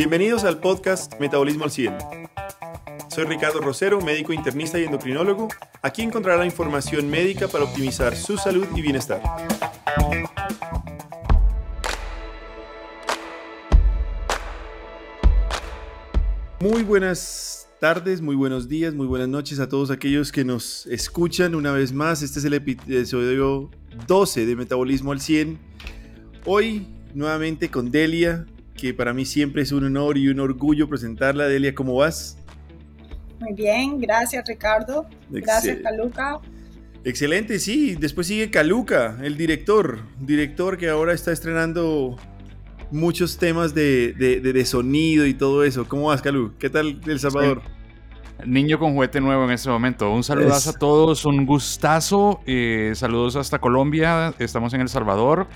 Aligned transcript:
Bienvenidos 0.00 0.44
al 0.44 0.60
podcast 0.60 1.20
Metabolismo 1.20 1.64
al 1.64 1.70
100. 1.70 1.94
Soy 3.10 3.24
Ricardo 3.24 3.60
Rosero, 3.60 4.00
médico 4.00 4.32
internista 4.32 4.78
y 4.78 4.84
endocrinólogo. 4.84 5.48
Aquí 5.82 6.00
encontrará 6.00 6.46
información 6.46 7.10
médica 7.10 7.48
para 7.48 7.64
optimizar 7.64 8.16
su 8.16 8.38
salud 8.38 8.66
y 8.74 8.80
bienestar. 8.80 9.20
Muy 16.60 16.82
buenas 16.82 17.68
tardes, 17.78 18.22
muy 18.22 18.36
buenos 18.36 18.70
días, 18.70 18.94
muy 18.94 19.06
buenas 19.06 19.28
noches 19.28 19.60
a 19.60 19.68
todos 19.68 19.90
aquellos 19.90 20.32
que 20.32 20.46
nos 20.46 20.86
escuchan 20.86 21.54
una 21.54 21.72
vez 21.72 21.92
más. 21.92 22.22
Este 22.22 22.38
es 22.38 22.46
el 22.46 22.54
episodio 22.54 23.70
12 24.06 24.46
de 24.46 24.56
Metabolismo 24.56 25.12
al 25.12 25.20
100. 25.20 25.58
Hoy 26.46 26.86
nuevamente 27.12 27.70
con 27.70 27.90
Delia, 27.90 28.46
que 28.80 28.94
para 28.94 29.12
mí 29.12 29.26
siempre 29.26 29.60
es 29.62 29.72
un 29.72 29.84
honor 29.84 30.16
y 30.16 30.28
un 30.28 30.40
orgullo 30.40 30.88
presentarla. 30.88 31.46
Delia, 31.46 31.74
¿cómo 31.74 31.96
vas? 31.96 32.38
Muy 33.38 33.52
bien, 33.52 34.00
gracias 34.00 34.42
Ricardo. 34.48 35.06
Gracias 35.28 35.78
Caluca. 35.82 36.38
Excelente, 37.04 37.58
sí. 37.58 37.94
Después 37.96 38.26
sigue 38.26 38.50
Caluca, 38.50 39.18
el 39.22 39.36
director. 39.36 40.00
Director 40.18 40.78
que 40.78 40.88
ahora 40.88 41.12
está 41.12 41.30
estrenando 41.30 42.16
muchos 42.90 43.36
temas 43.36 43.74
de, 43.74 44.14
de, 44.14 44.64
sonido 44.64 45.26
y 45.26 45.34
todo 45.34 45.62
eso. 45.62 45.86
¿Cómo 45.86 46.06
vas, 46.06 46.22
Calu? 46.22 46.54
¿Qué 46.58 46.70
tal 46.70 47.00
El 47.06 47.20
Salvador? 47.20 47.62
Niño 48.46 48.78
con 48.78 48.94
juguete 48.94 49.20
nuevo 49.20 49.44
en 49.44 49.50
este 49.50 49.68
momento. 49.68 50.10
Un 50.10 50.24
saludazo 50.24 50.70
a 50.70 50.72
todos, 50.72 51.26
un 51.26 51.44
gustazo. 51.44 52.40
Eh, 52.46 52.92
saludos 52.94 53.36
hasta 53.36 53.58
Colombia. 53.58 54.32
Estamos 54.38 54.72
en 54.72 54.80
El 54.80 54.88
Salvador 54.88 55.48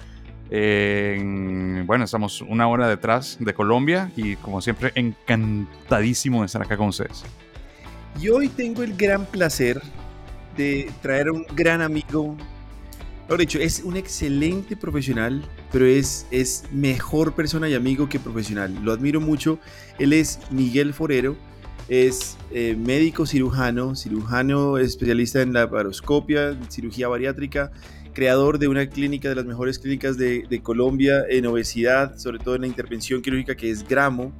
bueno, 1.87 2.05
estamos 2.05 2.41
una 2.43 2.69
hora 2.69 2.89
detrás 2.89 3.37
de 3.41 3.55
Colombia 3.55 4.13
y 4.17 4.37
como 4.37 4.61
siempre 4.61 4.93
encantadísimo 4.95 6.41
de 6.41 6.47
estar 6.47 6.63
acá 6.63 6.77
con 6.77 6.89
ustedes. 6.89 7.25
Y 8.21 8.29
hoy 8.29 8.49
tengo 8.49 8.83
el 8.83 8.97
gran 8.97 9.27
placer 9.27 9.83
de 10.57 10.91
traer 11.03 11.29
a 11.29 11.33
un 11.33 11.45
gran 11.55 11.83
amigo. 11.83 12.37
Lo 13.29 13.37
dicho, 13.37 13.59
es 13.59 13.83
un 13.83 13.97
excelente 13.97 14.77
profesional, 14.77 15.43
pero 15.73 15.87
es, 15.87 16.27
es 16.31 16.65
mejor 16.71 17.35
persona 17.35 17.69
y 17.69 17.75
amigo 17.75 18.09
que 18.09 18.21
profesional. 18.21 18.79
Lo 18.83 18.93
admiro 18.93 19.21
mucho. 19.21 19.59
Él 19.99 20.13
es 20.13 20.39
Miguel 20.51 20.95
Forero, 20.95 21.37
es 21.89 22.37
eh, 22.51 22.77
médico 22.79 23.27
cirujano, 23.27 23.97
cirujano 23.97 24.79
especialista 24.79 25.43
en 25.43 25.53
la 25.53 25.69
paroscopia, 25.69 26.57
cirugía 26.69 27.09
bariátrica, 27.09 27.73
creador 28.15 28.59
de 28.59 28.69
una 28.69 28.89
clínica 28.89 29.29
de 29.29 29.35
las 29.35 29.45
mejores 29.45 29.79
clínicas 29.79 30.17
de, 30.17 30.61
Colombia 30.63 31.25
en 31.29 31.47
obesidad, 31.47 32.17
sobre 32.17 32.39
todo 32.39 32.55
en 32.55 32.63
la 32.63 32.67
intervención 32.67 33.21
quirúrgica 33.21 33.57
que 33.57 33.71
es 33.71 33.87
Gramo. 33.87 34.33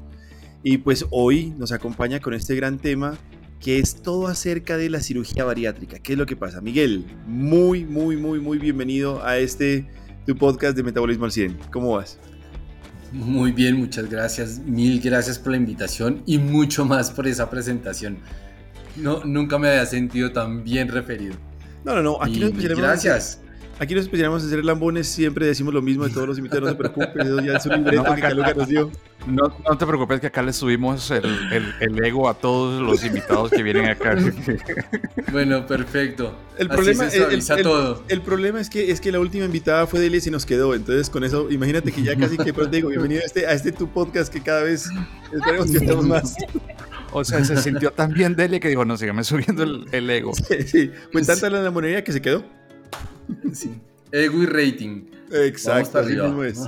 Y 0.63 0.79
pues 0.79 1.05
hoy 1.11 1.53
nos 1.59 1.73
acompaña 1.73 2.21
con 2.21 2.33
este 2.33 2.55
gran 2.55 2.79
tema 2.79 3.19
que 3.61 3.79
es 3.79 4.03
todo 4.03 4.29
acerca 4.29 4.77
de 4.77 4.89
la 4.89 5.01
cirugía 5.01 5.45
bariátrica. 5.45 5.99
¿Qué 5.99 6.13
es 6.13 6.19
lo 6.19 6.27
que 6.27 6.37
pasa? 6.37 6.61
Miguel, 6.61 7.05
muy, 7.27 7.85
muy, 7.85 8.17
muy, 8.17 8.41
muy 8.41 8.59
bienvenido 8.59 9.25
a 9.25 9.39
este 9.39 9.87
tu 10.27 10.37
podcast 10.37 10.77
de 10.77 10.83
Metabolismo 10.83 11.27
al 11.27 11.33
100. 11.33 11.59
¿Cómo 11.71 11.93
vas? 11.93 12.19
Muy 13.13 13.53
bien, 13.53 13.77
muchas 13.77 14.11
gracias. 14.11 14.59
Mil 14.61 15.01
gracias 15.01 15.39
por 15.39 15.53
la 15.53 15.59
invitación 15.59 16.23
y 16.27 16.39
mucho 16.39 16.85
más 16.85 17.11
por 17.11 17.27
esa 17.27 17.51
presentación. 17.51 18.19
No, 18.97 19.25
nunca 19.25 19.59
me 19.59 19.69
había 19.69 19.87
sentido 19.87 20.33
tan 20.33 20.65
bien 20.65 20.89
referido. 20.89 21.35
No, 21.85 21.95
no, 21.95 22.03
no. 22.03 22.23
Aquí 22.23 22.41
nos 22.41 22.53
Gracias. 22.57 23.44
Aquí 23.79 23.95
nos 23.95 24.05
especializamos 24.05 24.45
en 24.45 24.51
ser 24.51 24.65
lambones, 24.65 25.09
siempre 25.09 25.47
decimos 25.47 25.75
lo 25.75 25.83
mismo 25.83 26.05
de 26.05 26.11
todos 26.11 26.29
los 26.29 26.39
invitados, 26.39 26.65
no 26.65 26.71
se 26.71 26.77
preocupen, 26.77 27.45
ya 27.45 27.57
es 27.57 27.67
un 27.67 27.73
libreto 27.73 28.05
no, 28.05 28.15
que 28.15 28.21
Caluca 28.21 28.55
nos 28.55 28.69
dio. 28.69 28.91
No, 29.27 29.57
no, 29.65 29.79
te 29.79 29.87
preocupes 29.87 30.21
que 30.21 30.27
acá 30.29 30.43
le 30.43 30.53
subimos 30.53 31.11
el, 31.11 31.25
el, 31.81 32.05
ego 32.05 32.29
a 32.29 32.35
todos 32.35 32.81
los 32.81 33.05
invitados 33.05 33.51
que 33.51 33.63
vienen 33.63 33.87
acá. 33.87 34.17
Bueno, 35.33 35.67
perfecto. 35.67 36.37
El 36.59 36.69
problema, 36.69 37.09
el, 37.09 37.45
todo. 37.63 38.05
el, 38.09 38.21
problema 38.21 38.61
es 38.61 38.71
que 38.71 38.93
es 38.93 39.01
que 39.01 39.11
la 39.11 39.19
última 39.19 39.45
invitada 39.45 39.87
fue 39.89 39.99
Delia 39.99 40.19
y 40.19 40.21
se 40.21 40.31
nos 40.31 40.47
quedó, 40.47 40.75
entonces 40.75 41.11
con 41.11 41.25
eso, 41.25 41.51
imagínate 41.51 41.91
que 41.91 42.03
ya 42.03 42.15
casi 42.15 42.37
que 42.37 42.55
pues 42.55 42.71
digo, 42.71 42.91
bienvenido 42.91 43.23
a 43.23 43.25
este, 43.25 43.47
a 43.47 43.53
este 43.53 43.73
tu 43.73 43.89
podcast 43.89 44.33
que 44.33 44.41
cada 44.41 44.63
vez 44.63 44.89
esperemos 45.33 45.71
que 45.71 45.79
estemos 45.79 46.07
más. 46.07 46.37
O 47.11 47.25
sea, 47.25 47.45
se 47.45 47.57
sintió 47.57 47.91
tan 47.93 48.13
bien 48.13 48.37
Delia 48.37 48.61
que 48.61 48.69
dijo, 48.69 48.85
no, 48.85 48.97
sígame 48.97 49.25
subiendo 49.25 49.63
el, 49.63 50.11
ego. 50.11 50.33
Sí, 50.49 50.63
sí. 50.67 50.91
Pues 51.13 51.27
tanta 51.27 51.49
la 51.51 51.71
monería 51.71 52.05
que 52.05 52.13
se 52.13 52.21
quedó. 52.21 52.45
Sí. 53.53 53.81
Rating. 54.13 55.07
Exacto, 55.33 55.99
así 55.99 56.17
es. 56.47 56.61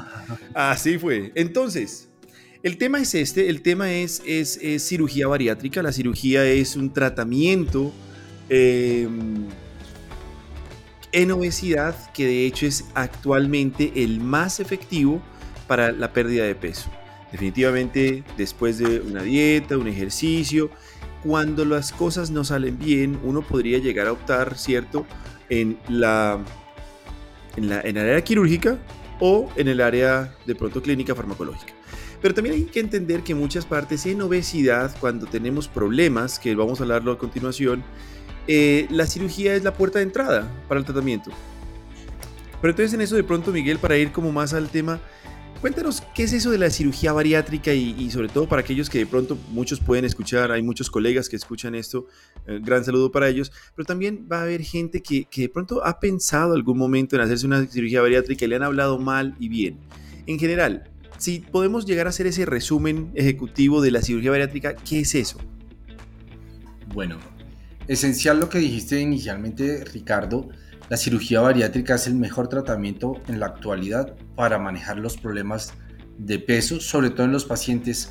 Así 0.54 0.98
fue. 0.98 1.30
Entonces, 1.34 2.08
el 2.62 2.78
tema 2.78 3.00
es 3.00 3.14
este, 3.14 3.48
el 3.48 3.62
tema 3.62 3.92
es, 3.92 4.22
es, 4.26 4.58
cirugía 4.84 5.28
bariátrica. 5.28 5.82
La 5.82 5.92
cirugía 5.92 6.44
es 6.44 6.74
un 6.74 6.92
tratamiento 6.92 7.92
em, 8.48 9.46
en 11.12 11.30
obesidad 11.30 12.12
que 12.12 12.26
de 12.26 12.46
hecho 12.46 12.66
es 12.66 12.86
actualmente 12.94 13.92
el 13.94 14.20
más 14.20 14.58
efectivo 14.58 15.22
para 15.68 15.92
la 15.92 16.12
pérdida 16.12 16.44
de 16.44 16.54
peso. 16.56 16.90
Definitivamente 17.30 18.24
después 18.36 18.78
de 18.78 19.00
una 19.00 19.22
dieta, 19.22 19.78
un 19.78 19.88
ejercicio, 19.88 20.70
cuando 21.22 21.64
las 21.64 21.92
cosas 21.92 22.30
no 22.30 22.44
salen 22.44 22.78
bien, 22.78 23.18
uno 23.22 23.42
podría 23.42 23.78
llegar 23.78 24.06
a 24.06 24.12
optar, 24.12 24.56
¿cierto? 24.58 25.06
En 25.48 25.78
la, 25.88 26.38
en 27.56 27.68
la 27.68 27.80
en 27.80 27.96
el 27.96 28.08
área 28.08 28.22
quirúrgica 28.22 28.78
o 29.20 29.50
en 29.56 29.68
el 29.68 29.80
área 29.80 30.34
de 30.46 30.54
pronto 30.54 30.82
clínica 30.82 31.14
farmacológica. 31.14 31.72
Pero 32.20 32.34
también 32.34 32.56
hay 32.56 32.64
que 32.64 32.80
entender 32.80 33.22
que 33.22 33.34
muchas 33.34 33.66
partes 33.66 34.06
en 34.06 34.20
obesidad, 34.22 34.94
cuando 35.00 35.26
tenemos 35.26 35.68
problemas, 35.68 36.38
que 36.38 36.54
vamos 36.54 36.80
a 36.80 36.84
hablarlo 36.84 37.12
a 37.12 37.18
continuación, 37.18 37.84
eh, 38.48 38.86
la 38.90 39.06
cirugía 39.06 39.54
es 39.54 39.64
la 39.64 39.72
puerta 39.74 39.98
de 39.98 40.04
entrada 40.04 40.50
para 40.68 40.80
el 40.80 40.86
tratamiento. 40.86 41.30
Pero 42.60 42.70
entonces 42.70 42.94
en 42.94 43.00
eso 43.00 43.16
de 43.16 43.24
pronto, 43.24 43.52
Miguel, 43.52 43.78
para 43.78 43.96
ir 43.96 44.12
como 44.12 44.32
más 44.32 44.54
al 44.54 44.70
tema, 44.70 45.00
Cuéntanos 45.60 46.02
qué 46.14 46.24
es 46.24 46.32
eso 46.32 46.50
de 46.50 46.58
la 46.58 46.70
cirugía 46.70 47.12
bariátrica 47.12 47.72
y, 47.72 48.10
sobre 48.10 48.28
todo 48.28 48.46
para 48.46 48.60
aquellos 48.60 48.90
que 48.90 48.98
de 48.98 49.06
pronto 49.06 49.38
muchos 49.50 49.80
pueden 49.80 50.04
escuchar, 50.04 50.52
hay 50.52 50.62
muchos 50.62 50.90
colegas 50.90 51.28
que 51.28 51.36
escuchan 51.36 51.74
esto, 51.74 52.06
eh, 52.46 52.60
gran 52.62 52.84
saludo 52.84 53.10
para 53.10 53.28
ellos, 53.28 53.50
pero 53.74 53.86
también 53.86 54.28
va 54.30 54.40
a 54.40 54.42
haber 54.42 54.62
gente 54.62 55.02
que, 55.02 55.24
que, 55.24 55.42
de 55.42 55.48
pronto 55.48 55.84
ha 55.84 55.98
pensado 55.98 56.54
algún 56.54 56.76
momento 56.76 57.16
en 57.16 57.22
hacerse 57.22 57.46
una 57.46 57.66
cirugía 57.66 58.02
bariátrica 58.02 58.44
y 58.44 58.48
le 58.48 58.56
han 58.56 58.62
hablado 58.62 58.98
mal 58.98 59.34
y 59.40 59.48
bien. 59.48 59.78
En 60.26 60.38
general, 60.38 60.90
si 61.18 61.40
podemos 61.40 61.86
llegar 61.86 62.06
a 62.06 62.10
hacer 62.10 62.26
ese 62.26 62.44
resumen 62.44 63.10
ejecutivo 63.14 63.80
de 63.80 63.90
la 63.90 64.02
cirugía 64.02 64.32
bariátrica, 64.32 64.74
¿qué 64.76 65.00
es 65.00 65.14
eso? 65.14 65.38
Bueno, 66.92 67.18
esencial 67.88 68.40
lo 68.40 68.50
que 68.50 68.58
dijiste 68.58 69.00
inicialmente, 69.00 69.84
Ricardo, 69.84 70.48
la 70.88 70.96
cirugía 70.96 71.40
bariátrica 71.40 71.96
es 71.96 72.06
el 72.06 72.14
mejor 72.14 72.48
tratamiento 72.48 73.14
en 73.26 73.40
la 73.40 73.46
actualidad 73.46 74.14
para 74.36 74.58
manejar 74.58 74.98
los 74.98 75.16
problemas 75.16 75.74
de 76.18 76.38
peso, 76.38 76.80
sobre 76.80 77.10
todo 77.10 77.26
en 77.26 77.32
los 77.32 77.44
pacientes 77.44 78.10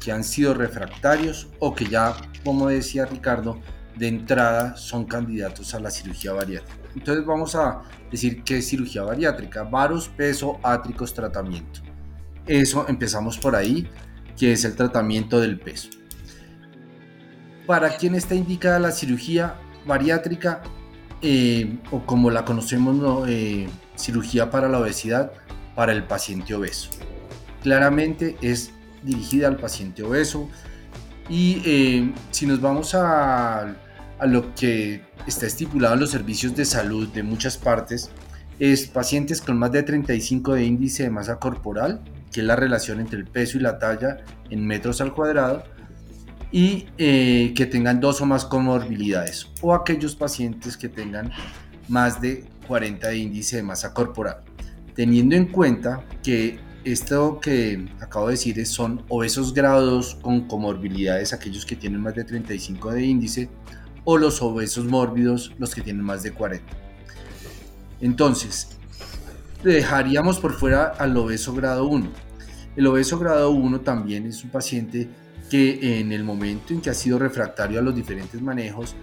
que 0.00 0.12
han 0.12 0.24
sido 0.24 0.54
refractarios 0.54 1.48
o 1.58 1.74
que 1.74 1.86
ya, 1.86 2.14
como 2.44 2.68
decía 2.68 3.06
Ricardo, 3.06 3.60
de 3.96 4.08
entrada 4.08 4.76
son 4.76 5.04
candidatos 5.04 5.74
a 5.74 5.80
la 5.80 5.90
cirugía 5.90 6.32
bariátrica. 6.32 6.88
Entonces 6.94 7.24
vamos 7.24 7.54
a 7.54 7.82
decir 8.10 8.42
qué 8.42 8.58
es 8.58 8.68
cirugía 8.68 9.02
bariátrica, 9.02 9.64
varos, 9.64 10.08
peso, 10.08 10.58
átricos, 10.62 11.14
tratamiento. 11.14 11.80
Eso 12.46 12.86
empezamos 12.88 13.38
por 13.38 13.54
ahí, 13.54 13.88
que 14.36 14.52
es 14.52 14.64
el 14.64 14.74
tratamiento 14.74 15.40
del 15.40 15.58
peso. 15.60 15.90
¿Para 17.66 17.96
quién 17.96 18.14
está 18.14 18.34
indicada 18.34 18.78
la 18.78 18.92
cirugía 18.92 19.56
bariátrica? 19.86 20.62
Eh, 21.20 21.78
o 21.90 22.06
como 22.06 22.30
la 22.30 22.44
conocemos, 22.44 23.28
eh, 23.28 23.68
cirugía 23.96 24.50
para 24.50 24.68
la 24.68 24.78
obesidad 24.78 25.32
para 25.74 25.92
el 25.92 26.04
paciente 26.04 26.54
obeso. 26.54 26.90
Claramente 27.62 28.36
es 28.40 28.70
dirigida 29.02 29.48
al 29.48 29.56
paciente 29.56 30.02
obeso 30.02 30.48
y 31.28 31.60
eh, 31.64 32.14
si 32.30 32.46
nos 32.46 32.60
vamos 32.60 32.94
a, 32.94 33.74
a, 34.18 34.26
lo 34.26 34.54
que 34.54 35.02
está 35.26 35.46
estipulado 35.46 35.94
en 35.94 36.00
los 36.00 36.10
servicios 36.10 36.54
de 36.54 36.64
salud 36.64 37.08
de 37.08 37.24
muchas 37.24 37.56
partes, 37.56 38.10
es 38.60 38.86
pacientes 38.86 39.40
con 39.40 39.58
más 39.58 39.72
de 39.72 39.82
35 39.82 40.54
de 40.54 40.64
índice 40.64 41.02
de 41.02 41.10
masa 41.10 41.38
corporal, 41.38 42.00
que 42.32 42.40
es 42.40 42.46
la 42.46 42.56
relación 42.56 43.00
entre 43.00 43.18
el 43.18 43.26
peso 43.26 43.58
y 43.58 43.60
la 43.60 43.78
talla 43.78 44.18
en 44.50 44.66
metros 44.66 45.00
al 45.00 45.12
cuadrado, 45.12 45.64
y 46.50 46.86
eh, 46.96 47.52
que 47.54 47.66
tengan 47.66 48.00
dos 48.00 48.20
o 48.20 48.26
más 48.26 48.44
comorbilidades 48.44 49.48
o 49.60 49.74
aquellos 49.74 50.16
pacientes 50.16 50.76
que 50.76 50.88
tengan 50.88 51.30
más 51.88 52.20
de 52.20 52.44
40 52.66 53.08
de 53.08 53.16
índice 53.18 53.56
de 53.56 53.62
masa 53.62 53.92
corporal. 53.92 54.42
Teniendo 54.94 55.36
en 55.36 55.46
cuenta 55.46 56.04
que 56.22 56.58
esto 56.84 57.40
que 57.40 57.86
acabo 58.00 58.26
de 58.26 58.32
decir 58.32 58.64
son 58.66 59.04
obesos 59.08 59.52
grados 59.52 60.16
con 60.22 60.48
comorbilidades, 60.48 61.32
aquellos 61.32 61.66
que 61.66 61.76
tienen 61.76 62.00
más 62.00 62.14
de 62.14 62.24
35 62.24 62.92
de 62.92 63.04
índice, 63.04 63.50
o 64.04 64.16
los 64.16 64.40
obesos 64.40 64.86
mórbidos, 64.86 65.52
los 65.58 65.74
que 65.74 65.82
tienen 65.82 66.02
más 66.02 66.22
de 66.22 66.32
40. 66.32 66.64
Entonces, 68.00 68.68
dejaríamos 69.62 70.38
por 70.38 70.54
fuera 70.54 70.86
al 70.98 71.16
obeso 71.16 71.52
grado 71.52 71.88
1 71.88 72.08
El 72.76 72.86
obeso 72.86 73.18
grado 73.18 73.50
1 73.50 73.80
también 73.80 74.26
es 74.26 74.44
un 74.44 74.50
paciente 74.50 75.08
que 75.48 76.00
en 76.00 76.12
el 76.12 76.24
momento 76.24 76.72
en 76.72 76.80
que 76.80 76.90
ha 76.90 76.94
sido 76.94 77.18
refractario 77.18 77.78
a 77.78 77.82
los 77.82 77.94
diferentes 77.94 78.40
manejos 78.40 78.94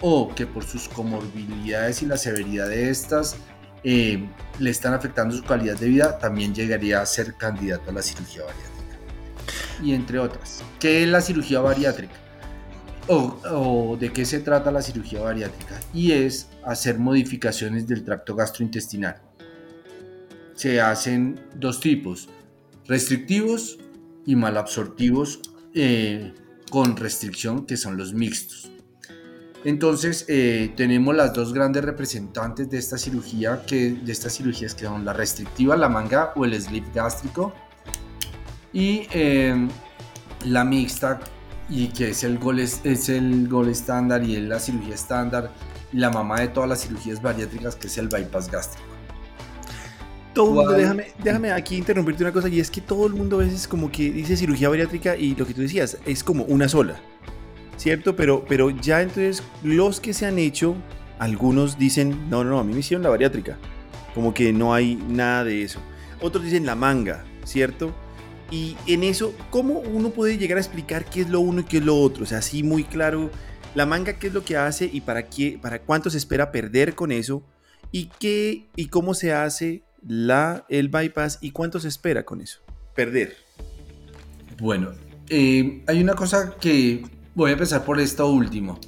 o 0.00 0.34
que 0.34 0.46
por 0.46 0.64
sus 0.64 0.88
comorbilidades 0.88 2.02
y 2.02 2.06
la 2.06 2.16
severidad 2.16 2.68
de 2.68 2.90
estas 2.90 3.36
eh, 3.82 4.26
le 4.58 4.70
están 4.70 4.94
afectando 4.94 5.36
su 5.36 5.42
calidad 5.44 5.78
de 5.78 5.88
vida, 5.88 6.18
también 6.18 6.54
llegaría 6.54 7.00
a 7.00 7.06
ser 7.06 7.34
candidato 7.34 7.90
a 7.90 7.92
la 7.92 8.02
cirugía 8.02 8.42
bariátrica. 8.44 8.74
Y 9.82 9.92
entre 9.92 10.18
otras, 10.18 10.62
¿qué 10.80 11.02
es 11.02 11.08
la 11.08 11.20
cirugía 11.20 11.60
bariátrica? 11.60 12.14
O, 13.08 13.38
o, 13.50 13.96
de 13.98 14.10
qué 14.12 14.24
se 14.24 14.40
trata 14.40 14.70
la 14.70 14.80
cirugía 14.80 15.20
bariátrica 15.20 15.78
y 15.92 16.12
es 16.12 16.48
hacer 16.64 16.98
modificaciones 16.98 17.86
del 17.86 18.04
tracto 18.04 18.34
gastrointestinal. 18.34 19.20
Se 20.54 20.80
hacen 20.80 21.38
dos 21.54 21.80
tipos, 21.80 22.30
restrictivos 22.86 23.78
y 24.24 24.36
malabsortivos 24.36 25.40
eh, 25.74 26.32
con 26.70 26.96
restricción 26.96 27.66
que 27.66 27.76
son 27.76 27.96
los 27.96 28.14
mixtos. 28.14 28.70
Entonces 29.64 30.26
eh, 30.28 30.72
tenemos 30.76 31.14
las 31.14 31.32
dos 31.32 31.54
grandes 31.54 31.84
representantes 31.84 32.68
de 32.68 32.78
esta 32.78 32.98
cirugía, 32.98 33.64
que, 33.66 33.92
de 33.92 34.12
estas 34.12 34.36
cirugías 34.36 34.74
que 34.74 34.84
son 34.84 35.04
la 35.04 35.14
restrictiva, 35.14 35.76
la 35.76 35.88
manga 35.88 36.32
o 36.36 36.44
el 36.44 36.60
slip 36.60 36.94
gástrico, 36.94 37.54
y 38.72 39.06
em, 39.12 39.68
la 40.44 40.64
mixta, 40.64 41.20
y 41.70 41.88
que 41.88 42.10
es 42.10 42.24
el 42.24 42.38
gol, 42.38 42.60
es 42.60 43.08
el 43.08 43.48
gol 43.48 43.68
estándar 43.68 44.22
y 44.22 44.36
es 44.36 44.42
la 44.42 44.60
cirugía 44.60 44.94
estándar, 44.94 45.50
y 45.92 45.96
la 45.96 46.10
mamá 46.10 46.40
de 46.40 46.48
todas 46.48 46.68
las 46.68 46.82
cirugías 46.82 47.22
bariátricas, 47.22 47.74
que 47.76 47.86
es 47.86 47.96
el 47.96 48.08
bypass 48.08 48.50
gástrico. 48.50 48.93
Todo 50.34 50.50
mundo, 50.50 50.72
déjame, 50.72 51.06
déjame 51.22 51.52
aquí 51.52 51.76
interrumpirte 51.76 52.24
una 52.24 52.32
cosa, 52.32 52.48
y 52.48 52.60
es 52.60 52.70
que 52.70 52.80
todo 52.80 53.06
el 53.06 53.14
mundo 53.14 53.36
a 53.36 53.44
veces 53.44 53.68
como 53.68 53.90
que 53.90 54.10
dice 54.10 54.36
cirugía 54.36 54.68
bariátrica 54.68 55.16
y 55.16 55.34
lo 55.36 55.46
que 55.46 55.54
tú 55.54 55.60
decías 55.60 55.98
es 56.04 56.24
como 56.24 56.44
una 56.44 56.68
sola. 56.68 57.00
¿cierto? 57.76 58.16
Pero, 58.16 58.44
pero 58.48 58.70
ya 58.70 59.02
entonces 59.02 59.42
los 59.62 60.00
que 60.00 60.14
se 60.14 60.26
han 60.26 60.38
hecho, 60.38 60.74
algunos 61.18 61.78
dicen, 61.78 62.28
no, 62.30 62.44
no, 62.44 62.50
no, 62.50 62.58
a 62.58 62.64
mí 62.64 62.72
me 62.72 62.80
hicieron 62.80 63.02
la 63.02 63.10
bariátrica. 63.10 63.58
Como 64.14 64.32
que 64.32 64.52
no 64.52 64.74
hay 64.74 64.96
nada 64.96 65.44
de 65.44 65.62
eso. 65.62 65.80
Otros 66.20 66.44
dicen 66.44 66.66
la 66.66 66.76
manga, 66.76 67.24
¿cierto? 67.44 67.94
Y 68.50 68.76
en 68.86 69.02
eso, 69.02 69.34
¿cómo 69.50 69.80
uno 69.80 70.10
puede 70.10 70.38
llegar 70.38 70.58
a 70.58 70.60
explicar 70.60 71.04
qué 71.04 71.22
es 71.22 71.28
lo 71.28 71.40
uno 71.40 71.60
y 71.60 71.64
qué 71.64 71.78
es 71.78 71.84
lo 71.84 71.96
otro? 71.96 72.24
O 72.24 72.26
sea, 72.26 72.38
así 72.38 72.62
muy 72.62 72.84
claro, 72.84 73.30
la 73.74 73.86
manga 73.86 74.14
qué 74.14 74.28
es 74.28 74.34
lo 74.34 74.44
que 74.44 74.56
hace 74.56 74.88
y 74.92 75.00
para 75.00 75.28
qué, 75.28 75.58
para 75.60 75.80
cuánto 75.80 76.10
se 76.10 76.18
espera 76.18 76.52
perder 76.52 76.94
con 76.94 77.10
eso 77.10 77.42
y 77.90 78.10
qué 78.18 78.66
y 78.76 78.86
cómo 78.86 79.14
se 79.14 79.32
hace 79.32 79.82
la 80.06 80.66
el 80.68 80.88
bypass 80.88 81.38
y 81.40 81.50
cuánto 81.50 81.80
se 81.80 81.88
espera 81.88 82.24
con 82.24 82.40
eso, 82.40 82.60
perder. 82.94 83.36
Bueno, 84.60 84.92
eh, 85.28 85.82
hay 85.86 86.02
una 86.02 86.14
cosa 86.14 86.54
que 86.60 87.02
Voy 87.34 87.50
a 87.50 87.54
empezar 87.54 87.84
por 87.84 87.98
esto 87.98 88.28
último. 88.28 88.78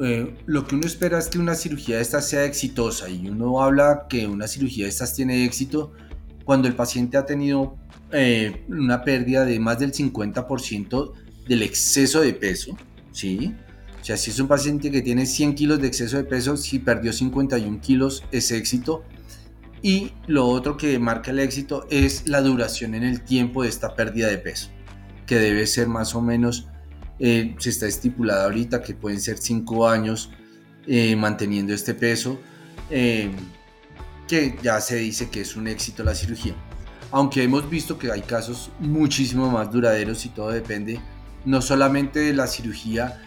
Eh, 0.00 0.36
lo 0.46 0.64
que 0.64 0.76
uno 0.76 0.86
espera 0.86 1.18
es 1.18 1.28
que 1.28 1.38
una 1.38 1.56
cirugía 1.56 1.96
de 1.96 2.02
estas 2.02 2.28
sea 2.28 2.44
exitosa 2.44 3.08
y 3.08 3.28
uno 3.28 3.62
habla 3.62 4.06
que 4.08 4.26
una 4.28 4.46
cirugía 4.46 4.84
de 4.84 4.90
estas 4.90 5.14
tiene 5.14 5.44
éxito 5.44 5.92
cuando 6.44 6.68
el 6.68 6.74
paciente 6.74 7.16
ha 7.16 7.26
tenido 7.26 7.76
eh, 8.12 8.64
una 8.68 9.02
pérdida 9.02 9.44
de 9.44 9.58
más 9.58 9.80
del 9.80 9.92
50% 9.92 11.12
del 11.48 11.62
exceso 11.62 12.20
de 12.20 12.32
peso, 12.32 12.76
¿sí? 13.10 13.54
O 14.00 14.04
sea, 14.04 14.16
si 14.16 14.30
es 14.30 14.38
un 14.38 14.46
paciente 14.46 14.92
que 14.92 15.02
tiene 15.02 15.26
100 15.26 15.54
kilos 15.54 15.80
de 15.80 15.88
exceso 15.88 16.16
de 16.16 16.24
peso, 16.24 16.56
si 16.56 16.78
perdió 16.78 17.12
51 17.12 17.80
kilos 17.80 18.22
es 18.30 18.52
éxito. 18.52 19.02
Y 19.82 20.12
lo 20.26 20.46
otro 20.48 20.76
que 20.76 20.98
marca 20.98 21.30
el 21.30 21.38
éxito 21.38 21.86
es 21.90 22.26
la 22.26 22.40
duración 22.40 22.94
en 22.94 23.04
el 23.04 23.22
tiempo 23.22 23.62
de 23.62 23.68
esta 23.68 23.94
pérdida 23.94 24.28
de 24.28 24.38
peso, 24.38 24.70
que 25.26 25.36
debe 25.36 25.66
ser 25.66 25.88
más 25.88 26.14
o 26.14 26.22
menos 26.22 26.68
eh, 27.18 27.54
se 27.58 27.70
está 27.70 27.86
estipulado 27.86 28.44
ahorita 28.44 28.82
que 28.82 28.94
pueden 28.94 29.20
ser 29.20 29.38
5 29.38 29.88
años 29.88 30.30
eh, 30.86 31.14
manteniendo 31.16 31.72
este 31.72 31.94
peso, 31.94 32.40
eh, 32.90 33.30
que 34.26 34.58
ya 34.62 34.80
se 34.80 34.96
dice 34.96 35.30
que 35.30 35.42
es 35.42 35.54
un 35.56 35.68
éxito 35.68 36.02
la 36.02 36.14
cirugía. 36.14 36.54
Aunque 37.10 37.42
hemos 37.42 37.68
visto 37.70 37.98
que 37.98 38.10
hay 38.10 38.22
casos 38.22 38.70
muchísimo 38.80 39.50
más 39.50 39.70
duraderos 39.70 40.24
y 40.26 40.30
todo 40.30 40.50
depende 40.50 41.00
no 41.44 41.60
solamente 41.60 42.20
de 42.20 42.32
la 42.32 42.46
cirugía, 42.46 43.20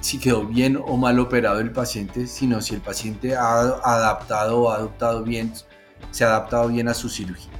si 0.00 0.18
quedó 0.18 0.46
bien 0.46 0.76
o 0.76 0.96
mal 0.96 1.18
operado 1.18 1.60
el 1.60 1.72
paciente, 1.72 2.26
sino 2.26 2.60
si 2.60 2.74
el 2.74 2.80
paciente 2.80 3.34
ha 3.34 3.60
adaptado 3.60 4.62
o 4.62 4.70
ha 4.70 4.76
adoptado 4.76 5.22
bien, 5.22 5.52
se 6.10 6.24
ha 6.24 6.28
adaptado 6.28 6.68
bien 6.68 6.88
a 6.88 6.94
su 6.94 7.08
cirugía. 7.08 7.52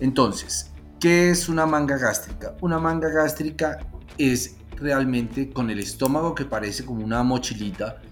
Entonces, 0.00 0.70
¿qué 1.00 1.30
es 1.30 1.48
una 1.48 1.66
manga 1.66 1.96
gástrica? 1.96 2.54
Una 2.60 2.78
manga 2.78 3.08
gástrica 3.08 3.78
es 4.18 4.56
realmente 4.76 5.50
con 5.50 5.70
el 5.70 5.78
estómago 5.78 6.34
que 6.34 6.44
parece 6.44 6.84
como 6.84 7.04
una 7.04 7.22
mochilita, 7.22 8.02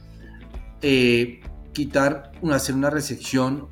eh, 0.81 1.41
quitar, 1.73 2.33
hacer 2.53 2.75
una 2.75 2.91
resección 2.91 3.69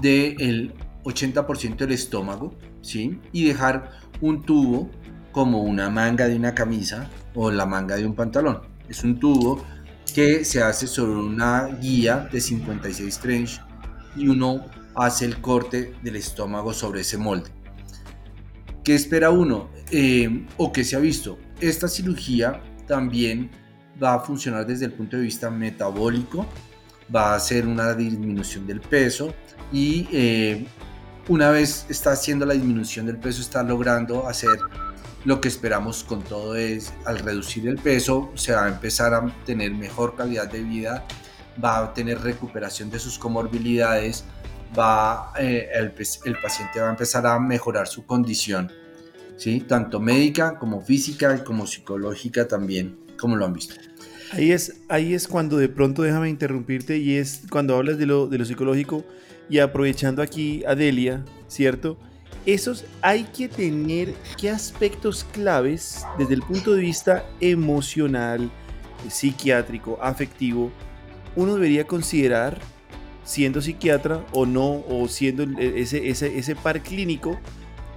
del 0.00 0.74
80% 1.04 1.76
del 1.76 1.92
estómago, 1.92 2.54
¿sí? 2.82 3.20
Y 3.32 3.46
dejar 3.46 3.90
un 4.20 4.42
tubo 4.42 4.90
como 5.32 5.62
una 5.62 5.90
manga 5.90 6.28
de 6.28 6.36
una 6.36 6.54
camisa 6.54 7.08
o 7.34 7.50
la 7.50 7.66
manga 7.66 7.96
de 7.96 8.06
un 8.06 8.14
pantalón. 8.14 8.60
Es 8.88 9.02
un 9.02 9.18
tubo 9.18 9.64
que 10.14 10.44
se 10.44 10.62
hace 10.62 10.86
sobre 10.86 11.16
una 11.16 11.66
guía 11.66 12.28
de 12.30 12.40
56 12.40 13.18
trench 13.18 13.60
y 14.16 14.28
uno 14.28 14.64
hace 14.94 15.24
el 15.24 15.40
corte 15.40 15.94
del 16.02 16.16
estómago 16.16 16.72
sobre 16.72 17.00
ese 17.00 17.18
molde. 17.18 17.50
¿Qué 18.84 18.94
espera 18.94 19.30
uno? 19.30 19.70
Eh, 19.90 20.46
o 20.56 20.72
que 20.72 20.84
se 20.84 20.96
ha 20.96 20.98
visto 20.98 21.38
esta 21.60 21.88
cirugía 21.88 22.60
también 22.86 23.50
va 24.02 24.14
a 24.14 24.20
funcionar 24.20 24.66
desde 24.66 24.86
el 24.86 24.92
punto 24.92 25.16
de 25.16 25.22
vista 25.22 25.50
metabólico, 25.50 26.46
va 27.14 27.32
a 27.32 27.36
hacer 27.36 27.66
una 27.66 27.94
disminución 27.94 28.66
del 28.66 28.80
peso 28.80 29.34
y 29.72 30.08
eh, 30.12 30.66
una 31.28 31.50
vez 31.50 31.86
está 31.88 32.12
haciendo 32.12 32.44
la 32.44 32.54
disminución 32.54 33.06
del 33.06 33.18
peso 33.18 33.40
está 33.40 33.62
logrando 33.62 34.26
hacer 34.26 34.58
lo 35.24 35.40
que 35.40 35.48
esperamos 35.48 36.04
con 36.04 36.22
todo 36.22 36.54
es 36.54 36.92
al 37.06 37.18
reducir 37.18 37.66
el 37.68 37.76
peso 37.76 38.30
se 38.34 38.52
va 38.52 38.66
a 38.66 38.68
empezar 38.68 39.14
a 39.14 39.34
tener 39.46 39.72
mejor 39.72 40.16
calidad 40.16 40.50
de 40.50 40.62
vida, 40.62 41.06
va 41.62 41.78
a 41.78 41.94
tener 41.94 42.20
recuperación 42.20 42.90
de 42.90 42.98
sus 42.98 43.18
comorbilidades, 43.18 44.24
va, 44.78 45.32
eh, 45.38 45.70
el 45.74 46.36
paciente 46.40 46.80
va 46.80 46.88
a 46.88 46.90
empezar 46.90 47.26
a 47.26 47.38
mejorar 47.38 47.86
su 47.86 48.06
condición 48.06 48.70
¿sí? 49.36 49.60
Tanto 49.60 50.00
médica 50.00 50.58
como 50.58 50.80
física 50.80 51.42
como 51.44 51.66
psicológica 51.66 52.46
también, 52.48 52.96
como 53.18 53.36
lo 53.36 53.44
han 53.46 53.52
visto. 53.52 53.74
Ahí 54.32 54.52
es, 54.52 54.80
ahí 54.88 55.14
es 55.14 55.28
cuando 55.28 55.58
de 55.58 55.68
pronto 55.68 56.02
déjame 56.02 56.28
interrumpirte 56.28 56.98
y 56.98 57.16
es 57.16 57.42
cuando 57.50 57.76
hablas 57.76 57.98
de 57.98 58.06
lo, 58.06 58.26
de 58.26 58.38
lo 58.38 58.44
psicológico 58.44 59.04
y 59.48 59.58
aprovechando 59.58 60.22
aquí 60.22 60.64
a 60.66 60.74
Delia, 60.74 61.24
¿cierto? 61.46 61.98
Esos 62.46 62.84
hay 63.00 63.24
que 63.24 63.48
tener 63.48 64.12
qué 64.38 64.50
aspectos 64.50 65.24
claves 65.24 66.04
desde 66.18 66.34
el 66.34 66.42
punto 66.42 66.74
de 66.74 66.80
vista 66.80 67.24
emocional, 67.40 68.50
psiquiátrico, 69.08 69.98
afectivo, 70.02 70.70
uno 71.36 71.54
debería 71.54 71.86
considerar 71.86 72.58
siendo 73.24 73.60
psiquiatra 73.62 74.24
o 74.32 74.46
no, 74.46 74.84
o 74.88 75.08
siendo 75.08 75.44
ese, 75.58 76.08
ese, 76.08 76.38
ese 76.38 76.56
par 76.56 76.80
clínico 76.82 77.38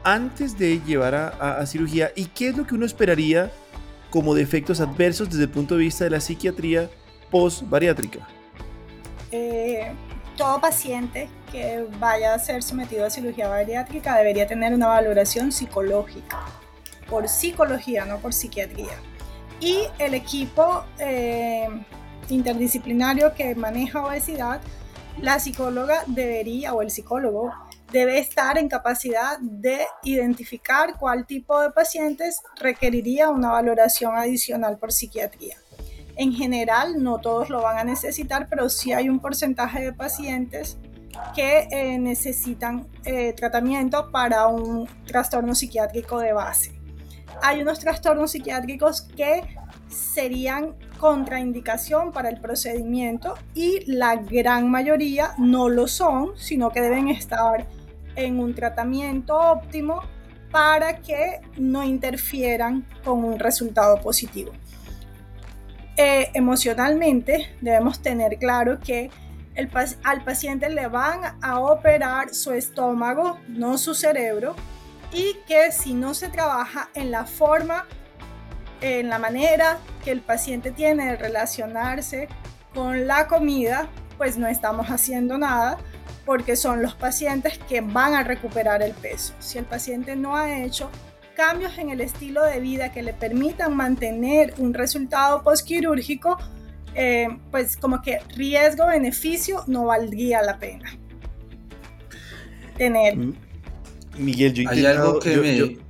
antes 0.03 0.58
de 0.58 0.79
llevar 0.86 1.15
a, 1.15 1.65
cirugía 1.65 2.12
y 2.15 2.27
qué 2.27 2.50
es 2.50 2.58
lo 2.58 2.65
que 2.65 2.75
uno 2.75 2.86
esperaría 2.86 3.51
como 4.10 4.34
defectos 4.34 4.79
adversos 4.79 5.29
desde 5.29 5.44
el 5.44 5.50
punto 5.50 5.75
de 5.75 5.82
vista 5.82 6.06
de 6.06 6.12
la 6.12 6.22
psiquiatría 6.22 6.89
post-bariátrica? 7.29 8.25
Eh, 9.32 9.91
todo 10.38 10.62
paciente 10.62 11.27
que 11.51 11.86
vaya 12.00 12.34
a 12.34 12.39
ser 12.39 12.63
sometido 12.63 13.06
a 13.06 13.10
cirugía 13.10 13.50
bariátrica 13.50 14.17
debería 14.17 14.48
tener 14.48 14.74
una 14.74 14.88
valoración 14.88 15.51
psicológica, 15.51 16.39
por 17.10 17.27
psicología, 17.27 18.06
no 18.06 18.20
por 18.20 18.32
psiquiatría. 18.34 18.98
Y 19.60 19.88
el 20.00 20.13
equipo 20.13 20.86
eh, 21.00 21.67
interdisciplinario 22.30 23.34
que 23.34 23.56
maneja 23.56 24.06
obesidad, 24.06 24.62
la 25.22 25.40
psicóloga 25.40 26.04
debería, 26.08 26.74
o 26.74 26.82
el 26.82 26.92
psicólogo, 26.92 27.52
debe 27.92 28.20
estar 28.20 28.58
en 28.58 28.68
capacidad 28.68 29.40
de 29.40 29.80
identificar 30.04 30.98
cuál 31.00 31.26
tipo 31.26 31.60
de 31.62 31.72
pacientes 31.72 32.42
requeriría 32.60 33.30
una 33.30 33.50
valoración 33.50 34.16
adicional 34.16 34.78
por 34.78 34.92
psiquiatría. 34.92 35.56
En 36.16 36.34
general, 36.34 37.02
no 37.02 37.20
todos 37.20 37.50
lo 37.50 37.62
van 37.62 37.78
a 37.78 37.84
necesitar, 37.84 38.48
pero 38.50 38.70
sí 38.70 38.92
hay 38.92 39.08
un 39.08 39.20
porcentaje 39.20 39.82
de 39.82 39.94
pacientes 39.94 40.78
que 41.36 41.68
eh, 41.72 41.98
necesitan 41.98 42.88
eh, 43.06 43.34
tratamiento 43.34 44.12
para 44.12 44.48
un 44.48 44.88
trastorno 45.06 45.56
psiquiátrico 45.56 46.20
de 46.20 46.34
base. 46.34 46.80
Hay 47.42 47.62
unos 47.62 47.80
trastornos 47.80 48.32
psiquiátricos 48.32 49.04
que 49.16 49.44
serían 49.89 50.75
contraindicación 50.98 52.12
para 52.12 52.29
el 52.29 52.39
procedimiento 52.39 53.36
y 53.53 53.89
la 53.91 54.15
gran 54.15 54.70
mayoría 54.70 55.34
no 55.38 55.70
lo 55.70 55.88
son, 55.88 56.38
sino 56.38 56.72
que 56.72 56.82
deben 56.82 57.10
estar 57.10 57.67
en 58.15 58.39
un 58.39 58.53
tratamiento 58.53 59.38
óptimo 59.38 60.01
para 60.51 60.98
que 60.98 61.41
no 61.58 61.84
interfieran 61.84 62.86
con 63.03 63.24
un 63.24 63.39
resultado 63.39 64.01
positivo. 64.01 64.51
Eh, 65.96 66.29
emocionalmente 66.34 67.56
debemos 67.62 68.01
tener 68.01 68.38
claro 68.38 68.79
que 68.79 69.10
al 70.03 70.24
paciente 70.24 70.70
le 70.70 70.88
van 70.88 71.38
a 71.41 71.60
operar 71.60 72.34
su 72.36 72.51
estómago, 72.51 73.39
no 73.48 73.79
su 73.79 73.96
cerebro, 73.96 74.56
y 75.12 75.36
que 75.48 75.72
si 75.72 75.94
no 75.94 76.13
se 76.13 76.29
trabaja 76.29 76.89
en 76.94 77.10
la 77.10 77.25
forma, 77.25 77.86
en 78.82 79.10
la 79.10 79.20
manera 79.20 79.80
que 80.04 80.12
el 80.12 80.22
paciente 80.22 80.72
tiene 80.72 81.12
de 81.12 81.16
relacionarse 81.18 82.28
con 82.74 83.08
la 83.08 83.28
comida, 83.28 83.88
pues 84.18 84.38
no 84.38 84.48
estamos 84.48 84.88
haciendo 84.88 85.38
nada 85.38 85.78
porque 86.26 86.56
son 86.56 86.82
los 86.82 86.94
pacientes 86.94 87.58
que 87.58 87.82
van 87.82 88.14
a 88.14 88.24
recuperar 88.24 88.82
el 88.82 88.94
peso. 88.94 89.34
Si 89.40 89.58
el 89.58 89.66
paciente 89.66 90.16
no 90.16 90.36
ha 90.36 90.60
hecho 90.64 90.90
cambios 91.36 91.78
en 91.78 91.90
el 91.90 92.02
estilo 92.02 92.44
de 92.44 92.60
vida 92.60 92.92
que 92.92 93.02
le 93.02 93.14
permitan 93.14 93.76
mantener 93.76 94.54
un 94.58 94.74
resultado 94.74 95.44
postquirúrgico, 95.44 96.38
eh, 96.96 97.28
pues 97.52 97.78
como 97.78 98.02
que 98.02 98.20
riesgo-beneficio 98.36 99.64
no 99.68 99.86
valdría 99.86 100.42
la 100.42 100.58
pena 100.58 100.98
tener. 102.78 103.18
Miguel, 104.18 104.54
yo 104.54 104.62
he, 104.62 104.74
intentado, 104.74 105.20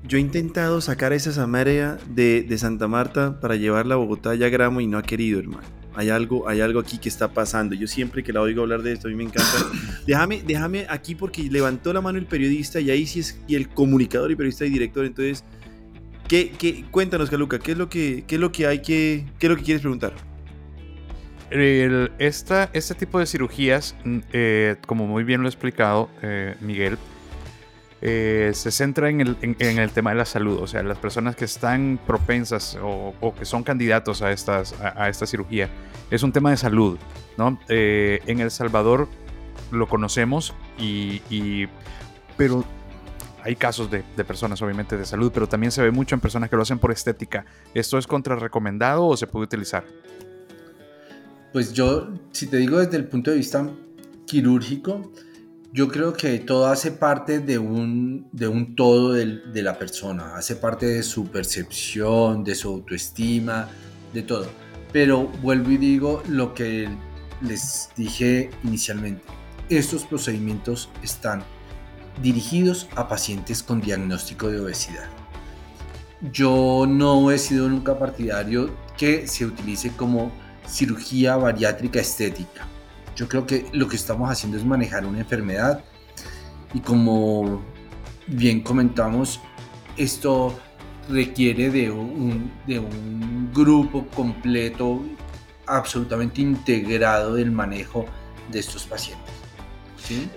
yo, 0.08 0.18
he 0.18 0.20
intentado 0.20 0.82
sacar 0.82 1.14
esa 1.14 1.32
Samaria 1.32 1.98
de, 2.10 2.44
de, 2.44 2.58
Santa 2.58 2.88
Marta 2.88 3.40
para 3.40 3.56
llevarla 3.56 3.96
a 3.96 3.98
Bogotá 3.98 4.36
y 4.36 4.44
a 4.44 4.50
Gramo 4.50 4.82
y 4.82 4.88
no 4.88 4.98
ha 4.98 5.04
querido, 5.04 5.40
hermano. 5.40 5.68
Hay 5.96 6.10
algo, 6.10 6.48
hay 6.48 6.62
algo 6.62 6.80
aquí 6.80 7.00
que 7.00 7.10
está 7.10 7.34
pasando. 7.34 7.74
Yo 7.74 7.88
siempre 7.88 8.24
que 8.24 8.32
la 8.32 8.42
oigo 8.42 8.62
hablar 8.62 8.84
de 8.84 8.94
esto, 8.94 9.08
a 9.08 9.10
mí 9.12 9.18
me 9.18 9.24
encanta. 9.24 9.50
déjame, 10.06 10.44
déjame 10.46 10.86
aquí 10.90 11.16
porque 11.16 11.44
levantó 11.44 11.92
la 11.92 12.02
mano 12.02 12.20
el 12.20 12.28
periodista 12.28 12.80
y 12.80 12.92
ahí 12.92 13.08
sí 13.08 13.22
es 13.22 13.40
y 13.48 13.56
el 13.56 13.68
comunicador 13.70 14.30
y 14.30 14.36
periodista 14.36 14.66
y 14.66 14.70
director. 14.70 15.06
Entonces, 15.06 15.44
¿qué, 16.28 16.52
qué, 16.52 16.86
cuéntanos, 16.92 17.32
Caluca, 17.32 17.58
¿qué 17.58 17.72
es 17.72 17.78
lo 17.78 17.90
que, 17.90 18.24
qué 18.28 18.36
es 18.36 18.42
lo 18.42 18.52
que 18.52 18.68
hay 18.68 18.84
que, 18.84 19.26
qué 19.40 19.48
es 19.48 19.50
lo 19.50 19.58
que 19.58 19.64
quieres 19.64 19.82
preguntar? 19.82 20.14
esta, 21.50 22.70
este 22.74 22.94
tipo 22.94 23.20
de 23.20 23.26
cirugías, 23.26 23.96
mm, 24.04 24.18
eh, 24.34 24.76
como 24.86 25.08
muy 25.08 25.24
bien 25.24 25.42
lo 25.42 25.48
ha 25.48 25.50
explicado 25.50 26.10
eh, 26.22 26.56
Miguel, 26.62 26.98
eh, 28.02 28.52
se 28.54 28.72
centra 28.72 29.10
en 29.10 29.22
el, 29.22 29.38
en, 29.42 29.80
el, 29.80 29.92
tema 29.92 30.12
de 30.12 30.18
la 30.18 30.26
salud, 30.26 30.60
o 30.62 30.68
sea, 30.68 30.84
las 30.84 30.98
personas 30.98 31.36
que 31.36 31.46
están 31.46 32.00
propensas 32.06 32.78
o, 32.82 33.34
que 33.38 33.46
son 33.46 33.64
candidatos 33.64 34.22
a, 34.22 34.32
estas, 34.32 34.76
a, 34.82 35.10
esta 35.10 35.26
cirugía, 35.26 35.70
es 36.12 36.24
un 36.24 36.32
tema 36.32 36.52
de 36.52 36.58
salud, 36.58 36.98
¿no? 37.38 37.60
en 37.68 38.40
El 38.40 38.52
Salvador 38.52 39.08
lo 39.72 39.88
conocemos 39.88 40.54
y, 40.78 41.68
pero 42.38 42.64
hay 43.44 43.56
casos 43.56 43.90
de, 43.90 44.04
de, 44.16 44.24
personas 44.24 44.62
obviamente 44.62 44.98
de 44.98 45.06
salud, 45.06 45.32
pero 45.34 45.48
también 45.48 45.72
se 45.72 45.82
ve 45.82 45.92
mucho 45.92 46.16
en 46.16 46.22
personas 46.22 46.50
que 46.50 46.56
lo 46.56 46.62
hacen 46.62 46.80
por 46.80 46.92
estética. 46.92 47.46
¿Esto 47.74 47.98
es 47.98 48.06
contrarrecomendado 48.06 49.06
o 49.06 49.18
se 49.18 49.26
puede 49.26 49.46
utilizar? 49.46 49.86
Pues 51.54 51.74
yo, 51.74 52.10
si 52.32 52.48
te 52.48 52.58
digo 52.58 52.78
desde 52.78 52.98
el 52.98 53.06
punto 53.06 53.32
de 53.32 53.38
vista 53.38 53.68
quirúrgico, 54.26 55.12
yo 55.74 55.88
creo 55.90 56.14
que 56.14 56.40
todo 56.40 56.68
hace 56.68 56.92
parte 56.92 57.40
de 57.40 57.58
un, 57.58 58.28
de 58.32 58.48
un 58.48 58.76
todo 58.76 59.14
de 59.14 59.62
la 59.62 59.78
persona, 59.78 60.36
hace 60.36 60.56
parte 60.56 60.86
de 60.86 61.04
su 61.04 61.28
percepción, 61.28 62.44
de 62.44 62.56
su 62.56 62.70
autoestima, 62.70 63.70
de 64.14 64.24
todo. 64.24 64.48
Pero 64.94 65.28
vuelvo 65.42 65.72
y 65.72 65.78
digo 65.78 66.24
lo 66.28 66.54
que 66.54 66.90
les 67.42 67.90
dije 67.96 68.50
inicialmente. 68.64 69.24
Estos 69.70 70.06
procedimientos 70.06 70.90
están 71.04 71.44
dirigidos 72.22 72.88
a 72.96 73.08
pacientes 73.08 73.62
con 73.62 73.82
diagnóstico 73.82 74.50
de 74.50 74.62
obesidad. 74.62 75.10
Yo 76.32 76.86
no 76.88 77.30
he 77.30 77.38
sido 77.38 77.70
nunca 77.70 78.00
partidario 78.00 78.72
que 78.98 79.28
se 79.28 79.46
utilice 79.46 79.92
como 79.92 80.32
cirugía 80.68 81.38
bariátrica 81.38 82.00
estética. 82.00 82.68
Yo 83.18 83.28
creo 83.28 83.48
que 83.48 83.66
lo 83.74 83.88
que 83.88 83.96
estamos 83.96 84.30
haciendo 84.30 84.58
es 84.58 84.64
manejar 84.64 85.06
una 85.06 85.20
enfermedad 85.20 85.84
y 86.74 86.80
como 86.80 87.64
bien 88.28 88.62
comentamos, 88.62 89.42
esto 89.98 90.58
requiere 91.10 91.72
de 91.72 91.90
un, 91.90 92.52
de 92.68 92.78
un 92.78 93.52
grupo 93.52 94.06
completo, 94.16 95.04
absolutamente 95.66 96.42
integrado 96.42 97.34
del 97.34 97.52
manejo 97.52 98.06
de 98.52 98.60
estos 98.60 98.86
pacientes. 98.86 99.34
¿sí? 99.98 100.30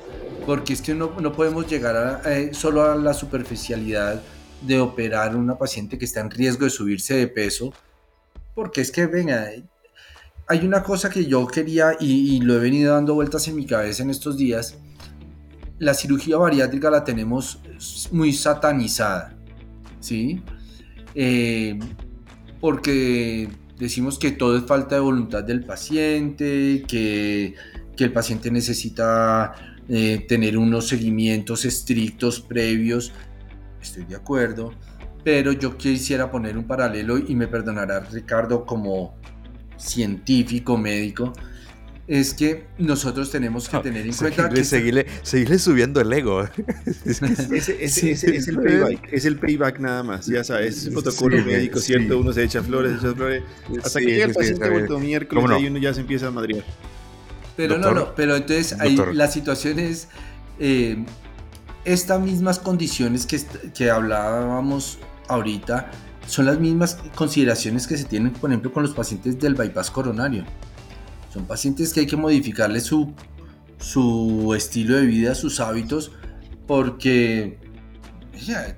Porque 0.46 0.72
es 0.72 0.80
que 0.80 0.94
no, 0.94 1.12
no 1.20 1.32
podemos 1.32 1.66
llegar 1.68 1.96
a, 1.96 2.32
eh, 2.32 2.54
solo 2.54 2.90
a 2.90 2.94
la 2.94 3.12
superficialidad 3.12 4.22
de 4.62 4.80
operar 4.80 5.37
una 5.37 5.58
paciente 5.58 5.99
que 5.99 6.06
está 6.06 6.20
en 6.20 6.30
riesgo 6.30 6.64
de 6.64 6.70
subirse 6.70 7.14
de 7.14 7.28
peso, 7.28 7.75
porque 8.54 8.80
es 8.80 8.90
que, 8.90 9.06
venga, 9.06 9.49
hay 10.50 10.66
una 10.66 10.83
cosa 10.83 11.09
que 11.11 11.26
yo 11.26 11.47
quería 11.47 11.92
y, 12.00 12.40
lo 12.40 12.57
he 12.57 12.59
venido 12.59 12.95
dando 12.95 13.14
vueltas 13.14 13.47
en 13.47 13.54
mi 13.54 13.66
cabeza 13.66 14.02
en 14.02 14.11
estos 14.11 14.37
días. 14.37 14.76
La 15.78 15.95
cirugía 15.95 16.38
bariátrica 16.38 16.90
la 16.90 17.04
tenemos 17.04 17.61
muy 18.11 18.33
satanizada, 18.33 19.33
¿sí? 20.00 20.42
Eh, 21.14 21.78
porque 22.61 23.49
decimos 23.78 24.19
que 24.19 24.33
todo 24.33 24.59
es 24.59 24.64
falta 24.64 24.97
de 24.97 25.00
voluntad 25.02 25.45
del 25.45 25.64
paciente, 25.64 26.83
que, 26.88 27.54
el 27.97 28.12
paciente 28.12 28.50
necesita 28.50 29.54
eh, 29.88 30.25
tener 30.26 30.59
unos 30.59 30.88
seguimientos 30.88 31.64
estrictos 31.64 32.40
previos. 32.40 33.12
Estoy 33.80 34.04
de 34.04 34.16
acuerdo, 34.16 34.73
pero 35.23 35.52
yo 35.52 35.76
quisiera 35.76 36.28
poner 36.28 36.59
un 36.59 36.64
paralelo 36.64 37.19
y 37.19 37.37
me 37.37 37.47
perdonará 37.47 38.00
Ricardo 38.00 38.64
como 38.64 39.14
científico, 39.80 40.76
médico, 40.76 41.32
es 42.06 42.34
que 42.34 42.64
nosotros 42.78 43.30
tenemos 43.30 43.68
que 43.68 43.78
tener 43.78 44.04
en 44.04 44.12
cuenta 44.12 44.49
que... 44.49 44.64
Seguirle, 44.64 45.06
seguirle 45.22 45.58
subiendo 45.60 46.00
el 46.00 46.12
ego. 46.12 46.42
es, 47.04 47.22
el 48.02 48.58
payback, 48.58 49.12
es 49.12 49.25
el 49.25 49.38
payback 49.38 49.78
nada 49.78 50.02
más, 50.02 50.26
ya 50.26 50.42
sabes, 50.42 50.78
es 50.78 50.87
el 50.87 50.92
protocolo 50.94 51.37
médico, 51.44 51.78
¿cierto? 51.78 52.18
Uno 52.18 52.32
se 52.32 52.42
echa 52.42 52.62
flores, 52.62 52.99
echa 52.99 53.14
flores, 53.14 53.44
hasta 53.84 54.00
que 54.00 54.06
llega 54.06 54.25
el 54.25 54.34
paciente 54.34 54.70
vuelto 54.70 54.99
miércoles 54.99 55.62
y 55.62 55.66
uno 55.66 55.78
ya 55.78 55.94
se 55.94 56.00
empieza 56.00 56.26
a 56.26 56.30
madrear. 56.32 56.64
Pero 57.56 57.78
no, 57.78 57.92
no, 57.92 58.14
pero 58.14 58.37
entonces 58.37 58.78
ahí 58.80 58.99
la 59.12 59.28
situación 59.28 59.78
es... 59.78 60.08
Eh, 60.58 61.04
estas 61.84 62.20
mismas 62.20 62.58
condiciones 62.58 63.25
que, 63.25 63.40
que 63.75 63.90
hablábamos 63.90 64.99
ahorita 65.28 65.90
son 66.30 66.46
las 66.46 66.60
mismas 66.60 66.96
consideraciones 67.16 67.87
que 67.87 67.96
se 67.96 68.04
tienen, 68.04 68.32
por 68.32 68.50
ejemplo, 68.50 68.72
con 68.72 68.84
los 68.84 68.94
pacientes 68.94 69.38
del 69.40 69.54
bypass 69.54 69.90
coronario. 69.90 70.44
Son 71.32 71.44
pacientes 71.44 71.92
que 71.92 72.00
hay 72.00 72.06
que 72.06 72.16
modificarle 72.16 72.80
su, 72.80 73.12
su 73.78 74.54
estilo 74.56 74.96
de 74.96 75.06
vida, 75.06 75.34
sus 75.34 75.58
hábitos, 75.58 76.12
porque 76.68 77.58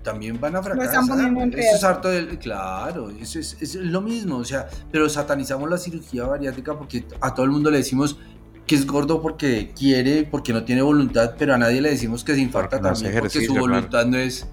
también 0.03 0.41
van 0.41 0.57
a 0.57 0.63
fracasar. 0.63 1.05
Eso 1.05 1.77
es 1.77 1.85
harto 1.85 2.09
del, 2.09 2.39
claro, 2.39 3.11
eso 3.11 3.39
es, 3.39 3.57
es, 3.61 3.75
lo 3.75 4.01
mismo, 4.01 4.39
o 4.39 4.45
sea, 4.45 4.67
pero 4.91 5.09
satanizamos 5.11 5.69
la 5.69 5.77
cirugía 5.77 6.25
bariátrica 6.25 6.77
porque 6.77 7.05
a 7.21 7.35
todo 7.35 7.45
el 7.45 7.53
mundo 7.53 7.71
le 7.71 7.79
decimos 7.79 8.19
que 8.67 8.77
es 8.77 8.87
gordo 8.87 9.21
porque 9.21 9.73
quiere, 9.77 10.25
porque 10.25 10.55
no 10.55 10.65
tiene 10.65 10.81
voluntad, 10.81 11.35
pero 11.39 11.55
a 11.55 11.59
nadie 11.59 11.83
le 11.83 11.91
decimos 11.91 12.25
que 12.25 12.35
se 12.35 12.41
infarta 12.41 12.81
también 12.81 13.19
porque 13.19 13.45
su 13.45 13.55
voluntad 13.55 14.07
no 14.07 14.17
es 14.17 14.47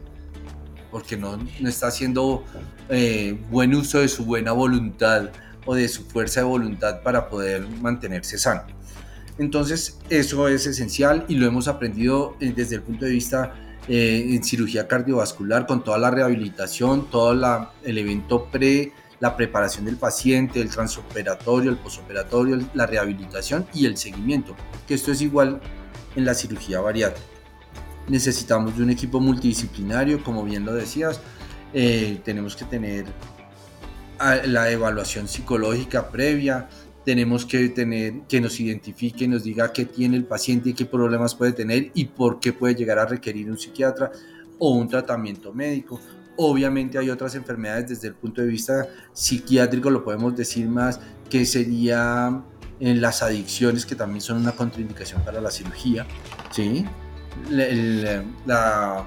porque 0.91 1.17
no, 1.17 1.37
no 1.37 1.69
está 1.69 1.87
haciendo 1.87 2.43
eh, 2.89 3.37
buen 3.49 3.73
uso 3.73 3.99
de 3.99 4.07
su 4.07 4.25
buena 4.25 4.51
voluntad 4.51 5.29
o 5.65 5.75
de 5.75 5.87
su 5.87 6.03
fuerza 6.05 6.41
de 6.41 6.47
voluntad 6.47 7.01
para 7.01 7.29
poder 7.29 7.67
mantenerse 7.81 8.37
sano. 8.37 8.63
Entonces 9.37 9.99
eso 10.09 10.47
es 10.47 10.65
esencial 10.65 11.25
y 11.27 11.35
lo 11.35 11.47
hemos 11.47 11.67
aprendido 11.67 12.35
eh, 12.39 12.53
desde 12.55 12.75
el 12.75 12.81
punto 12.81 13.05
de 13.05 13.11
vista 13.11 13.53
eh, 13.87 14.25
en 14.29 14.43
cirugía 14.43 14.87
cardiovascular 14.87 15.65
con 15.65 15.83
toda 15.83 15.97
la 15.97 16.11
rehabilitación, 16.11 17.09
todo 17.09 17.33
la, 17.33 17.71
el 17.83 17.97
evento 17.97 18.45
pre, 18.45 18.91
la 19.19 19.37
preparación 19.37 19.85
del 19.85 19.97
paciente, 19.97 20.61
el 20.61 20.69
transoperatorio, 20.69 21.71
el 21.71 21.77
posoperatorio, 21.77 22.59
la 22.73 22.85
rehabilitación 22.85 23.65
y 23.73 23.85
el 23.85 23.97
seguimiento, 23.97 24.55
que 24.87 24.93
esto 24.93 25.11
es 25.11 25.21
igual 25.21 25.61
en 26.15 26.25
la 26.25 26.33
cirugía 26.33 26.81
bariátrica 26.81 27.39
necesitamos 28.09 28.75
de 28.75 28.83
un 28.83 28.89
equipo 28.89 29.19
multidisciplinario, 29.19 30.23
como 30.23 30.43
bien 30.43 30.65
lo 30.65 30.73
decías, 30.73 31.21
eh, 31.73 32.19
tenemos 32.23 32.55
que 32.55 32.65
tener 32.65 33.05
la 34.45 34.69
evaluación 34.69 35.27
psicológica 35.27 36.09
previa, 36.09 36.67
tenemos 37.05 37.45
que 37.45 37.69
tener 37.69 38.21
que 38.27 38.41
nos 38.41 38.59
identifique, 38.59 39.27
nos 39.27 39.43
diga 39.43 39.71
qué 39.71 39.85
tiene 39.85 40.17
el 40.17 40.25
paciente 40.25 40.69
y 40.69 40.73
qué 40.73 40.85
problemas 40.85 41.35
puede 41.35 41.53
tener 41.53 41.91
y 41.93 42.05
por 42.05 42.39
qué 42.39 42.51
puede 42.51 42.75
llegar 42.75 42.99
a 42.99 43.05
requerir 43.05 43.49
un 43.49 43.57
psiquiatra 43.57 44.11
o 44.57 44.71
un 44.71 44.87
tratamiento 44.89 45.53
médico. 45.53 45.99
Obviamente 46.35 46.97
hay 46.97 47.09
otras 47.09 47.35
enfermedades 47.35 47.89
desde 47.89 48.09
el 48.09 48.13
punto 48.15 48.41
de 48.41 48.47
vista 48.47 48.87
psiquiátrico, 49.13 49.89
lo 49.89 50.03
podemos 50.03 50.35
decir 50.35 50.67
más, 50.67 50.99
que 51.29 51.45
sería 51.45 52.43
en 52.79 53.01
las 53.01 53.23
adicciones, 53.23 53.85
que 53.85 53.95
también 53.95 54.21
son 54.21 54.37
una 54.37 54.51
contraindicación 54.51 55.21
para 55.23 55.41
la 55.41 55.51
cirugía, 55.51 56.05
¿sí? 56.51 56.85
la, 57.49 59.05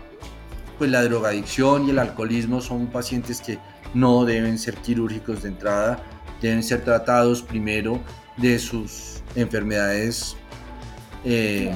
pues 0.78 0.90
la 0.90 1.02
drogadicción 1.02 1.86
y 1.86 1.90
el 1.90 1.98
alcoholismo 1.98 2.60
son 2.60 2.86
pacientes 2.88 3.40
que 3.40 3.58
no 3.94 4.24
deben 4.24 4.58
ser 4.58 4.76
quirúrgicos 4.76 5.42
de 5.42 5.48
entrada, 5.48 6.02
deben 6.40 6.62
ser 6.62 6.82
tratados 6.82 7.42
primero 7.42 8.00
de 8.36 8.58
sus 8.58 9.22
enfermedades 9.34 10.36
eh, 11.24 11.74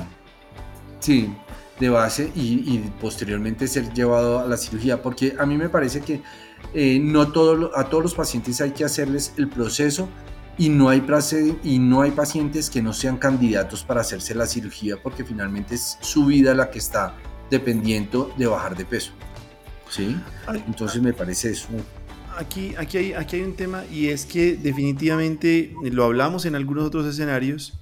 sí, 1.00 1.32
de 1.78 1.88
base 1.88 2.32
y, 2.34 2.78
posteriormente 3.00 3.68
ser 3.68 3.92
llevado 3.92 4.40
a 4.40 4.46
la 4.46 4.56
cirugía, 4.56 5.02
porque 5.02 5.34
a 5.38 5.46
mí 5.46 5.56
me 5.56 5.68
parece 5.68 6.00
que 6.00 6.22
eh, 6.74 6.98
no 7.00 7.30
todo, 7.32 7.76
a 7.76 7.88
todos 7.88 8.02
los 8.02 8.14
pacientes 8.14 8.60
hay 8.60 8.72
que 8.72 8.84
hacerles 8.84 9.32
el 9.36 9.48
proceso 9.48 10.08
y 10.58 10.70
no, 10.70 10.88
hay 10.88 11.04
y 11.62 11.78
no 11.78 12.00
hay 12.00 12.12
pacientes 12.12 12.70
que 12.70 12.80
no 12.80 12.94
sean 12.94 13.18
candidatos 13.18 13.84
para 13.84 14.00
hacerse 14.00 14.34
la 14.34 14.46
cirugía 14.46 14.96
porque 15.02 15.22
finalmente 15.22 15.74
es 15.74 15.98
su 16.00 16.24
vida 16.24 16.54
la 16.54 16.70
que 16.70 16.78
está 16.78 17.14
dependiendo 17.50 18.32
de 18.36 18.46
bajar 18.46 18.76
de 18.76 18.84
peso. 18.84 19.12
¿Sí? 19.88 20.16
Entonces 20.66 21.00
me 21.00 21.12
parece 21.12 21.50
eso. 21.50 21.68
Aquí, 22.36 22.74
aquí, 22.76 22.98
hay, 22.98 23.12
aquí 23.12 23.36
hay 23.36 23.42
un 23.42 23.54
tema 23.54 23.84
y 23.90 24.08
es 24.08 24.26
que 24.26 24.56
definitivamente 24.56 25.72
lo 25.82 26.04
hablamos 26.04 26.44
en 26.44 26.54
algunos 26.54 26.84
otros 26.84 27.06
escenarios 27.06 27.78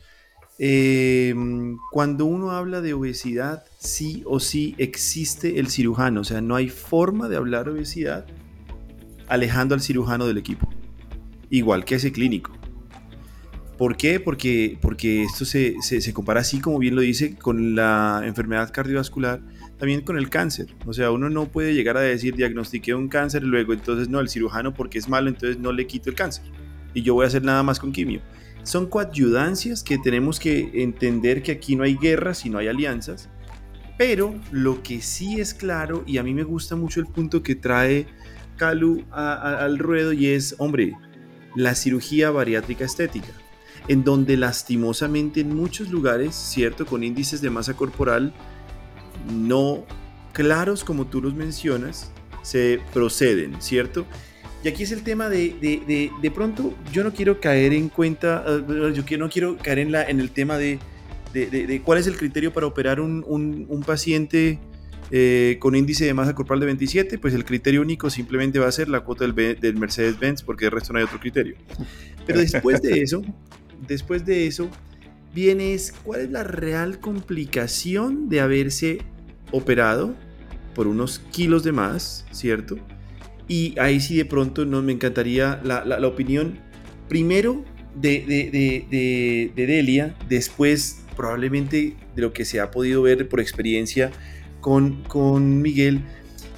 Em, 0.59 1.79
cuando 1.91 2.27
uno 2.27 2.53
habla 2.53 2.81
de 2.81 2.95
obesidad, 2.95 3.65
sí 3.79 4.23
o 4.25 4.39
sí 4.39 4.77
existe 4.79 5.59
el 5.59 5.69
cirujano, 5.69 6.21
o 6.21 6.25
sea, 6.25 6.41
no 6.41 6.55
hay 6.55 6.69
forma 6.69 7.29
de 7.29 7.37
hablar 7.37 7.69
obesidad 7.69 8.27
alejando 9.27 9.75
al 9.75 9.81
cirujano 9.81 10.27
del 10.27 10.39
equipo, 10.39 10.69
igual 11.51 11.85
que 11.85 11.97
ese 11.97 12.13
clínico. 12.13 12.53
¿Por 13.77 13.97
qué? 13.97 14.21
Porque, 14.21 14.79
porque 14.81 15.25
esto 15.25 15.45
se, 15.45 15.83
se, 15.83 16.15
compara 16.15 16.41
así, 16.41 16.61
como 16.61 16.79
bien 16.79 16.95
lo 16.95 17.01
dice, 17.01 17.35
con 17.35 17.75
la 17.75 18.23
enfermedad 18.25 18.73
cardiovascular, 18.73 19.43
también 19.79 20.03
con 20.03 20.19
el 20.19 20.31
cáncer. 20.31 20.75
O 20.87 20.93
sea, 20.93 21.11
uno 21.11 21.31
no 21.31 21.47
puede 21.47 21.75
llegar 21.75 21.97
a 21.97 22.01
decir, 22.01 22.35
diagnostiqué 22.35 22.95
un 22.95 23.09
cáncer 23.09 23.43
luego, 23.43 23.73
entonces 23.73 24.09
no, 24.09 24.21
el 24.21 24.29
cirujano 24.29 24.75
porque 24.75 24.99
es 24.99 25.09
malo, 25.09 25.29
entonces 25.29 25.59
no 25.59 25.73
le 25.73 25.87
quito 25.87 26.11
el 26.11 26.17
cáncer. 26.17 26.45
Y 26.95 27.03
yo 27.03 27.15
voy 27.15 27.25
a 27.25 27.29
hacer 27.29 27.43
nada 27.43 27.63
más 27.63 27.81
con 27.81 27.93
quimio 27.93 28.21
son 28.65 28.87
coadyudancias 28.87 29.83
que 29.83 29.99
tenemos 29.99 30.41
que 30.41 30.83
entender 30.83 31.43
que 31.43 31.53
aquí 31.53 31.77
no 31.77 31.85
hay 31.85 31.97
guerras, 31.97 32.39
sino 32.39 32.59
hay 32.59 32.69
alianzas. 32.69 33.29
Pero 33.97 34.35
lo 34.51 34.83
que 34.83 35.01
sí 35.01 35.39
es 35.41 35.55
claro, 35.55 36.03
y 36.07 36.19
a 36.19 36.23
mí 36.23 36.35
me 36.35 36.43
gusta 36.43 36.75
mucho 36.75 36.99
el 36.99 37.07
punto 37.07 37.43
que 37.43 37.55
trae 37.55 38.07
Calu 38.57 39.05
al 39.13 39.79
ruedo, 39.79 40.13
y 40.13 40.27
es, 40.29 40.57
hombre, 40.59 40.97
la 41.55 41.75
cirugía 41.75 42.31
bariátrica 42.31 42.85
estética, 42.85 43.33
en 43.87 44.03
donde 44.03 44.37
lastimosamente 44.37 45.41
en 45.41 45.55
muchos 45.55 45.91
lugares, 45.91 46.35
cierto, 46.35 46.87
con 46.87 47.05
índices 47.05 47.41
de 47.41 47.51
masa 47.51 47.75
corporal 47.75 48.33
no 49.33 49.85
claros 50.33 50.85
como 50.85 51.07
tú 51.07 51.23
los 51.23 51.35
mencionas, 51.35 52.13
se 52.43 52.81
proceden, 52.93 53.61
¿cierto? 53.61 54.07
Y 54.63 54.69
aquí 54.69 54.83
es 54.83 54.93
el 54.93 55.03
tema 55.03 55.29
de, 55.29 55.55
de, 55.61 56.11
de, 56.23 56.31
pronto, 56.31 56.75
yo 56.93 57.05
no 57.05 57.13
quiero 57.13 57.39
caer 57.39 57.75
en 57.75 57.91
cuenta, 57.91 58.45
eh, 58.47 58.95
yo 58.95 59.19
no 59.19 59.29
quiero 59.29 59.59
caer 59.59 59.79
en, 59.79 59.93
la, 59.93 60.05
en 60.05 60.21
el 60.21 60.31
tema 60.31 60.57
de, 60.57 60.79
cuál 61.85 61.99
es 61.99 62.07
el 62.07 62.17
criterio 62.17 62.53
para 62.53 62.67
operar 62.67 62.99
un, 63.01 63.25
un, 63.27 63.83
paciente 63.83 64.59
eh, 65.11 65.59
con 65.61 65.75
índice 65.75 66.07
de 66.07 66.15
masa 66.15 66.35
corporal 66.35 66.61
de 66.61 66.67
27, 66.67 67.19
pues 67.19 67.35
el 67.35 67.45
criterio 67.45 67.83
único 67.83 68.09
simplemente 68.09 68.59
va 68.59 68.67
a 68.67 68.73
ser 68.73 68.89
la 68.89 69.01
cuota 69.01 69.27
del, 69.27 69.61
del 69.61 69.77
Mercedes-Benz, 69.77 70.43
porque 70.43 70.67
de 70.67 70.71
resto 70.71 70.95
no 70.95 70.99
hay 70.99 71.05
otro 71.05 71.21
criterio. 71.21 71.57
Pero 72.27 72.41
después 72.41 72.81
de 72.81 73.03
eso, 73.03 73.23
después 73.87 74.25
de 74.25 74.47
eso, 74.47 74.71
viene 75.35 75.77
cuál 76.05 76.23
es 76.23 76.31
la 76.31 76.43
real 76.43 77.01
complicación 77.01 78.31
de 78.31 78.41
haberse 78.41 79.03
operado 79.51 80.15
por 80.75 80.87
unos 80.87 81.21
kilos 81.31 81.63
de 81.65 81.73
más, 81.73 82.27
¿cierto? 82.33 82.77
Y 83.49 83.79
ahí 83.79 84.01
sí 84.01 84.17
de 84.17 84.25
pronto 84.25 84.65
no, 84.65 84.83
me 84.83 84.93
encantaría 84.93 85.61
la, 85.63 85.85
la, 85.85 86.07
opinión 86.07 86.59
primero 87.09 87.65
de, 87.95 88.25
de, 88.27 88.87
de, 88.91 89.53
de, 89.55 89.67
Delia, 89.67 90.17
después 90.29 91.05
probablemente 91.17 91.97
de 92.17 92.23
lo 92.23 92.33
que 92.33 92.45
se 92.45 92.61
ha 92.61 92.71
podido 92.71 93.03
ver 93.03 93.29
por 93.29 93.41
experiencia 93.41 94.11
con, 94.61 95.03
con 95.05 95.61
Miguel, 95.61 96.01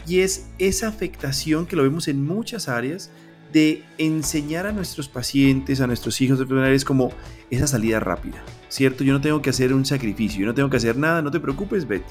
y 0.06 0.20
es 0.20 0.46
esa 0.58 0.88
afectación 0.88 1.66
que 1.66 1.74
lo 1.74 1.82
vemos 1.82 2.06
en 2.06 2.24
muchas 2.24 2.68
áreas 2.68 3.10
de 3.52 3.82
enseñar 3.98 4.66
a 4.66 4.72
nuestros 4.72 5.08
pacientes, 5.08 5.80
a 5.80 5.86
nuestros 5.86 6.20
hijos 6.20 6.38
de 6.38 6.44
enfermedades 6.44 6.84
como 6.84 7.10
esa 7.50 7.66
salida 7.66 7.98
rápida, 8.00 8.42
¿cierto? 8.68 9.02
Yo 9.02 9.12
no 9.12 9.20
tengo 9.20 9.42
que 9.42 9.50
hacer 9.50 9.72
un 9.72 9.84
sacrificio, 9.84 10.40
yo 10.40 10.46
no 10.46 10.54
tengo 10.54 10.70
que 10.70 10.76
hacer 10.76 10.96
nada, 10.96 11.22
no 11.22 11.30
te 11.30 11.40
preocupes, 11.40 11.86
vete. 11.86 12.06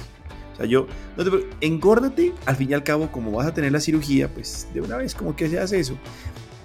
O 0.55 0.57
sea, 0.57 0.65
yo, 0.65 0.87
no 1.17 1.23
te, 1.23 1.47
engórdate, 1.61 2.33
al 2.45 2.55
fin 2.55 2.71
y 2.71 2.73
al 2.73 2.83
cabo, 2.83 3.11
como 3.11 3.31
vas 3.31 3.47
a 3.47 3.53
tener 3.53 3.71
la 3.71 3.79
cirugía, 3.79 4.33
pues 4.33 4.67
de 4.73 4.81
una 4.81 4.97
vez, 4.97 5.13
como 5.13 5.35
que 5.35 5.49
se 5.49 5.59
hace 5.59 5.79
eso. 5.79 5.97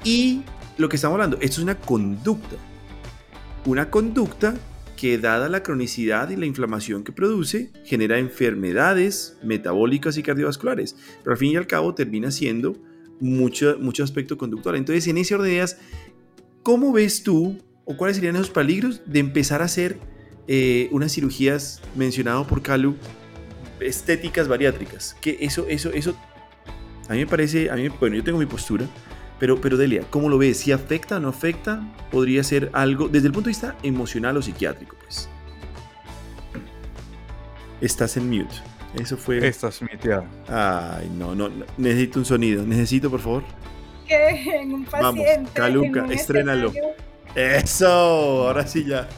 Y 0.04 0.42
lo 0.78 0.88
que 0.88 0.96
estamos 0.96 1.14
hablando, 1.14 1.36
esto 1.40 1.56
es 1.56 1.62
una 1.64 1.78
conducta. 1.78 2.56
Una 3.66 3.90
conducta 3.90 4.54
que 4.96 5.18
dada 5.18 5.48
la 5.48 5.62
cronicidad 5.62 6.30
y 6.30 6.36
la 6.36 6.46
inflamación 6.46 7.04
que 7.04 7.12
produce, 7.12 7.70
genera 7.84 8.18
enfermedades 8.18 9.36
metabólicas 9.42 10.16
y 10.18 10.22
cardiovasculares. 10.22 10.94
Pero 11.22 11.32
al 11.32 11.38
fin 11.38 11.52
y 11.52 11.56
al 11.56 11.66
cabo 11.66 11.94
termina 11.94 12.30
siendo 12.30 12.76
mucho, 13.18 13.76
mucho 13.80 14.04
aspecto 14.04 14.36
conductual. 14.36 14.76
Entonces, 14.76 15.06
en 15.08 15.18
ese 15.18 15.34
orden 15.34 15.48
de 15.48 15.54
ideas, 15.54 15.78
¿cómo 16.62 16.92
ves 16.92 17.22
tú 17.22 17.58
o 17.86 17.96
cuáles 17.96 18.16
serían 18.16 18.36
esos 18.36 18.50
peligros 18.50 19.02
de 19.06 19.20
empezar 19.20 19.62
a 19.62 19.64
hacer 19.64 19.98
eh, 20.48 20.88
unas 20.92 21.12
cirugías 21.12 21.80
mencionado 21.96 22.46
por 22.46 22.62
Calu 22.62 22.94
estéticas 23.80 24.48
bariátricas. 24.48 25.16
Que 25.20 25.38
eso, 25.40 25.66
eso, 25.68 25.90
eso, 25.92 26.16
a 27.08 27.14
mí 27.14 27.20
me 27.20 27.26
parece, 27.26 27.70
a 27.70 27.76
mí, 27.76 27.88
bueno, 27.88 28.16
yo 28.16 28.24
tengo 28.24 28.38
mi 28.38 28.46
postura, 28.46 28.86
pero, 29.38 29.60
pero 29.60 29.76
Delia, 29.76 30.04
¿cómo 30.10 30.28
lo 30.28 30.38
ves? 30.38 30.58
¿Si 30.58 30.70
afecta 30.70 31.16
o 31.16 31.20
no 31.20 31.28
afecta? 31.28 31.82
¿Podría 32.10 32.44
ser 32.44 32.70
algo 32.72 33.08
desde 33.08 33.28
el 33.28 33.32
punto 33.32 33.46
de 33.46 33.50
vista 33.50 33.76
emocional 33.82 34.36
o 34.36 34.42
psiquiátrico? 34.42 34.96
Pues. 35.02 35.28
Estás 37.80 38.16
en 38.16 38.28
mute. 38.28 38.54
Eso 38.94 39.16
fue. 39.16 39.46
Estás 39.46 39.80
muteado. 39.80 40.24
Ay, 40.48 41.10
no, 41.16 41.34
no, 41.34 41.50
necesito 41.78 42.18
un 42.18 42.24
sonido. 42.24 42.64
Necesito, 42.66 43.10
por 43.10 43.20
favor. 43.20 43.44
Que 44.06 44.60
en 44.60 44.74
un 44.74 44.84
paciente. 44.84 45.24
Vamos, 45.24 45.50
Caluca, 45.52 46.06
estrénalo. 46.12 46.72
Eso, 47.34 47.86
ahora 47.86 48.66
sí 48.66 48.84
ya. 48.84 49.08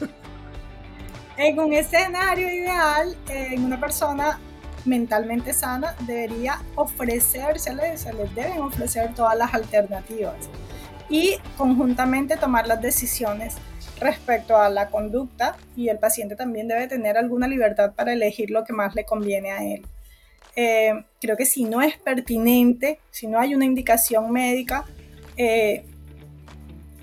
En 1.35 1.59
un 1.59 1.73
escenario 1.73 2.47
ideal, 2.47 3.17
en 3.27 3.65
una 3.65 3.79
persona 3.79 4.39
mentalmente 4.85 5.53
sana 5.53 5.95
debería 6.01 6.61
ofrecerse, 6.75 7.71
se 7.97 8.13
les 8.13 8.35
deben 8.35 8.61
ofrecer 8.61 9.13
todas 9.13 9.37
las 9.37 9.53
alternativas 9.53 10.49
y 11.09 11.35
conjuntamente 11.57 12.37
tomar 12.37 12.67
las 12.67 12.81
decisiones 12.81 13.55
respecto 13.99 14.57
a 14.57 14.69
la 14.69 14.89
conducta 14.89 15.55
y 15.75 15.89
el 15.89 15.99
paciente 15.99 16.35
también 16.35 16.67
debe 16.67 16.87
tener 16.87 17.17
alguna 17.17 17.47
libertad 17.47 17.93
para 17.93 18.13
elegir 18.13 18.49
lo 18.49 18.63
que 18.63 18.73
más 18.73 18.95
le 18.95 19.05
conviene 19.05 19.51
a 19.51 19.63
él. 19.63 19.85
Eh, 20.55 21.05
creo 21.19 21.37
que 21.37 21.45
si 21.45 21.65
no 21.65 21.81
es 21.81 21.97
pertinente, 21.97 22.99
si 23.11 23.27
no 23.27 23.39
hay 23.39 23.55
una 23.55 23.65
indicación 23.65 24.31
médica, 24.31 24.85
eh, 25.37 25.85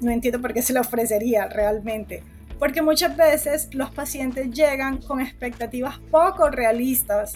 no 0.01 0.11
entiendo 0.11 0.41
por 0.41 0.55
qué 0.55 0.63
se 0.63 0.73
le 0.73 0.81
ofrecería 0.81 1.47
realmente. 1.47 2.23
Porque 2.59 2.83
muchas 2.83 3.17
veces 3.17 3.75
los 3.75 3.91
pacientes 3.91 4.51
llegan 4.51 4.99
con 4.99 5.21
expectativas 5.21 5.99
poco 6.11 6.51
realistas 6.51 7.35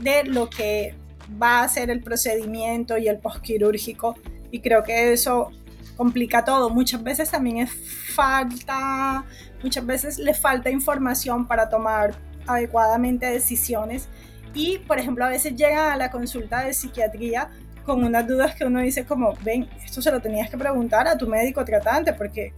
de 0.00 0.24
lo 0.24 0.48
que 0.50 0.94
va 1.42 1.62
a 1.62 1.68
ser 1.68 1.90
el 1.90 2.02
procedimiento 2.02 2.98
y 2.98 3.08
el 3.08 3.18
postquirúrgico. 3.18 4.16
Y 4.50 4.60
creo 4.60 4.82
que 4.82 5.12
eso 5.12 5.50
complica 5.96 6.44
todo. 6.44 6.70
Muchas 6.70 7.02
veces 7.02 7.30
también 7.30 7.58
es 7.58 7.70
falta, 8.14 9.24
muchas 9.62 9.84
veces 9.84 10.18
le 10.18 10.34
falta 10.34 10.70
información 10.70 11.46
para 11.46 11.68
tomar 11.68 12.14
adecuadamente 12.46 13.26
decisiones. 13.26 14.08
Y 14.54 14.78
por 14.78 14.98
ejemplo 14.98 15.24
a 15.24 15.28
veces 15.28 15.54
llegan 15.56 15.90
a 15.92 15.96
la 15.96 16.10
consulta 16.10 16.64
de 16.64 16.72
psiquiatría 16.72 17.50
con 17.84 18.02
unas 18.02 18.26
dudas 18.26 18.54
que 18.54 18.64
uno 18.64 18.80
dice 18.80 19.04
como, 19.04 19.34
ven, 19.44 19.68
esto 19.84 20.02
se 20.02 20.10
lo 20.10 20.20
tenías 20.20 20.50
que 20.50 20.58
preguntar 20.58 21.06
a 21.06 21.16
tu 21.16 21.28
médico 21.28 21.64
tratante 21.64 22.12
porque 22.12 22.52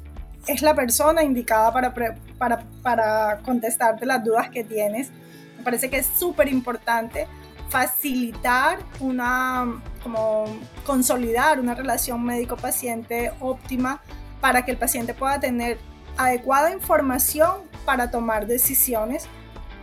es 0.47 0.63
la 0.63 0.75
persona 0.75 1.23
indicada 1.23 1.73
para, 1.73 1.93
para, 2.39 2.65
para 2.83 3.39
contestarte 3.45 4.07
las 4.07 4.25
dudas 4.25 4.49
que 4.49 4.65
tienes 4.65 5.11
me 5.59 5.65
parece 5.65 5.91
que 5.91 5.99
es 5.99 6.07
súper 6.07 6.49
importante 6.49 7.27
facilitar 7.69 8.79
una, 9.01 9.83
como 10.03 10.47
consolidar 10.87 11.61
una 11.61 11.75
relación 11.75 12.25
médico-paciente 12.25 13.33
óptima 13.41 14.01
para 14.41 14.65
que 14.65 14.71
el 14.71 14.79
paciente 14.79 15.13
pueda 15.13 15.39
tener 15.39 15.79
adecuada 16.17 16.73
información 16.73 17.63
para 17.85 18.11
tomar 18.11 18.47
decisiones, 18.47 19.27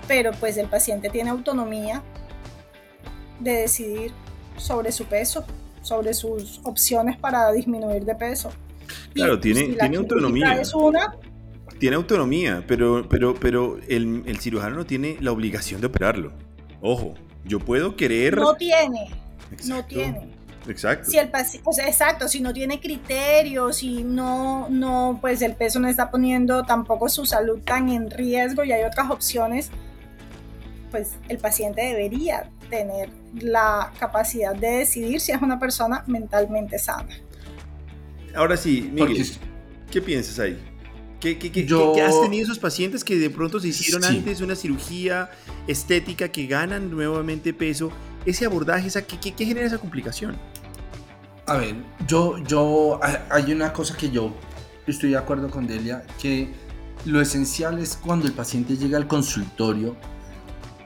pero 0.08 0.32
pues 0.32 0.58
el 0.58 0.68
paciente 0.68 1.10
tiene 1.10 1.30
autonomía 1.30 2.02
de 3.40 3.54
decidir 3.54 4.14
sobre 4.58 4.92
su 4.92 5.06
peso, 5.06 5.46
sobre 5.82 6.14
sus 6.14 6.62
opciones 6.64 7.18
para 7.18 7.52
disminuir 7.52 8.06
de 8.06 8.16
peso. 8.16 8.52
Claro, 9.14 9.40
tiene, 9.40 9.76
tiene 9.76 9.98
autonomía. 9.98 10.60
Es 10.60 10.74
una, 10.74 11.16
tiene 11.86 11.98
autonomía, 11.98 12.64
pero, 12.66 13.08
pero, 13.08 13.36
pero 13.36 13.78
el, 13.88 14.40
cirujano 14.40 14.76
no 14.76 14.88
tiene 14.88 15.18
la 15.22 15.32
obligación 15.32 15.82
de 15.82 15.86
operarlo. 15.86 16.34
Ojo, 16.82 17.14
Yo 17.44 17.60
puedo 17.60 17.96
querer... 17.96 18.38
No 18.38 18.56
tiene. 18.56 19.12
No 19.68 19.86
tiene. 19.86 20.32
Exacto. 20.68 21.12
Si 21.12 21.20
el 21.20 21.30
o 21.64 21.74
sea, 21.74 21.88
exacto, 21.88 22.28
si 22.28 22.42
no 22.42 22.54
tiene 22.54 22.80
criterios, 22.80 23.78
si 23.78 24.04
no, 24.04 24.68
no, 24.68 25.20
pues 25.22 25.44
el 25.44 25.54
peso 25.54 25.80
no 25.80 25.88
está 25.88 26.10
poniendo 26.10 26.64
tampoco 26.64 27.08
su 27.08 27.28
salud 27.28 27.60
tan 27.60 27.90
en 27.90 28.10
riesgo 28.10 28.64
y 28.64 28.72
hay 28.72 28.84
otras 28.84 29.12
opciones, 29.12 29.70
pues 30.90 31.12
el 31.30 31.38
paciente 31.38 31.84
debería 31.84 32.50
tener 32.72 33.10
la 33.40 33.94
capacidad 34.00 34.56
de 34.56 34.80
decidir 34.80 35.22
si 35.22 35.34
es 35.34 35.40
una 35.40 35.60
persona 35.60 36.04
mentalmente 36.08 36.80
sana. 36.80 37.16
Ahora 38.34 38.58
sí, 38.58 38.90
Miguel, 38.92 39.24
¿qué 39.92 40.02
piensas 40.02 40.40
ahí? 40.40 40.60
¿Qué, 41.34 42.04
has 42.04 42.22
tenido 42.22 42.44
esos 42.44 42.60
pacientes 42.60 43.04
que 43.04 43.18
de 43.18 43.32
pronto 43.32 43.60
se 43.60 43.70
hicieron 43.70 44.04
antes 44.06 44.42
una 44.42 44.56
cirugía 44.56 45.32
estética 45.68 46.30
que 46.30 46.46
ganan 46.46 46.92
nuevamente 46.92 47.52
peso? 47.52 47.92
Ese 48.28 48.46
abordaje, 48.46 48.88
esa, 48.88 49.02
¿qué, 49.02 49.34
genera 49.36 49.66
esa 49.66 49.80
complicación? 49.80 50.38
A 51.48 51.58
ver, 51.58 51.76
yo, 52.08 52.38
yo, 52.44 53.00
hay 53.32 53.52
una 53.52 53.74
cosa 53.74 53.98
que 53.98 54.12
yo 54.12 54.36
estoy 54.86 55.12
de 55.12 55.18
acuerdo 55.18 55.50
con 55.50 55.66
Delia, 55.66 56.06
que 56.22 56.50
lo 57.06 57.20
esencial 57.22 57.80
es 57.80 57.96
cuando 57.96 58.28
el 58.28 58.34
paciente 58.34 58.78
llega 58.78 58.98
al 58.98 59.08
consultorio 59.08 59.96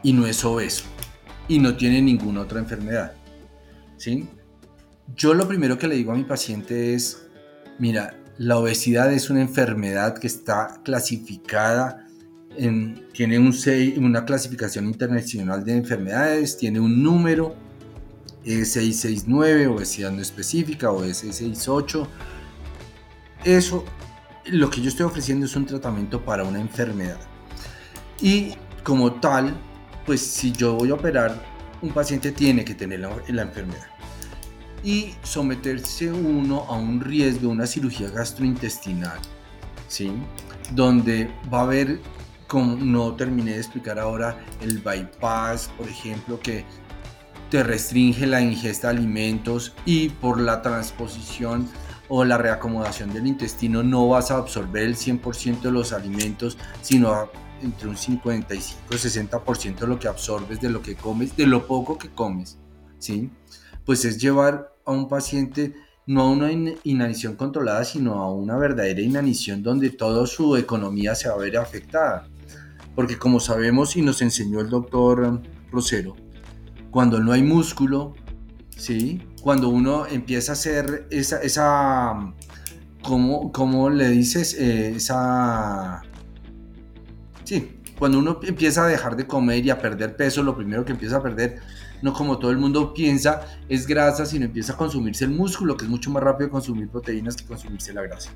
y 0.03 0.13
no 0.13 0.25
es 0.25 0.45
obeso 0.45 0.85
y 1.49 1.59
no 1.59 1.75
tiene 1.75 2.01
ninguna 2.01 2.41
otra 2.41 2.59
enfermedad. 2.59 3.13
¿Sí? 3.97 4.29
Yo 5.15 5.33
lo 5.33 5.47
primero 5.49 5.77
que 5.77 5.87
le 5.89 5.95
digo 5.95 6.13
a 6.13 6.15
mi 6.15 6.23
paciente 6.23 6.93
es, 6.93 7.27
mira, 7.77 8.18
la 8.39 8.57
obesidad 8.57 9.11
es 9.11 9.29
una 9.29 9.41
enfermedad 9.41 10.17
que 10.17 10.27
está 10.27 10.79
clasificada, 10.85 12.07
en, 12.55 13.05
tiene 13.11 13.37
un, 13.37 13.53
una 13.97 14.23
clasificación 14.23 14.85
internacional 14.85 15.65
de 15.65 15.75
enfermedades, 15.75 16.57
tiene 16.57 16.79
un 16.79 17.03
número, 17.03 17.53
E669, 18.45 19.69
obesidad 19.69 20.11
no 20.11 20.21
específica, 20.21 20.89
o 20.89 21.03
E668. 21.03 22.07
Eso, 23.43 23.83
lo 24.45 24.69
que 24.69 24.81
yo 24.81 24.87
estoy 24.87 25.05
ofreciendo 25.05 25.45
es 25.45 25.55
un 25.57 25.65
tratamiento 25.65 26.23
para 26.23 26.45
una 26.45 26.61
enfermedad. 26.61 27.19
Y 28.21 28.53
como 28.83 29.19
tal, 29.19 29.53
pues 30.05 30.21
si 30.21 30.53
yo 30.53 30.75
voy 30.75 30.91
a 30.91 30.93
operar, 30.93 31.43
un 31.81 31.91
paciente 31.91 32.31
tiene 32.31 32.63
que 32.63 32.73
tener 32.73 33.01
la, 33.01 33.11
la 33.27 33.41
enfermedad 33.41 33.98
y 34.83 35.13
someterse 35.23 36.11
uno 36.11 36.65
a 36.67 36.73
un 36.73 37.01
riesgo, 37.01 37.49
una 37.49 37.67
cirugía 37.67 38.09
gastrointestinal, 38.09 39.19
¿sí? 39.87 40.11
donde 40.71 41.31
va 41.51 41.59
a 41.59 41.63
haber, 41.63 41.99
como 42.47 42.75
no 42.75 43.15
terminé 43.15 43.53
de 43.53 43.57
explicar 43.57 43.99
ahora, 43.99 44.39
el 44.61 44.79
bypass, 44.79 45.69
por 45.77 45.87
ejemplo, 45.87 46.39
que 46.39 46.65
te 47.49 47.63
restringe 47.63 48.27
la 48.27 48.41
ingesta 48.41 48.91
de 48.91 48.97
alimentos 48.97 49.73
y 49.85 50.09
por 50.09 50.39
la 50.39 50.61
transposición 50.61 51.67
o 52.07 52.23
la 52.23 52.37
reacomodación 52.37 53.13
del 53.13 53.27
intestino 53.27 53.83
no 53.83 54.07
vas 54.07 54.31
a 54.31 54.37
absorber 54.37 54.83
el 54.83 54.95
100% 54.95 55.61
de 55.61 55.71
los 55.71 55.93
alimentos, 55.93 56.57
sino 56.81 57.29
entre 57.61 57.89
un 57.89 57.97
55 57.97 58.81
y 58.91 58.95
60% 58.95 59.79
de 59.79 59.87
lo 59.87 59.99
que 59.99 60.07
absorbes 60.07 60.61
de 60.61 60.69
lo 60.69 60.81
que 60.81 60.95
comes, 60.95 61.35
de 61.35 61.45
lo 61.45 61.67
poco 61.67 61.97
que 61.97 62.09
comes, 62.09 62.57
¿sí? 62.97 63.29
Pues 63.85 64.05
es 64.05 64.17
llevar 64.17 64.73
a 64.85 64.91
un 64.91 65.07
paciente 65.07 65.73
no 66.05 66.21
a 66.21 66.31
una 66.31 66.51
inanición 66.83 67.35
controlada, 67.35 67.85
sino 67.85 68.15
a 68.15 68.33
una 68.33 68.57
verdadera 68.57 68.99
inanición 68.99 69.61
donde 69.61 69.91
toda 69.91 70.25
su 70.25 70.57
economía 70.57 71.13
se 71.13 71.29
va 71.29 71.35
a 71.35 71.37
ver 71.37 71.57
afectada. 71.57 72.27
Porque 72.95 73.19
como 73.19 73.39
sabemos 73.39 73.95
y 73.95 74.01
nos 74.01 74.23
enseñó 74.23 74.59
el 74.59 74.69
doctor 74.71 75.39
Rosero, 75.71 76.15
cuando 76.89 77.19
no 77.19 77.31
hay 77.31 77.43
músculo, 77.43 78.15
¿sí? 78.75 79.21
cuando 79.43 79.69
uno 79.69 80.07
empieza 80.07 80.51
a 80.51 80.53
hacer 80.53 81.05
esa, 81.11 81.41
esa 81.43 82.33
¿cómo, 83.03 83.89
le 83.89 84.09
dices? 84.09 84.55
Eh, 84.55 84.93
esa... 84.95 86.01
Sí, 87.43 87.79
cuando 87.97 88.19
uno 88.19 88.39
empieza 88.43 88.85
a 88.85 88.87
dejar 88.87 89.15
de 89.15 89.27
comer 89.27 89.65
y 89.65 89.69
a 89.69 89.79
perder 89.79 90.15
peso, 90.15 90.43
lo 90.43 90.55
primero 90.55 90.85
que 90.85 90.91
empieza 90.91 91.17
a 91.17 91.23
perder 91.23 91.59
no 92.01 92.13
como 92.13 92.37
todo 92.37 92.51
el 92.51 92.57
mundo 92.57 92.93
piensa, 92.93 93.41
es 93.67 93.85
grasa, 93.87 94.25
sino 94.25 94.45
empieza 94.45 94.73
a 94.73 94.77
consumirse 94.77 95.25
el 95.25 95.31
músculo, 95.31 95.75
que 95.75 95.85
es 95.85 95.89
mucho 95.89 96.09
más 96.11 96.23
rápido 96.23 96.49
consumir 96.49 96.89
proteínas 96.89 97.35
que 97.35 97.45
consumirse 97.45 97.93
la 97.93 98.01
grasa. 98.03 98.31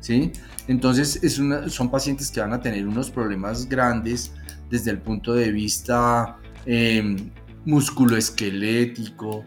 ¿Sí? 0.00 0.32
Entonces 0.66 1.22
es 1.22 1.40
son 1.72 1.90
pacientes 1.90 2.30
que 2.30 2.40
van 2.40 2.52
a 2.52 2.60
tener 2.60 2.88
unos 2.88 3.08
problemas 3.10 3.68
grandes 3.68 4.32
desde 4.68 4.90
el 4.90 4.98
punto 4.98 5.32
de 5.34 5.52
vista 5.52 6.38
eh, 6.66 7.30
musculoesquelético, 7.64 9.44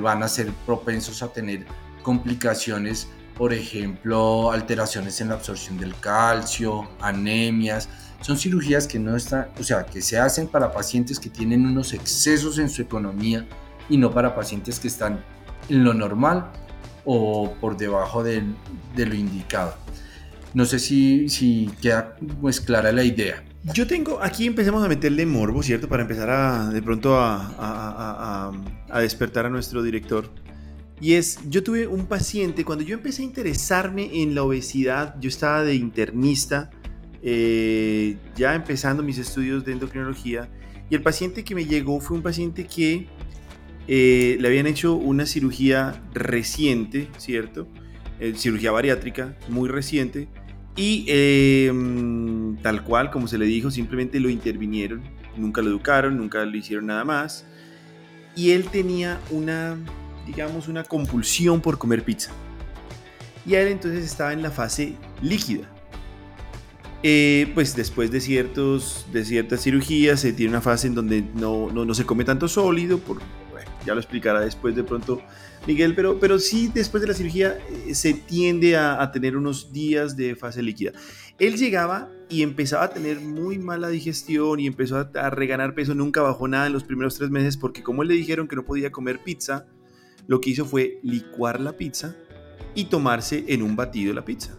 van 0.00 0.22
a 0.22 0.28
ser 0.28 0.50
propensos 0.64 1.22
a 1.22 1.28
tener 1.28 1.66
complicaciones, 2.02 3.08
por 3.36 3.52
ejemplo, 3.52 4.50
alteraciones 4.50 5.20
en 5.20 5.28
la 5.28 5.34
absorción 5.34 5.78
del 5.78 5.94
calcio, 6.00 6.88
anemias, 7.00 7.88
son 8.20 8.36
cirugías 8.36 8.86
que 8.86 8.98
no 8.98 9.16
están, 9.16 9.48
o 9.58 9.62
sea, 9.62 9.86
que 9.86 10.02
se 10.02 10.18
hacen 10.18 10.48
para 10.48 10.72
pacientes 10.72 11.18
que 11.20 11.30
tienen 11.30 11.66
unos 11.66 11.92
excesos 11.92 12.58
en 12.58 12.68
su 12.68 12.82
economía 12.82 13.46
y 13.88 13.96
no 13.96 14.12
para 14.12 14.34
pacientes 14.34 14.80
que 14.80 14.88
están 14.88 15.24
en 15.68 15.84
lo 15.84 15.94
normal 15.94 16.50
o 17.04 17.54
por 17.60 17.76
debajo 17.76 18.22
de, 18.22 18.42
lo 18.96 19.14
indicado. 19.14 19.74
No 20.54 20.64
sé 20.64 20.78
si, 20.78 21.28
si 21.28 21.70
queda 21.80 22.16
pues 22.40 22.60
clara 22.60 22.92
la 22.92 23.04
idea. 23.04 23.44
Yo 23.74 23.86
tengo, 23.86 24.22
aquí 24.22 24.46
empezamos 24.46 24.84
a 24.84 24.88
meterle 24.88 25.26
morbo, 25.26 25.62
¿cierto? 25.62 25.88
Para 25.88 26.02
empezar 26.02 26.30
a, 26.30 26.68
de 26.70 26.82
pronto 26.82 27.16
a, 27.16 27.54
a, 27.58 28.52
a, 28.88 29.00
despertar 29.00 29.46
a 29.46 29.50
nuestro 29.50 29.82
director. 29.82 30.30
Y 31.00 31.14
es, 31.14 31.38
yo 31.48 31.62
tuve 31.62 31.86
un 31.86 32.06
paciente, 32.06 32.64
cuando 32.64 32.84
yo 32.84 32.94
empecé 32.94 33.22
a 33.22 33.24
interesarme 33.26 34.22
en 34.22 34.34
la 34.34 34.42
obesidad, 34.42 35.14
yo 35.20 35.28
estaba 35.28 35.62
de 35.62 35.74
internista 35.74 36.70
eh, 37.22 38.16
ya 38.36 38.54
empezando 38.54 39.02
mis 39.02 39.18
estudios 39.18 39.64
de 39.64 39.72
endocrinología, 39.72 40.48
y 40.90 40.94
el 40.94 41.02
paciente 41.02 41.44
que 41.44 41.54
me 41.54 41.64
llegó 41.64 42.00
fue 42.00 42.16
un 42.16 42.22
paciente 42.22 42.66
que 42.66 43.06
eh, 43.86 44.36
le 44.40 44.48
habían 44.48 44.66
hecho 44.66 44.94
una 44.94 45.26
cirugía 45.26 46.02
reciente, 46.14 47.08
¿cierto? 47.18 47.66
Eh, 48.20 48.34
cirugía 48.36 48.70
bariátrica, 48.70 49.36
muy 49.48 49.68
reciente, 49.68 50.28
y 50.76 51.04
em, 51.08 52.56
tal 52.58 52.84
cual, 52.84 53.10
como 53.10 53.26
se 53.26 53.36
le 53.38 53.46
dijo, 53.46 53.70
simplemente 53.70 54.20
lo 54.20 54.28
intervinieron, 54.28 55.02
nunca 55.36 55.60
lo 55.60 55.70
educaron, 55.70 56.16
nunca 56.16 56.44
le 56.44 56.58
hicieron 56.58 56.86
nada 56.86 57.04
más, 57.04 57.46
y 58.36 58.52
él 58.52 58.64
tenía 58.64 59.18
una, 59.30 59.76
digamos, 60.26 60.68
una 60.68 60.84
compulsión 60.84 61.60
por 61.60 61.78
comer 61.78 62.04
pizza. 62.04 62.30
Y 63.44 63.54
él 63.54 63.68
entonces 63.68 64.04
estaba 64.04 64.32
en 64.32 64.42
la 64.42 64.50
fase 64.50 64.94
líquida. 65.22 65.68
Eh, 67.02 67.50
pues 67.54 67.76
después 67.76 68.10
de, 68.10 68.20
ciertas 68.20 69.62
cirugías 69.62 70.20
se 70.20 70.32
tiene 70.32 70.50
una 70.50 70.60
fase 70.60 70.88
en 70.88 70.96
donde 70.96 71.22
no, 71.34 71.94
se 71.94 72.04
come 72.04 72.24
tanto 72.24 72.48
sólido, 72.48 73.00
ya 73.86 73.94
lo 73.94 74.00
explicará 74.00 74.40
después 74.40 74.74
de 74.74 74.82
pronto 74.82 75.22
Miguel, 75.66 75.94
pero, 75.94 76.18
pero 76.18 76.38
sí 76.38 76.70
después 76.72 77.00
de 77.00 77.08
la 77.08 77.14
cirugía 77.14 77.56
eh, 77.86 77.94
se 77.94 78.14
tiende 78.14 78.76
a, 78.76 79.10
tener 79.12 79.36
unos 79.36 79.72
días 79.72 80.16
de 80.16 80.34
fase 80.34 80.62
líquida. 80.62 80.92
Él 81.38 81.56
llegaba 81.56 82.10
y 82.28 82.42
empezaba 82.42 82.84
a 82.84 82.90
tener 82.90 83.20
muy 83.20 83.58
mala 83.58 83.88
digestión 83.88 84.58
y 84.58 84.66
empezó 84.66 84.96
a, 84.96 85.10
a 85.14 85.30
reganar 85.30 85.74
peso, 85.74 85.94
nunca 85.94 86.20
bajó 86.22 86.48
nada 86.48 86.66
en 86.66 86.72
los 86.72 86.84
primeros 86.84 87.16
tres 87.16 87.30
meses 87.30 87.56
porque 87.56 87.82
como 87.82 88.02
le 88.02 88.14
dijeron 88.14 88.48
que 88.48 88.56
no 88.56 88.64
podía 88.64 88.90
comer 88.90 89.22
pizza, 89.22 89.66
lo 90.26 90.40
que 90.40 90.50
hizo 90.50 90.64
fue 90.64 90.98
licuar 91.02 91.60
la 91.60 91.76
pizza 91.76 92.16
y 92.74 92.86
tomarse 92.86 93.44
en 93.48 93.62
un 93.62 93.76
batido 93.76 94.12
la 94.12 94.24
pizza. 94.24 94.57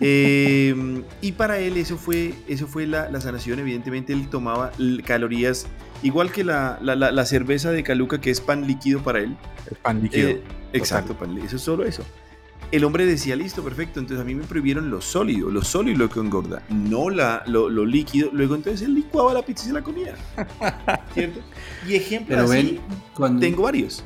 Em, 0.00 1.04
y 1.20 1.32
para 1.32 1.58
él 1.58 1.76
eso 1.76 1.96
fue, 1.96 2.34
eso 2.48 2.66
fue 2.66 2.86
la, 2.86 3.20
sanación. 3.20 3.58
Evidentemente 3.60 4.12
él 4.12 4.28
tomaba 4.28 4.72
calorías 5.04 5.66
igual 6.02 6.32
que 6.32 6.44
la, 6.44 6.78
la, 6.82 7.26
cerveza 7.26 7.70
de 7.70 7.82
Caluca, 7.82 8.20
que 8.20 8.30
es 8.30 8.40
pan 8.40 8.66
líquido 8.66 9.02
para 9.02 9.20
él. 9.20 9.36
pan 9.82 10.02
líquido. 10.02 10.30
Eh, 10.30 10.42
exacto, 10.72 11.16
pan 11.16 11.30
líquido. 11.30 11.46
Eso 11.46 11.56
es 11.56 11.62
solo 11.62 11.84
eso. 11.84 12.04
El 12.72 12.82
hombre 12.82 13.06
decía, 13.06 13.36
listo, 13.36 13.62
perfecto. 13.62 14.00
Entonces 14.00 14.20
a 14.20 14.24
mí 14.24 14.34
me 14.34 14.44
prohibieron 14.44 14.90
lo 14.90 15.00
sólido. 15.00 15.50
Lo 15.50 15.62
sólido 15.62 15.98
lo 15.98 16.08
que 16.08 16.20
engorda, 16.20 16.62
no 16.68 17.08
la, 17.08 17.42
lo, 17.46 17.68
líquido. 17.84 18.30
Luego 18.32 18.56
entonces 18.56 18.82
él 18.82 18.94
licuaba 18.94 19.32
la 19.32 19.42
pizza 19.42 19.64
y 19.64 19.68
se 19.68 19.72
la 19.74 19.82
comía. 19.82 20.14
¿Cierto? 21.14 21.40
Y 21.86 21.94
ejemplos 21.94 22.50
así, 22.50 22.80
tengo 23.38 23.62
varios. 23.62 24.02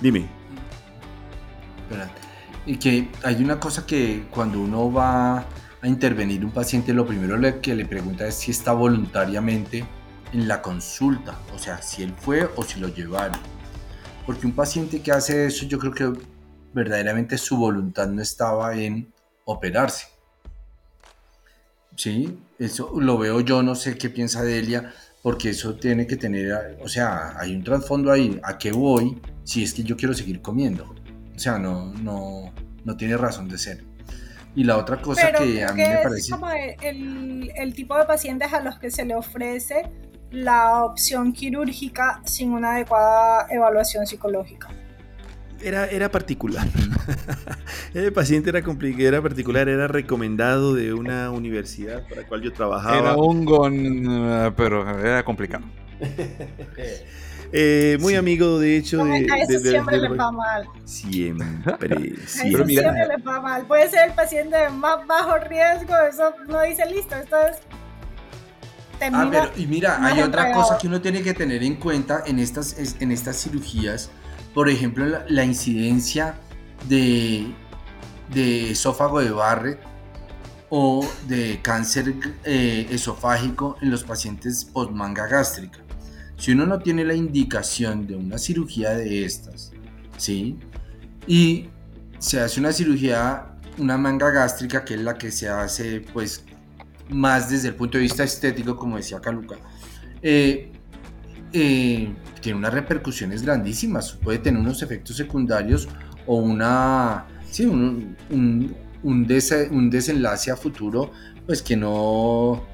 Dime. 0.00 0.26
Espérate. 1.82 2.19
Y 2.66 2.76
que 2.76 3.08
hay 3.22 3.42
una 3.42 3.58
cosa 3.58 3.86
que 3.86 4.26
cuando 4.30 4.60
uno 4.60 4.92
va 4.92 5.46
a 5.82 5.88
intervenir 5.88 6.44
un 6.44 6.50
paciente, 6.50 6.92
lo 6.92 7.06
primero 7.06 7.38
que 7.60 7.74
le 7.74 7.86
pregunta 7.86 8.26
es 8.26 8.34
si 8.34 8.50
está 8.50 8.72
voluntariamente 8.72 9.86
en 10.32 10.46
la 10.46 10.62
consulta, 10.62 11.38
o 11.54 11.58
sea, 11.58 11.82
si 11.82 12.02
él 12.02 12.14
fue 12.16 12.48
o 12.56 12.62
si 12.62 12.78
lo 12.78 12.88
llevaron. 12.88 13.38
Porque 14.26 14.46
un 14.46 14.52
paciente 14.52 15.00
que 15.00 15.10
hace 15.10 15.46
eso, 15.46 15.66
yo 15.66 15.78
creo 15.78 15.92
que 15.92 16.12
verdaderamente 16.72 17.38
su 17.38 17.56
voluntad 17.56 18.08
no 18.08 18.22
estaba 18.22 18.76
en 18.76 19.12
operarse. 19.44 20.06
Sí, 21.96 22.38
eso 22.58 22.92
lo 23.00 23.18
veo 23.18 23.40
yo, 23.40 23.62
no 23.62 23.74
sé 23.74 23.98
qué 23.98 24.08
piensa 24.08 24.42
Delia, 24.42 24.92
porque 25.22 25.50
eso 25.50 25.74
tiene 25.74 26.06
que 26.06 26.16
tener, 26.16 26.78
o 26.82 26.88
sea, 26.88 27.38
hay 27.38 27.54
un 27.54 27.62
trasfondo 27.64 28.10
ahí, 28.12 28.40
¿a 28.42 28.56
qué 28.56 28.72
voy 28.72 29.20
si 29.44 29.64
es 29.64 29.74
que 29.74 29.82
yo 29.82 29.96
quiero 29.96 30.14
seguir 30.14 30.40
comiendo? 30.40 30.94
O 31.40 31.42
sea, 31.42 31.58
no, 31.58 31.86
no, 32.02 32.52
no 32.84 32.96
tiene 32.98 33.16
razón 33.16 33.48
de 33.48 33.56
ser. 33.56 33.82
Y 34.54 34.62
la 34.64 34.76
otra 34.76 35.00
cosa 35.00 35.32
que 35.32 35.64
a 35.64 35.72
mí 35.72 35.80
me 35.80 35.96
parece... 36.02 36.20
Es 36.20 36.30
como 36.30 36.50
el, 36.50 37.50
el 37.56 37.72
tipo 37.72 37.96
de 37.96 38.04
pacientes 38.04 38.52
a 38.52 38.60
los 38.60 38.78
que 38.78 38.90
se 38.90 39.06
le 39.06 39.14
ofrece 39.14 39.90
la 40.30 40.84
opción 40.84 41.32
quirúrgica 41.32 42.20
sin 42.26 42.52
una 42.52 42.72
adecuada 42.72 43.46
evaluación 43.48 44.06
psicológica. 44.06 44.68
Era, 45.62 45.86
era 45.86 46.10
particular. 46.10 46.66
El 47.94 48.12
paciente 48.12 48.50
era, 48.50 48.58
era 48.98 49.22
particular, 49.22 49.66
era 49.70 49.88
recomendado 49.88 50.74
de 50.74 50.92
una 50.92 51.30
universidad 51.30 52.06
para 52.06 52.20
la 52.20 52.28
cual 52.28 52.42
yo 52.42 52.52
trabajaba. 52.52 52.98
Era 52.98 53.16
un 53.16 53.46
gon, 53.46 54.52
pero 54.58 54.98
era 55.00 55.24
complicado. 55.24 55.64
Eh, 57.52 57.98
muy 58.00 58.14
amigo, 58.14 58.58
de 58.58 58.76
hecho, 58.76 59.04
de, 59.04 59.26
a 59.30 59.36
eso 59.48 59.58
siempre 59.58 59.98
le 59.98 60.08
va 60.08 60.30
mal. 60.30 60.68
Siempre, 60.84 61.46
siempre. 62.26 62.66
siempre 62.66 63.06
le 63.06 63.16
va 63.22 63.40
mal. 63.40 63.66
Puede 63.66 63.90
ser 63.90 64.10
el 64.10 64.14
paciente 64.14 64.56
de 64.56 64.70
más 64.70 65.06
bajo 65.06 65.36
riesgo, 65.38 65.94
eso 66.08 66.32
no 66.48 66.62
dice 66.62 66.86
listo, 66.86 67.16
esto 67.16 67.36
es 67.40 67.56
Ah, 69.12 69.28
pero, 69.30 69.50
y 69.56 69.66
mira, 69.66 70.04
hay 70.04 70.20
otra 70.20 70.52
cosa 70.52 70.76
que 70.78 70.86
uno 70.86 71.00
tiene 71.00 71.22
que 71.22 71.32
tener 71.32 71.62
en 71.62 71.76
cuenta 71.76 72.22
en 72.26 72.38
estas, 72.38 72.76
en 73.00 73.12
estas 73.12 73.36
cirugías. 73.42 74.10
Por 74.54 74.68
ejemplo, 74.68 75.06
la, 75.26 75.44
incidencia 75.44 76.34
de, 76.88 77.46
de, 78.32 78.72
esófago 78.72 79.20
de 79.20 79.30
Barrett 79.30 79.80
o 80.68 81.06
de 81.28 81.60
cáncer 81.62 82.14
eh, 82.44 82.86
esofágico 82.90 83.76
en 83.80 83.90
los 83.90 84.04
pacientes 84.04 84.64
post-manga 84.64 85.26
gástrica. 85.26 85.78
Si 86.40 86.52
uno 86.52 86.64
no 86.64 86.78
tiene 86.78 87.04
la 87.04 87.14
indicación 87.14 88.06
de 88.06 88.16
una 88.16 88.38
cirugía 88.38 88.90
de 88.90 89.26
estas, 89.26 89.72
¿sí? 90.16 90.56
Y 91.26 91.68
se 92.18 92.40
hace 92.40 92.60
una 92.60 92.72
cirugía, 92.72 93.58
una 93.76 93.98
manga 93.98 94.30
gástrica, 94.30 94.82
que 94.82 94.94
es 94.94 95.02
la 95.02 95.18
que 95.18 95.30
se 95.30 95.50
hace 95.50 96.00
pues 96.00 96.42
más 97.10 97.50
desde 97.50 97.68
el 97.68 97.74
punto 97.74 97.98
de 97.98 98.04
vista 98.04 98.24
estético, 98.24 98.74
como 98.74 98.96
decía 98.96 99.20
Caluca, 99.20 99.56
eh, 100.22 100.72
eh, 101.52 102.14
tiene 102.40 102.58
unas 102.58 102.72
repercusiones 102.72 103.42
grandísimas. 103.42 104.12
Puede 104.12 104.38
tener 104.38 104.62
unos 104.62 104.82
efectos 104.82 105.18
secundarios 105.18 105.88
o 106.26 106.36
una, 106.36 107.26
sí, 107.50 107.66
un, 107.66 108.16
un, 108.30 108.74
un, 109.02 109.26
desenlace 109.90 110.50
a 110.50 110.56
futuro, 110.56 111.12
pues 111.44 111.62
que 111.62 111.76
no, 111.76 112.64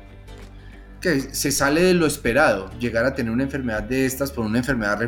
que 1.01 1.21
se 1.35 1.53
sale 1.53 1.83
de 1.83 1.95
lo 1.95 2.07
esperado, 2.07 2.71
llegar 2.79 3.05
a 3.05 3.15
tener 3.15 3.33
una 3.33 3.45
enfermedad 3.45 3.83
de 3.83 4.07
estas 4.07 4.31
por 4.33 4.45
una 4.45 4.59
enfermedad 4.59 4.99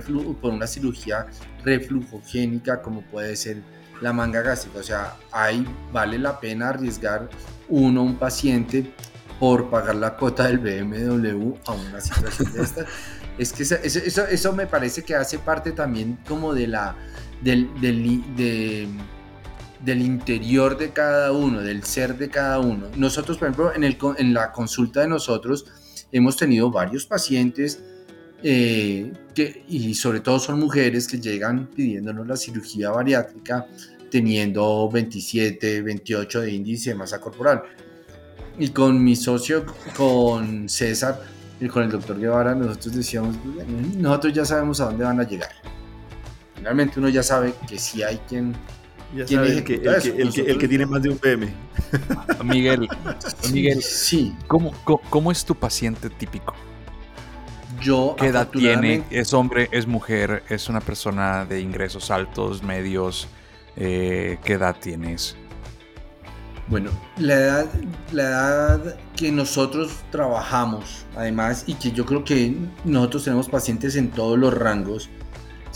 por 0.41 0.53
una 0.53 0.67
cirugía 0.67 1.27
reflujogénica 1.65 2.83
como 2.83 3.03
puede 3.03 3.35
ser 3.37 3.63
la 4.01 4.13
manga 4.13 4.43
gástrica. 4.43 4.79
O 4.79 4.83
sea, 4.83 5.17
ahí 5.33 5.67
vale 5.93 6.19
la 6.19 6.39
pena 6.39 6.69
arriesgar 6.69 7.29
uno, 7.69 8.03
un 8.03 8.17
paciente, 8.17 8.93
por 9.39 9.71
pagar 9.71 9.95
la 9.95 10.17
cuota 10.17 10.49
del 10.49 10.59
BMW 10.59 11.55
a 11.67 11.73
una 11.73 12.01
situación 12.01 12.53
de 12.53 12.63
esta. 12.63 12.87
es 13.39 13.53
que 13.53 13.63
eso, 13.63 14.25
eso, 14.27 14.53
me 14.53 14.67
parece 14.67 15.03
que 15.03 15.15
hace 15.15 15.39
parte 15.39 15.73
también 15.73 16.19
como 16.27 16.55
de 16.55 16.67
la, 16.67 16.97
del, 17.41 17.69
del, 17.81 18.89
del 19.81 20.03
interior 20.03 20.77
de 20.77 20.91
cada 20.91 21.33
uno, 21.33 21.61
del 21.61 21.85
ser 21.85 22.17
de 22.17 22.29
cada 22.29 22.59
uno. 22.59 22.89
Nosotros, 22.97 23.39
por 23.39 23.49
ejemplo, 23.49 23.75
en, 23.75 23.85
el, 23.85 23.97
en 24.19 24.35
la 24.35 24.51
consulta 24.51 25.01
de 25.01 25.09
nosotros 25.09 25.67
hemos 26.13 26.37
tenido 26.37 26.71
varios 26.71 27.07
pacientes 27.07 27.83
eh, 28.43 29.13
que, 29.35 29.65
y 29.69 29.95
sobre 29.95 30.21
todo 30.21 30.39
son 30.39 30.61
mujeres 30.61 31.09
que 31.09 31.21
llegan 31.21 31.67
pidiéndonos 31.67 32.27
la 32.27 32.37
cirugía 32.37 32.91
bariátrica 32.91 33.67
teniendo 34.11 34.89
27, 34.91 35.83
28 35.83 36.41
de 36.43 36.53
índice 36.53 36.91
de 36.91 36.97
masa 36.97 37.21
corporal 37.21 37.63
y 38.59 38.69
con 38.71 39.03
mi 39.03 39.15
socio, 39.15 39.65
con 39.97 40.69
César 40.69 41.21
y 41.61 41.69
con 41.69 41.85
el 41.85 41.91
doctor 41.91 42.19
Guevara, 42.19 42.55
nosotros 42.55 42.95
decíamos, 42.97 43.37
nosotros 43.97 44.33
ya 44.33 44.45
sabemos 44.45 44.81
a 44.81 44.87
dónde 44.87 45.05
van 45.05 45.21
a 45.21 45.23
llegar. 45.23 45.51
Finalmente 46.57 46.99
uno 46.99 47.09
ya 47.09 47.23
sabe 47.23 47.55
que 47.69 47.79
si 47.79 48.03
hay 48.03 48.17
quien... 48.29 48.55
Ya 49.15 49.25
el, 49.43 49.65
que, 49.65 49.75
el, 49.75 50.59
que, 50.59 50.69
tiene 50.69 50.85
más 50.85 51.03
de 51.03 51.09
un 51.09 51.19
PM. 51.19 51.49
Miguel, 52.45 52.87
Miguel, 53.51 53.83
sí. 53.83 54.37
¿cómo, 54.47 54.73
cómo, 55.09 55.33
es 55.33 55.47
tu 55.47 55.55
paciente 55.55 56.11
típico? 56.11 56.55
Yo, 57.81 58.15
¿Qué 58.19 58.27
edad 58.27 58.49
tiene? 58.49 59.05
¿Es 59.11 59.33
hombre? 59.33 59.69
¿Es 59.73 59.87
mujer? 59.87 60.43
¿Es 60.51 60.69
una 60.69 60.81
persona 60.81 61.47
de 61.47 61.61
ingresos 61.61 62.11
altos, 62.11 62.63
medios? 62.63 63.29
Eh, 63.77 64.39
¿Qué 64.45 64.55
edad 64.55 64.77
tienes? 64.79 65.37
Bueno, 66.67 66.91
la 67.17 67.35
edad, 67.35 67.67
la 68.13 68.23
edad 68.25 68.97
que 69.17 69.33
nosotros 69.33 69.91
trabajamos, 70.11 71.07
además, 71.17 71.65
y 71.67 71.75
que 71.75 71.93
yo 71.93 72.05
creo 72.05 72.25
que 72.25 72.55
nosotros 72.85 73.25
tenemos 73.25 73.49
pacientes 73.49 73.97
en 73.97 74.11
todos 74.11 74.39
los 74.39 74.53
rangos, 74.53 75.09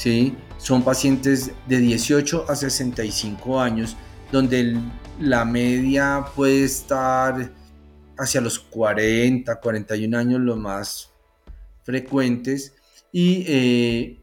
¿sí? 0.02 0.34
son 0.58 0.82
pacientes 0.82 1.52
de 1.68 1.78
18 1.78 2.46
a 2.48 2.56
65 2.56 3.60
años, 3.60 3.96
donde 4.32 4.76
la 5.20 5.44
media 5.44 6.24
puede 6.34 6.64
estar 6.64 7.52
hacia 8.18 8.40
los 8.40 8.58
40, 8.58 9.60
41 9.60 10.18
años 10.18 10.40
los 10.40 10.58
más 10.58 11.12
frecuentes. 11.84 12.74
Y 13.12 13.44
eh, 13.46 14.18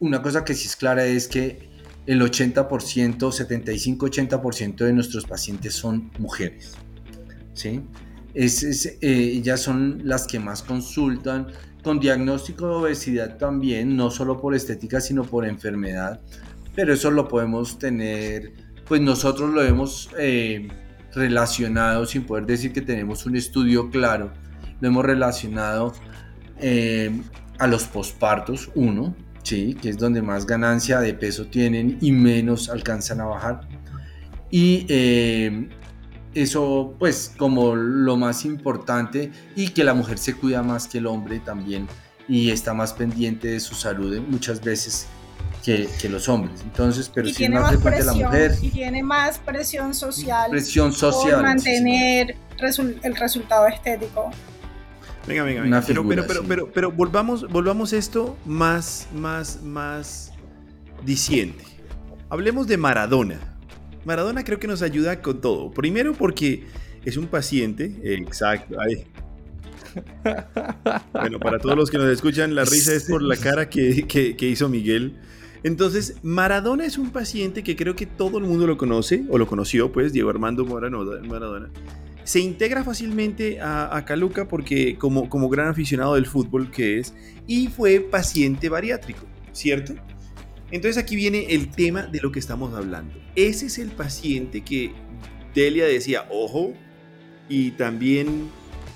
una 0.00 0.20
cosa 0.20 0.44
que 0.44 0.52
sí 0.52 0.66
es 0.66 0.76
clara 0.76 1.06
es 1.06 1.28
que 1.28 1.70
el 2.06 2.20
80%, 2.20 2.68
75-80% 2.68 4.84
de 4.84 4.92
nuestros 4.92 5.24
pacientes 5.24 5.72
son 5.74 6.10
mujeres. 6.18 6.72
¿sí? 7.54 7.80
Es, 8.34 8.84
eh, 8.84 8.98
ellas 9.00 9.62
son 9.62 10.02
las 10.04 10.26
que 10.26 10.38
más 10.38 10.62
consultan, 10.62 11.46
con 11.82 12.00
diagnóstico 12.00 12.66
de 12.66 12.74
obesidad 12.74 13.36
también, 13.38 13.96
no 13.96 14.10
solo 14.10 14.40
por 14.40 14.54
estética, 14.54 15.00
sino 15.00 15.24
por 15.24 15.46
enfermedad. 15.46 16.20
Pero 16.74 16.92
eso 16.92 17.10
lo 17.10 17.28
podemos 17.28 17.78
tener, 17.78 18.52
pues 18.86 19.00
nosotros 19.00 19.52
lo 19.52 19.62
hemos 19.62 20.10
eh, 20.18 20.68
relacionado, 21.14 22.06
sin 22.06 22.24
poder 22.24 22.46
decir 22.46 22.72
que 22.72 22.80
tenemos 22.80 23.26
un 23.26 23.36
estudio 23.36 23.90
claro, 23.90 24.32
lo 24.80 24.88
hemos 24.88 25.04
relacionado 25.04 25.92
eh, 26.58 27.10
a 27.58 27.66
los 27.66 27.84
pospartos, 27.84 28.70
uno, 28.74 29.14
¿sí? 29.42 29.74
que 29.74 29.90
es 29.90 29.98
donde 29.98 30.22
más 30.22 30.46
ganancia 30.46 31.00
de 31.00 31.14
peso 31.14 31.46
tienen 31.46 31.98
y 32.00 32.12
menos 32.12 32.68
alcanzan 32.68 33.20
a 33.20 33.26
bajar. 33.26 33.60
Y 34.50 34.86
eh, 34.88 35.68
eso 36.34 36.94
pues 36.98 37.32
como 37.36 37.74
lo 37.74 38.16
más 38.16 38.44
importante 38.44 39.32
y 39.56 39.68
que 39.70 39.84
la 39.84 39.94
mujer 39.94 40.18
se 40.18 40.34
cuida 40.34 40.62
más 40.62 40.86
que 40.86 40.98
el 40.98 41.06
hombre 41.06 41.40
también 41.40 41.88
y 42.28 42.50
está 42.50 42.74
más 42.74 42.92
pendiente 42.92 43.48
de 43.48 43.60
su 43.60 43.74
salud 43.74 44.20
muchas 44.28 44.60
veces 44.62 45.08
que, 45.64 45.88
que 46.00 46.08
los 46.08 46.28
hombres. 46.28 46.60
Entonces, 46.62 47.10
pero 47.12 47.28
si 47.28 47.44
es 47.44 47.50
más, 47.50 47.70
frecuente 47.70 48.04
la 48.04 48.14
mujer. 48.14 48.54
Y 48.62 48.70
tiene 48.70 49.02
más 49.02 49.38
presión 49.38 49.94
social. 49.94 50.50
Presión 50.50 50.92
social. 50.92 51.34
Por 51.34 51.42
mantener 51.42 52.36
el 53.02 53.16
resultado 53.16 53.66
estético. 53.66 54.30
Venga, 55.26 55.42
venga, 55.42 55.62
venga. 55.62 55.82
Pero, 55.86 56.06
pero, 56.06 56.26
pero, 56.26 56.44
pero, 56.44 56.72
pero, 56.72 56.92
volvamos, 56.92 57.48
volvamos 57.48 57.92
esto 57.92 58.36
más, 58.46 59.06
más, 59.14 59.60
más 59.62 60.32
diciente. 61.04 61.64
Hablemos 62.30 62.66
de 62.66 62.76
Maradona. 62.76 63.49
Maradona 64.04 64.44
creo 64.44 64.58
que 64.58 64.66
nos 64.66 64.82
ayuda 64.82 65.22
con 65.22 65.40
todo. 65.40 65.70
Primero 65.70 66.14
porque 66.14 66.64
es 67.04 67.16
un 67.16 67.26
paciente. 67.26 67.94
Exacto. 68.02 68.76
Bueno, 71.12 71.40
para 71.40 71.58
todos 71.58 71.76
los 71.76 71.90
que 71.90 71.98
nos 71.98 72.08
escuchan, 72.08 72.54
la 72.54 72.64
risa 72.64 72.94
es 72.94 73.04
por 73.04 73.22
la 73.22 73.36
cara 73.36 73.68
que, 73.68 74.06
que, 74.06 74.48
hizo 74.48 74.68
Miguel. 74.68 75.16
Entonces, 75.62 76.16
Maradona 76.22 76.86
es 76.86 76.96
un 76.96 77.10
paciente 77.10 77.62
que 77.62 77.76
creo 77.76 77.96
que 77.96 78.06
todo 78.06 78.38
el 78.38 78.44
mundo 78.44 78.66
lo 78.66 78.78
conoce, 78.78 79.24
o 79.28 79.36
lo 79.36 79.46
conoció, 79.46 79.90
pues, 79.90 80.12
Diego 80.12 80.30
Armando 80.30 80.64
Maradona 80.64 81.70
se 82.30 82.38
integra 82.38 82.84
fácilmente 82.84 83.60
a, 83.60 84.04
Caluca 84.06 84.46
porque 84.46 84.96
como, 84.96 85.28
como 85.28 85.48
gran 85.48 85.66
aficionado 85.66 86.14
del 86.14 86.26
fútbol 86.26 86.70
que 86.70 87.00
es, 87.00 87.12
y 87.48 87.66
fue 87.66 87.98
paciente 87.98 88.68
bariátrico, 88.68 89.26
¿cierto? 89.50 89.94
Entonces 90.70 91.02
aquí 91.02 91.16
viene 91.16 91.46
el 91.50 91.70
tema 91.70 92.02
de 92.02 92.20
lo 92.20 92.30
que 92.30 92.38
estamos 92.38 92.74
hablando. 92.74 93.14
Ese 93.34 93.66
es 93.66 93.78
el 93.78 93.90
paciente 93.90 94.62
que 94.62 94.92
Delia 95.54 95.84
decía, 95.86 96.26
ojo, 96.30 96.72
y 97.48 97.72
también 97.72 98.48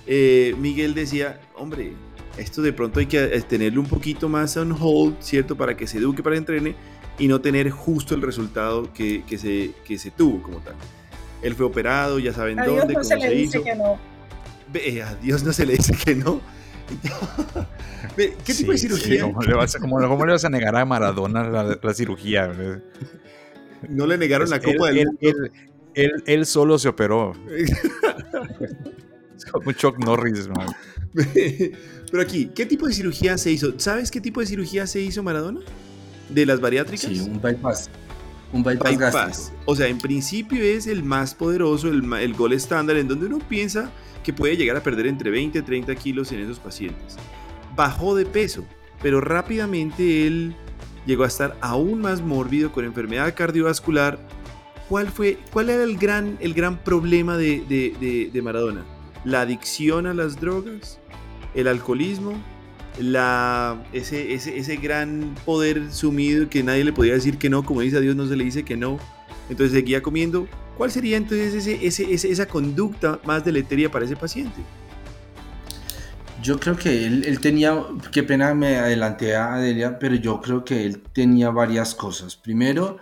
eh, 0.06 0.54
Miguel 0.58 0.94
decía, 0.94 1.40
hombre, 1.56 1.92
esto 2.38 2.62
de 2.62 2.72
pronto 2.72 3.00
hay 3.00 3.06
que 3.06 3.22
eh, 3.22 3.42
tenerlo 3.42 3.80
un 3.80 3.88
poquito 3.88 4.28
más 4.28 4.56
on 4.56 4.76
hold, 4.78 5.16
¿cierto? 5.20 5.56
Para 5.56 5.76
que 5.76 5.86
se 5.86 5.98
eduque, 5.98 6.22
para 6.22 6.34
que 6.34 6.38
entrene 6.38 6.74
y 7.18 7.28
no 7.28 7.40
tener 7.40 7.70
justo 7.70 8.14
el 8.14 8.22
resultado 8.22 8.92
que, 8.92 9.24
que, 9.24 9.38
se, 9.38 9.72
que 9.84 9.98
se 9.98 10.10
tuvo 10.10 10.42
como 10.42 10.58
tal. 10.58 10.74
Él 11.42 11.54
fue 11.54 11.66
operado, 11.66 12.18
ya 12.18 12.32
saben 12.32 12.56
dónde, 12.56 12.94
no 12.94 13.04
se, 13.04 13.16
le 13.16 13.30
dice 13.30 13.62
Que 13.62 13.74
no. 13.74 13.98
a 15.04 15.14
Dios 15.16 15.44
no 15.44 15.52
se 15.52 15.66
le 15.66 15.74
dice 15.74 15.94
que 15.94 16.14
no. 16.14 16.40
¿Qué 18.16 18.54
tipo 18.54 18.72
de 18.72 18.78
cirugía? 18.78 19.22
¿cómo, 19.22 19.42
le 19.42 19.54
vas 19.54 19.74
a, 20.44 20.50
negar 20.50 20.76
a 20.76 20.84
Maradona 20.84 21.78
la, 21.82 21.94
cirugía? 21.94 22.52
No 23.88 24.06
le 24.06 24.18
negaron 24.18 24.50
la 24.50 24.60
Copa 24.60 24.90
del 24.90 25.06
Mundo. 25.06 25.20
Él, 25.94 26.46
solo 26.46 26.78
se 26.78 26.88
operó. 26.88 27.32
como 29.52 29.72
Chuck 29.72 29.98
Norris, 29.98 30.48
Pero 32.10 32.22
aquí, 32.22 32.50
¿qué 32.54 32.66
tipo 32.66 32.86
de 32.86 32.92
cirugía 32.92 33.38
se 33.38 33.52
hizo? 33.52 33.78
¿Sabes 33.78 34.10
qué 34.10 34.20
tipo 34.20 34.40
de 34.40 34.46
cirugía 34.46 34.86
se 34.86 35.00
hizo 35.00 35.22
Maradona? 35.22 35.60
¿De 36.28 36.44
las 36.46 36.60
bariátricas? 36.60 37.10
Sí, 37.10 37.20
un 37.20 37.40
bypass. 37.40 37.90
Un 38.52 38.62
bypass, 38.62 39.52
O 39.64 39.74
sea, 39.74 39.88
en 39.88 39.98
principio 39.98 40.62
es 40.62 40.86
el 40.86 41.02
más 41.02 41.34
poderoso, 41.34 41.88
el, 41.88 42.12
el 42.14 42.34
gol 42.34 42.52
estándar, 42.52 42.96
en 42.96 43.08
donde 43.08 43.26
uno 43.26 43.40
piensa 43.40 43.90
que 44.24 44.32
puede 44.32 44.56
llegar 44.56 44.76
a 44.76 44.82
perder 44.82 45.06
entre 45.06 45.30
20 45.30 45.60
y 45.60 45.62
30 45.62 45.94
kilos 45.94 46.32
en 46.32 46.40
esos 46.40 46.58
pacientes. 46.58 47.16
Bajó 47.76 48.16
de 48.16 48.26
peso, 48.26 48.64
pero 49.00 49.20
rápidamente 49.20 50.26
él 50.26 50.56
llegó 51.06 51.22
a 51.22 51.28
estar 51.28 51.56
aún 51.60 52.00
más 52.00 52.22
mórbido 52.22 52.72
con 52.72 52.84
enfermedad 52.84 53.32
cardiovascular. 53.36 54.18
¿Cuál, 54.88 55.08
fue, 55.08 55.38
cuál 55.52 55.70
era 55.70 55.84
el 55.84 55.96
gran, 55.96 56.36
el 56.40 56.54
gran 56.54 56.78
problema 56.78 57.36
de, 57.36 57.64
de, 57.68 58.30
de 58.32 58.42
Maradona? 58.42 58.84
La 59.24 59.42
adicción 59.42 60.06
a 60.06 60.14
las 60.14 60.40
drogas, 60.40 60.98
el 61.54 61.68
alcoholismo, 61.68 62.34
la, 62.98 63.82
ese, 63.92 64.34
ese, 64.34 64.58
ese, 64.58 64.76
gran 64.76 65.34
poder 65.44 65.92
sumido 65.92 66.48
que 66.48 66.62
nadie 66.62 66.84
le 66.84 66.92
podía 66.92 67.14
decir 67.14 67.38
que 67.38 67.50
no, 67.50 67.64
como 67.64 67.80
dice 67.80 67.96
a 67.96 68.00
Dios 68.00 68.14
no 68.14 68.26
se 68.26 68.36
le 68.36 68.44
dice 68.44 68.64
que 68.64 68.76
no, 68.76 68.98
entonces 69.48 69.72
seguía 69.72 70.02
comiendo. 70.02 70.46
¿Cuál 70.76 70.90
sería 70.90 71.16
entonces 71.16 71.54
ese, 71.54 71.86
ese, 71.86 72.30
esa 72.30 72.46
conducta 72.46 73.20
más 73.24 73.44
deleteria 73.44 73.90
para 73.90 74.04
ese 74.04 74.16
paciente? 74.16 74.60
Yo 76.42 76.58
creo 76.58 76.76
que 76.76 77.06
él, 77.06 77.24
él, 77.24 77.40
tenía, 77.40 77.74
qué 78.12 78.22
pena 78.22 78.54
me 78.54 78.76
adelanté 78.76 79.34
a 79.34 79.54
Adelia, 79.54 79.98
pero 79.98 80.14
yo 80.16 80.40
creo 80.40 80.64
que 80.64 80.84
él 80.84 81.00
tenía 81.12 81.50
varias 81.50 81.94
cosas. 81.94 82.36
Primero, 82.36 82.98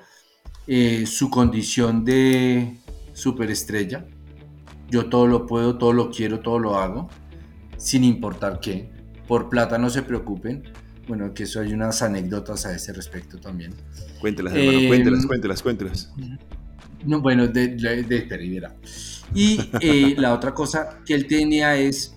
eh, 0.66 1.06
su 1.06 1.28
condición 1.28 2.04
de 2.04 2.78
superestrella. 3.12 4.06
Yo 4.88 5.06
todo 5.06 5.26
lo 5.26 5.46
puedo, 5.46 5.76
todo 5.76 5.92
lo 5.92 6.10
quiero, 6.10 6.40
todo 6.40 6.58
lo 6.58 6.76
hago, 6.76 7.08
sin 7.76 8.04
importar 8.04 8.60
qué. 8.60 8.90
Por 9.26 9.48
plata 9.48 9.78
no 9.78 9.90
se 9.90 10.02
preocupen. 10.02 10.64
Bueno, 11.08 11.34
que 11.34 11.44
eso 11.44 11.60
hay 11.60 11.72
unas 11.72 12.00
anécdotas 12.02 12.64
a 12.66 12.74
ese 12.74 12.92
respecto 12.92 13.38
también. 13.38 13.74
Cuéntelas, 14.20 14.54
hermano, 14.54 14.78
eh, 14.78 14.88
cuéntelas, 14.88 15.26
cuéntelas, 15.26 15.62
cuéntelas. 15.62 16.12
No, 17.04 17.20
bueno, 17.20 17.46
de, 17.48 17.68
de, 17.68 18.02
de 18.02 18.70
Y 19.34 19.60
eh, 19.80 20.14
la 20.18 20.34
otra 20.34 20.54
cosa 20.54 20.98
que 21.04 21.14
él 21.14 21.26
tenía 21.26 21.76
es 21.76 22.14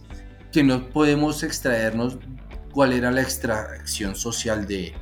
que 0.51 0.63
no 0.63 0.89
podemos 0.89 1.43
extraernos 1.43 2.17
cuál 2.71 2.93
era 2.93 3.11
la 3.11 3.21
extracción 3.21 4.15
social 4.15 4.67
de 4.67 4.87
él, 4.87 4.93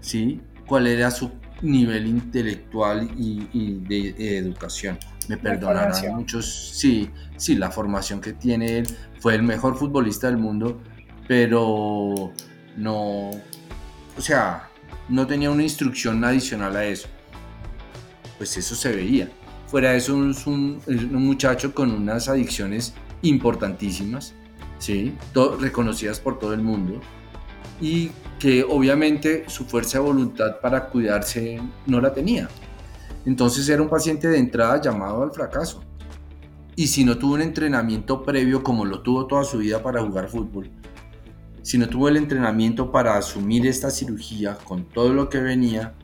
¿sí? 0.00 0.40
Cuál 0.66 0.86
era 0.86 1.10
su 1.10 1.30
nivel 1.62 2.06
intelectual 2.06 3.10
y, 3.16 3.80
de, 3.86 4.38
educación. 4.38 4.98
Me 5.28 5.36
perdonarán 5.36 6.14
muchos, 6.14 6.70
sí, 6.74 7.10
sí, 7.36 7.56
la 7.56 7.70
formación 7.70 8.20
que 8.20 8.32
tiene 8.32 8.78
él. 8.78 8.86
Fue 9.20 9.34
el 9.34 9.42
mejor 9.42 9.76
futbolista 9.76 10.28
del 10.28 10.36
mundo, 10.36 10.80
pero 11.26 12.32
no, 12.76 13.30
o 13.30 14.20
sea, 14.20 14.68
no 15.08 15.26
tenía 15.26 15.50
una 15.50 15.62
instrucción 15.62 16.24
adicional 16.24 16.76
a 16.76 16.84
eso. 16.84 17.08
Pues 18.38 18.56
eso 18.56 18.74
se 18.74 18.94
veía. 18.94 19.30
Fuera 19.66 19.94
eso, 19.94 20.30
es 20.30 20.46
un, 20.46 20.80
muchacho 21.10 21.74
con 21.74 21.90
unas 21.90 22.28
adicciones 22.28 22.94
importantísimas, 23.22 24.34
¿sí? 24.78 25.14
reconocidas 25.58 26.20
por 26.20 26.38
todo 26.38 26.54
el 26.54 26.62
mundo, 26.62 27.00
y 27.80 28.10
que 28.38 28.62
obviamente 28.62 29.44
su 29.48 29.64
fuerza 29.64 29.98
de 29.98 30.04
voluntad 30.04 30.60
para 30.60 30.86
cuidarse 30.86 31.60
no 31.86 32.00
la 32.00 32.12
tenía. 32.12 32.48
Entonces 33.24 33.68
era 33.68 33.82
un 33.82 33.88
paciente 33.88 34.28
de 34.28 34.38
entrada 34.38 34.80
llamado 34.80 35.22
al 35.22 35.32
fracaso. 35.32 35.82
Y 36.76 36.86
si 36.86 37.04
no 37.04 37.18
tuvo 37.18 37.34
un 37.34 37.42
entrenamiento 37.42 38.22
previo 38.22 38.62
como 38.62 38.84
lo 38.84 39.00
tuvo 39.00 39.26
toda 39.26 39.42
su 39.44 39.58
vida 39.58 39.82
para 39.82 40.02
jugar 40.02 40.28
fútbol, 40.28 40.70
si 41.62 41.78
no 41.78 41.88
tuvo 41.88 42.08
el 42.08 42.16
entrenamiento 42.16 42.92
para 42.92 43.16
asumir 43.16 43.66
esta 43.66 43.90
cirugía 43.90 44.56
con 44.62 44.84
todo 44.84 45.12
lo 45.12 45.28
que 45.28 45.40
venía, 45.40 45.94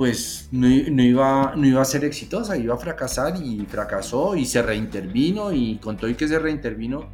pues 0.00 0.48
no, 0.50 0.66
iba, 0.66 1.52
no 1.54 1.66
iba 1.66 1.82
a 1.82 1.84
ser 1.84 2.06
exitosa, 2.06 2.56
iba 2.56 2.72
a 2.72 2.78
fracasar 2.78 3.34
y 3.36 3.66
fracasó 3.66 4.34
y 4.34 4.46
se 4.46 4.62
reintervino 4.62 5.52
y 5.52 5.76
con 5.76 5.98
todo 5.98 6.08
y 6.08 6.14
que 6.14 6.26
se 6.26 6.38
reintervino, 6.38 7.10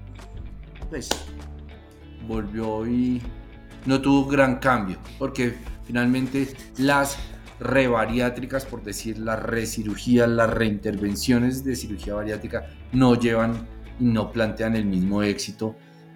pues 0.89 1.09
volvió 2.29 2.87
y 2.87 3.21
no 3.87 4.01
tuvo 4.01 4.29
gran 4.29 4.61
cambio, 4.61 4.99
porque 5.19 5.55
finalmente 5.85 6.47
las 6.79 7.19
rebariátricas, 7.59 8.65
por 8.65 8.85
decir 8.85 9.19
las 9.19 9.43
recirugías, 9.43 10.29
las 10.29 10.49
reintervenciones 10.49 11.65
de 11.65 11.75
cirugía 11.75 12.15
bariátrica 12.15 12.69
no 12.93 13.17
llevan 13.17 13.67
y 13.99 14.05
no 14.05 14.31
plantean 14.31 14.77
el 14.77 14.85
mismo 14.85 15.25
éxito 15.25 15.75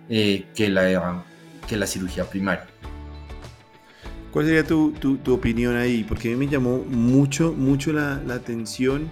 eh, 0.09 0.46
que 0.54 0.68
la 0.68 1.24
que 1.66 1.76
la 1.76 1.88
cirugía 1.88 2.30
primaria. 2.30 2.69
¿Cuál 4.33 4.47
sería 4.47 4.64
tu, 4.64 4.93
tu, 4.93 5.35
opinión 5.35 5.77
ahí? 5.77 6.05
Porque 6.05 6.29
a 6.29 6.31
mí 6.37 6.47
me 6.47 6.51
llamó 6.51 6.79
mucho, 6.79 7.53
mucho 7.53 7.93
la, 7.93 8.23
la 8.27 8.35
atención 8.35 9.11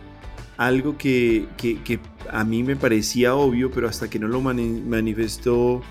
algo 0.57 0.99
que, 0.99 1.47
que, 1.57 1.83
que, 1.83 2.01
a 2.31 2.45
mí 2.45 2.63
me 2.63 2.77
parecía 2.77 3.35
obvio, 3.35 3.71
pero 3.71 3.89
hasta 3.89 4.09
que 4.11 4.19
no 4.19 4.27
lo 4.27 4.41
manifestó 4.41 5.83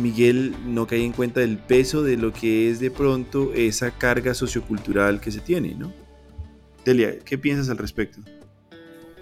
Miguel, 0.00 0.54
no 0.64 0.86
caí 0.86 1.04
en 1.04 1.12
cuenta 1.12 1.40
del 1.40 1.58
peso 1.58 2.02
de 2.02 2.16
lo 2.16 2.32
que 2.32 2.70
es 2.70 2.80
de 2.80 2.90
pronto 2.90 3.52
esa 3.54 3.90
carga 3.90 4.34
sociocultural 4.34 5.20
que 5.20 5.30
se 5.30 5.40
tiene, 5.40 5.74
¿no? 5.74 5.92
Delia, 6.84 7.18
¿qué 7.18 7.36
piensas 7.36 7.68
al 7.68 7.78
respecto? 7.78 8.20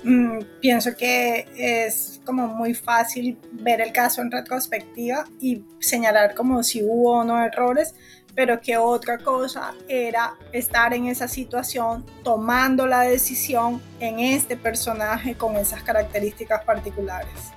Mm, 0.02 0.40
pienso 0.60 0.94
que 0.94 1.46
es 1.56 2.20
como 2.26 2.46
muy 2.48 2.74
fácil 2.74 3.38
ver 3.52 3.80
el 3.80 3.90
caso 3.92 4.20
en 4.20 4.30
retrospectiva 4.30 5.24
y 5.40 5.64
señalar 5.80 6.34
como 6.34 6.62
si 6.62 6.82
hubo 6.82 7.20
o 7.20 7.24
no 7.24 7.42
errores, 7.42 7.94
pero 8.34 8.60
que 8.60 8.76
otra 8.76 9.18
cosa 9.18 9.74
era 9.88 10.34
estar 10.52 10.92
en 10.94 11.06
esa 11.06 11.28
situación 11.28 12.04
tomando 12.22 12.86
la 12.86 13.02
decisión 13.02 13.80
en 14.00 14.18
este 14.18 14.56
personaje 14.56 15.34
con 15.36 15.56
esas 15.56 15.82
características 15.82 16.64
particulares. 16.64 17.52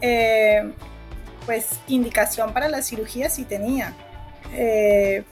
Eh, 0.00 0.72
pues 1.46 1.80
indicación 1.86 2.52
para 2.52 2.68
la 2.68 2.82
cirugía 2.82 3.30
sí 3.30 3.44
tenía. 3.44 3.94
Eh, 4.52 5.24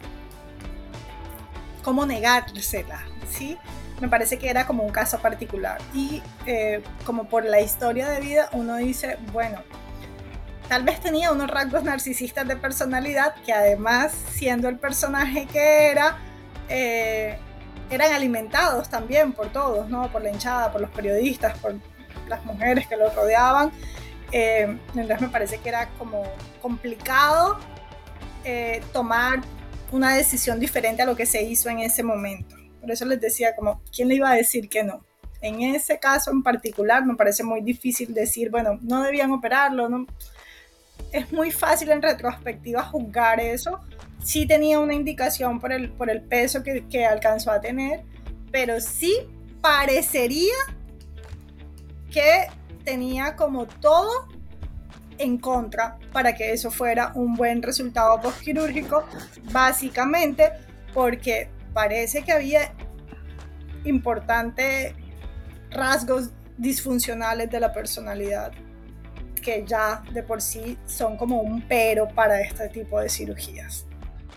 ¿Cómo 1.82 2.06
negársela? 2.06 3.02
¿sí? 3.28 3.58
me 4.00 4.08
parece 4.08 4.38
que 4.38 4.48
era 4.48 4.66
como 4.66 4.82
un 4.82 4.90
caso 4.90 5.18
particular. 5.18 5.80
Y 5.92 6.22
eh, 6.46 6.82
como 7.04 7.24
por 7.24 7.44
la 7.44 7.60
historia 7.60 8.08
de 8.08 8.20
vida, 8.20 8.48
uno 8.52 8.76
dice, 8.76 9.18
bueno, 9.32 9.62
tal 10.68 10.82
vez 10.84 11.00
tenía 11.00 11.32
unos 11.32 11.50
rasgos 11.50 11.82
narcisistas 11.84 12.46
de 12.46 12.56
personalidad 12.56 13.34
que 13.44 13.52
además, 13.52 14.12
siendo 14.32 14.68
el 14.68 14.78
personaje 14.78 15.46
que 15.46 15.90
era, 15.90 16.18
eh, 16.68 17.38
eran 17.90 18.12
alimentados 18.12 18.88
también 18.88 19.32
por 19.32 19.50
todos, 19.50 19.88
¿no? 19.88 20.10
Por 20.10 20.22
la 20.22 20.30
hinchada, 20.30 20.72
por 20.72 20.80
los 20.80 20.90
periodistas, 20.90 21.58
por 21.58 21.74
las 22.28 22.44
mujeres 22.44 22.86
que 22.86 22.96
lo 22.96 23.10
rodeaban. 23.10 23.70
Eh, 24.32 24.78
entonces 24.94 25.20
me 25.20 25.28
parece 25.28 25.58
que 25.58 25.68
era 25.68 25.88
como 25.98 26.22
complicado 26.60 27.58
tomar 28.92 29.40
una 29.90 30.14
decisión 30.14 30.60
diferente 30.60 31.02
a 31.02 31.06
lo 31.06 31.16
que 31.16 31.24
se 31.24 31.42
hizo 31.42 31.70
en 31.70 31.78
ese 31.78 32.02
momento. 32.02 32.56
Por 32.80 32.90
eso 32.90 33.04
les 33.06 33.20
decía, 33.20 33.54
como, 33.56 33.80
¿quién 33.94 34.08
le 34.08 34.16
iba 34.16 34.30
a 34.30 34.34
decir 34.34 34.68
que 34.68 34.82
no? 34.82 35.04
En 35.40 35.62
ese 35.62 35.98
caso 35.98 36.30
en 36.30 36.42
particular 36.42 37.04
me 37.04 37.14
parece 37.14 37.44
muy 37.44 37.60
difícil 37.60 38.12
decir, 38.12 38.50
bueno, 38.50 38.78
no 38.82 39.02
debían 39.02 39.30
operarlo, 39.30 39.88
no. 39.88 40.06
Es 41.14 41.32
muy 41.32 41.52
fácil 41.52 41.92
en 41.92 42.02
retrospectiva 42.02 42.82
juzgar 42.82 43.38
eso. 43.38 43.78
Sí 44.20 44.48
tenía 44.48 44.80
una 44.80 44.94
indicación 44.94 45.60
por 45.60 45.72
el, 45.72 45.92
por 45.92 46.10
el 46.10 46.22
peso 46.22 46.64
que, 46.64 46.88
que 46.88 47.06
alcanzó 47.06 47.52
a 47.52 47.60
tener, 47.60 48.02
pero 48.50 48.80
sí 48.80 49.16
parecería 49.60 50.54
que 52.10 52.48
tenía 52.84 53.36
como 53.36 53.66
todo 53.66 54.26
en 55.18 55.38
contra 55.38 56.00
para 56.12 56.34
que 56.34 56.52
eso 56.52 56.72
fuera 56.72 57.12
un 57.14 57.34
buen 57.34 57.62
resultado 57.62 58.20
postquirúrgico, 58.20 59.04
básicamente 59.52 60.50
porque 60.92 61.48
parece 61.72 62.24
que 62.24 62.32
había 62.32 62.74
importantes 63.84 64.94
rasgos 65.70 66.30
disfuncionales 66.58 67.48
de 67.52 67.60
la 67.60 67.72
personalidad 67.72 68.50
que 69.44 69.64
ya 69.66 70.02
de 70.12 70.22
por 70.22 70.40
sí 70.40 70.78
son 70.86 71.16
como 71.16 71.40
un 71.42 71.62
pero 71.68 72.08
para 72.08 72.40
este 72.40 72.68
tipo 72.68 72.98
de 72.98 73.08
cirugías. 73.08 73.86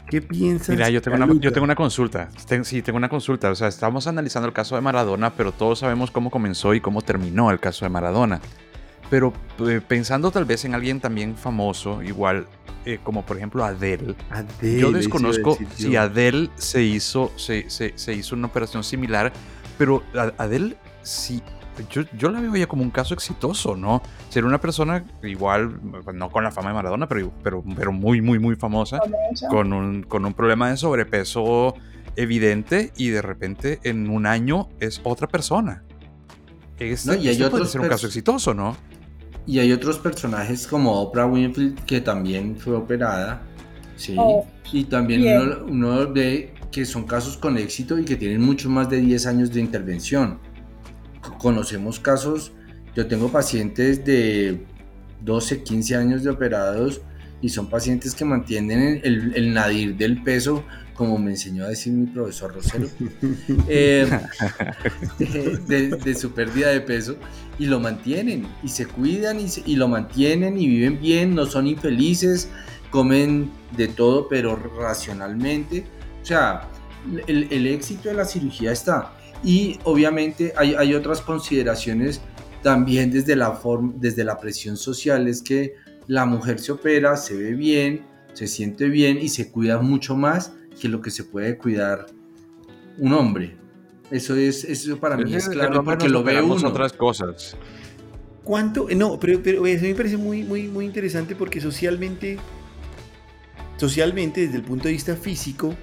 ¿Qué 0.09 0.21
piensas? 0.21 0.69
Mira, 0.69 0.89
yo 0.89 1.01
tengo, 1.01 1.17
una, 1.17 1.27
yo 1.39 1.51
tengo 1.51 1.65
una 1.65 1.75
consulta. 1.75 2.29
sí, 2.63 2.81
tengo 2.81 2.97
una 2.97 3.09
consulta. 3.09 3.49
O 3.51 3.55
sea, 3.55 3.67
estamos 3.67 4.07
analizando 4.07 4.47
el 4.47 4.53
caso 4.53 4.75
de 4.75 4.81
Maradona, 4.81 5.33
pero 5.33 5.51
todos 5.51 5.79
sabemos 5.79 6.11
cómo 6.11 6.29
comenzó 6.29 6.73
y 6.73 6.81
cómo 6.81 7.01
terminó 7.01 7.51
el 7.51 7.59
caso 7.59 7.85
de 7.85 7.89
Maradona. 7.89 8.39
pero 9.09 9.33
eh, 9.67 9.81
pensando 9.85 10.31
tal 10.31 10.45
vez 10.45 10.63
en 10.65 10.75
alguien 10.75 10.99
también 10.99 11.35
famoso, 11.35 12.03
igual 12.03 12.47
eh, 12.85 12.99
como 13.03 13.25
por 13.25 13.35
ejemplo 13.35 13.65
Adele. 13.65 14.15
yo 14.61 14.91
desconozco 14.91 15.57
si 15.75 15.95
Adele 15.97 16.49
se 16.55 16.83
hizo, 16.83 17.31
se, 17.35 17.69
se, 17.69 18.13
hizo 18.13 18.35
una 18.35 18.47
operación 18.47 18.83
similar, 18.83 19.33
pero 19.77 20.03
Adele 20.37 20.77
sí. 21.03 21.41
Yo, 21.91 22.03
yo, 22.17 22.29
la 22.29 22.39
veo 22.39 22.55
ya 22.55 22.67
como 22.67 22.83
un 22.83 22.89
caso 22.89 23.13
exitoso, 23.13 23.75
¿no? 23.75 24.01
Ser 24.29 24.45
una 24.45 24.59
persona 24.59 25.05
igual, 25.23 25.79
no 26.13 26.29
con 26.29 26.43
la 26.43 26.51
fama 26.51 26.69
de 26.69 26.75
Maradona, 26.75 27.07
pero, 27.07 27.31
pero, 27.43 27.63
pero 27.75 27.91
muy, 27.91 28.21
muy, 28.21 28.39
muy 28.39 28.55
famosa, 28.55 28.99
con 29.49 29.73
un, 29.73 30.03
con 30.03 30.25
un 30.25 30.33
problema 30.33 30.69
de 30.69 30.77
sobrepeso 30.77 31.75
evidente 32.15 32.91
y 32.97 33.09
de 33.09 33.21
repente 33.21 33.79
en 33.83 34.09
un 34.09 34.25
año 34.25 34.69
es 34.79 34.99
otra 35.03 35.27
persona. 35.27 35.83
Este, 36.79 37.17
y 37.17 37.27
hay 37.27 37.35
este 37.35 37.49
puede 37.49 37.65
ser 37.65 37.81
un 37.81 37.87
caso 37.87 38.07
exitoso, 38.07 38.53
¿no? 38.53 38.75
Y 39.45 39.59
hay 39.59 39.71
otros 39.71 39.97
personajes 39.97 40.67
como 40.67 40.99
Oprah 41.01 41.25
Winfrey 41.25 41.73
que 41.85 42.01
también 42.01 42.57
fue 42.57 42.75
operada. 42.75 43.41
Sí. 43.95 44.15
Oh, 44.17 44.45
y 44.71 44.83
también 44.83 45.23
uno, 45.67 46.11
ve 46.11 46.53
que 46.71 46.85
son 46.85 47.05
casos 47.05 47.37
con 47.37 47.57
éxito 47.57 47.97
y 47.97 48.03
que 48.03 48.15
tienen 48.15 48.41
mucho 48.41 48.69
más 48.69 48.89
de 48.89 48.97
10 48.97 49.25
años 49.25 49.51
de 49.51 49.61
intervención. 49.61 50.39
Conocemos 51.37 51.99
casos, 51.99 52.51
yo 52.95 53.07
tengo 53.07 53.29
pacientes 53.31 54.03
de 54.05 54.65
12, 55.21 55.63
15 55.63 55.95
años 55.95 56.23
de 56.23 56.29
operados 56.29 57.01
y 57.41 57.49
son 57.49 57.69
pacientes 57.69 58.15
que 58.15 58.25
mantienen 58.25 59.01
el, 59.03 59.33
el 59.35 59.53
nadir 59.53 59.95
del 59.95 60.23
peso 60.23 60.63
como 60.97 61.19
me 61.19 61.31
enseñó 61.31 61.63
a 61.63 61.67
decir 61.69 61.93
mi 61.93 62.07
profesor 62.07 62.53
Rosero, 62.53 62.87
eh, 63.69 64.09
de, 65.67 66.15
su 66.15 66.31
pérdida 66.31 66.69
de 66.69 66.81
peso, 66.81 67.15
y 67.59 67.67
lo 67.67 67.79
mantienen, 67.79 68.47
y 68.63 68.69
se 68.69 68.87
cuidan, 68.87 69.37
y, 69.39 69.75
lo 69.75 69.87
mantienen, 69.87 70.59
y 70.59 70.67
viven 70.67 70.99
bien, 70.99 71.35
no 71.35 71.45
son 71.45 71.67
infelices, 71.67 72.49
comen 72.89 73.51
de 73.77 73.87
todo, 73.87 74.27
pero 74.27 74.55
racionalmente. 74.55 75.85
O 76.23 76.25
sea, 76.25 76.67
el, 77.27 77.67
éxito 77.67 78.09
de 78.09 78.15
la 78.15 78.25
cirugía 78.25 78.71
está. 78.71 79.13
Y 79.43 79.79
obviamente 79.83 80.53
hay, 80.57 80.75
hay 80.75 80.95
otras 80.95 81.21
consideraciones 81.21 82.21
también 82.61 83.11
desde 83.11 83.35
la, 83.35 83.59
desde 83.95 84.23
la 84.23 84.39
presión 84.39 84.77
social, 84.77 85.27
es 85.27 85.41
que 85.41 85.75
la 86.07 86.25
mujer 86.25 86.59
se 86.59 86.71
opera, 86.71 87.15
se 87.17 87.35
ve 87.35 87.53
bien, 87.53 88.05
se 88.33 88.47
siente 88.47 88.87
bien 88.89 89.17
y 89.21 89.29
se 89.29 89.51
cuida 89.51 89.79
mucho 89.79 90.15
más 90.15 90.53
que 90.79 90.87
lo 90.87 91.01
que 91.01 91.11
se 91.11 91.23
puede 91.23 91.57
cuidar 91.57 92.07
un 92.97 93.13
hombre. 93.13 93.55
Eso 94.09 94.35
es, 94.35 94.63
eso 94.63 94.97
para 94.99 95.17
mí 95.17 95.35
es 95.35 95.49
claro 95.49 95.83
porque 95.83 96.07
lo 96.07 96.23
vemos 96.23 96.63
otras 96.63 96.93
cosas. 96.93 97.57
¿Cuánto? 98.43 98.87
No, 98.95 99.19
pero, 99.19 99.41
pero 99.43 99.65
eso 99.65 99.83
me 99.83 99.95
parece 99.95 100.15
muy, 100.15 100.43
muy, 100.43 100.67
muy 100.67 100.85
interesante 100.85 101.35
porque 101.35 101.59
socialmente, 101.59 102.37
socialmente, 103.75 104.41
desde 104.41 104.57
el 104.57 104.63
punto 104.63 104.85
de 104.85 104.93
vista 104.93 105.15
físico, 105.17 105.75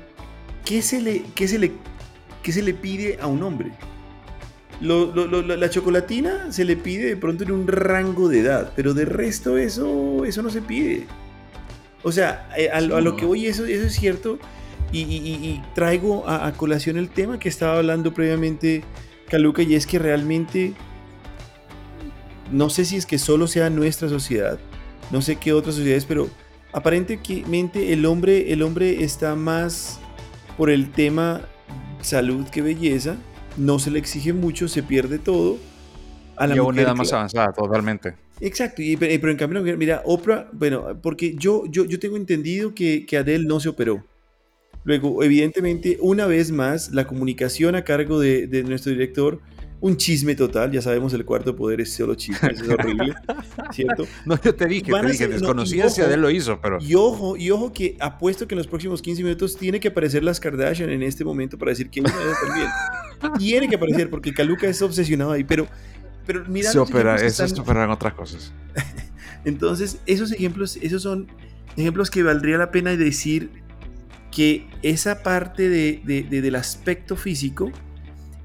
¿qué 0.64 0.80
se 0.80 1.02
le, 1.02 1.24
qué 1.34 1.46
se 1.46 1.58
le, 1.58 1.72
qué 2.44 2.52
se 2.52 2.62
le 2.62 2.74
pide 2.74 3.18
a 3.20 3.26
un 3.26 3.42
hombre? 3.42 3.72
la 4.80 5.70
chocolatina 5.70 6.52
se 6.52 6.64
le 6.64 6.76
pide 6.76 7.06
de 7.06 7.16
pronto 7.16 7.44
en 7.44 7.52
un 7.52 7.66
rango 7.66 8.28
de 8.28 8.40
edad, 8.40 8.72
pero 8.76 8.92
de 8.92 9.04
resto 9.04 9.56
eso, 9.56 10.24
eso 10.24 10.42
no 10.42 10.50
se 10.50 10.60
pide. 10.60 11.06
O 12.02 12.12
sea, 12.12 12.50
eh, 12.56 12.68
a, 12.70 12.80
lo 12.80 13.16
que 13.16 13.24
voy, 13.24 13.46
eso, 13.46 13.64
eso 13.64 13.86
es 13.86 13.94
cierto. 13.94 14.38
Y, 14.92 15.60
traigo 15.74 16.28
a, 16.28 16.52
colación 16.52 16.96
el 16.98 17.08
tema 17.08 17.38
que 17.38 17.48
estaba 17.48 17.78
hablando 17.78 18.12
previamente 18.12 18.84
Caluca, 19.28 19.62
y 19.62 19.74
es 19.74 19.86
que 19.86 19.98
realmente 19.98 20.74
no 22.52 22.68
sé 22.68 22.84
si 22.84 22.96
es 22.96 23.06
que 23.06 23.18
solo 23.18 23.46
sea 23.48 23.70
nuestra 23.70 24.08
sociedad, 24.08 24.58
no 25.10 25.22
sé 25.22 25.36
qué 25.36 25.52
otras 25.52 25.76
sociedades, 25.76 26.04
pero 26.04 26.28
aparentemente 26.72 27.92
el 27.92 28.06
hombre, 28.06 28.52
el 28.52 28.62
hombre 28.62 29.02
está 29.02 29.34
más 29.34 29.98
por 30.56 30.70
el 30.70 30.92
tema 30.92 31.48
salud 32.04 32.46
que 32.48 32.62
belleza, 32.62 33.16
no 33.56 33.78
se 33.78 33.90
le 33.90 33.98
exige 33.98 34.32
mucho, 34.32 34.68
se 34.68 34.82
pierde 34.82 35.18
todo. 35.18 35.58
A 36.36 36.46
la 36.46 36.56
y 36.56 36.58
a 36.58 36.62
una 36.62 36.82
edad 36.82 36.94
más 36.94 37.12
avanzada, 37.12 37.52
totalmente. 37.52 38.14
Exacto, 38.40 38.82
pero 38.98 39.30
en 39.30 39.36
cambio, 39.36 39.62
mira, 39.76 40.02
Oprah, 40.04 40.48
bueno, 40.52 40.98
porque 41.00 41.34
yo, 41.36 41.64
yo, 41.66 41.84
yo 41.84 41.98
tengo 41.98 42.16
entendido 42.16 42.74
que, 42.74 43.06
que 43.06 43.16
Adele 43.16 43.46
no 43.46 43.60
se 43.60 43.68
operó. 43.68 44.04
Luego, 44.84 45.22
evidentemente, 45.22 45.96
una 46.00 46.26
vez 46.26 46.50
más, 46.50 46.92
la 46.92 47.06
comunicación 47.06 47.74
a 47.74 47.84
cargo 47.84 48.20
de, 48.20 48.64
nuestro 48.66 48.92
director, 48.92 49.40
un 49.84 49.98
chisme 49.98 50.34
total, 50.34 50.72
ya 50.72 50.80
sabemos 50.80 51.12
el 51.12 51.26
cuarto 51.26 51.54
poder 51.54 51.82
es 51.82 51.92
solo 51.92 52.14
chisme, 52.14 52.52
es 52.52 52.62
horrible, 52.66 53.14
¿cierto? 53.70 54.06
No, 54.24 54.40
yo 54.40 54.54
te 54.54 54.64
dije, 54.64 54.90
te 54.90 55.06
dije, 55.06 55.28
desconocía 55.28 55.90
si 55.90 56.00
Adele 56.00 56.22
lo 56.22 56.30
hizo, 56.30 56.58
pero... 56.58 56.78
Y 56.80 56.94
ojo, 56.94 57.36
y 57.36 57.50
ojo 57.50 57.70
que 57.70 57.94
apuesto 58.00 58.48
que 58.48 58.54
en 58.54 58.60
los 58.60 58.66
próximos 58.66 59.02
15 59.02 59.22
minutos 59.22 59.58
tiene 59.58 59.80
que 59.80 59.88
aparecer 59.88 60.24
las 60.24 60.40
Kardashian 60.40 60.88
en 60.88 61.02
este 61.02 61.22
momento 61.22 61.58
para 61.58 61.68
decir 61.68 61.90
que 61.90 62.00
vez 62.00 62.14
también. 62.46 62.68
tiene 63.38 63.68
que 63.68 63.76
aparecer 63.76 64.08
porque 64.08 64.32
Kaluka 64.32 64.66
es 64.66 64.80
obsesionado 64.80 65.32
ahí, 65.32 65.44
pero, 65.44 65.66
pero 66.24 66.46
mira... 66.48 66.70
Se 66.70 66.78
opera, 66.78 67.16
eso 67.16 67.44
es 67.44 67.52
en 67.52 67.90
otras 67.90 68.14
cosas. 68.14 68.54
Entonces, 69.44 69.98
esos 70.06 70.32
ejemplos, 70.32 70.78
esos 70.80 71.02
son 71.02 71.28
ejemplos 71.76 72.10
que 72.10 72.22
valdría 72.22 72.56
la 72.56 72.70
pena 72.70 72.96
decir 72.96 73.50
que 74.34 74.66
esa 74.80 75.22
parte 75.22 75.68
de, 75.68 76.00
del 76.30 76.54
aspecto 76.54 77.16
físico, 77.16 77.70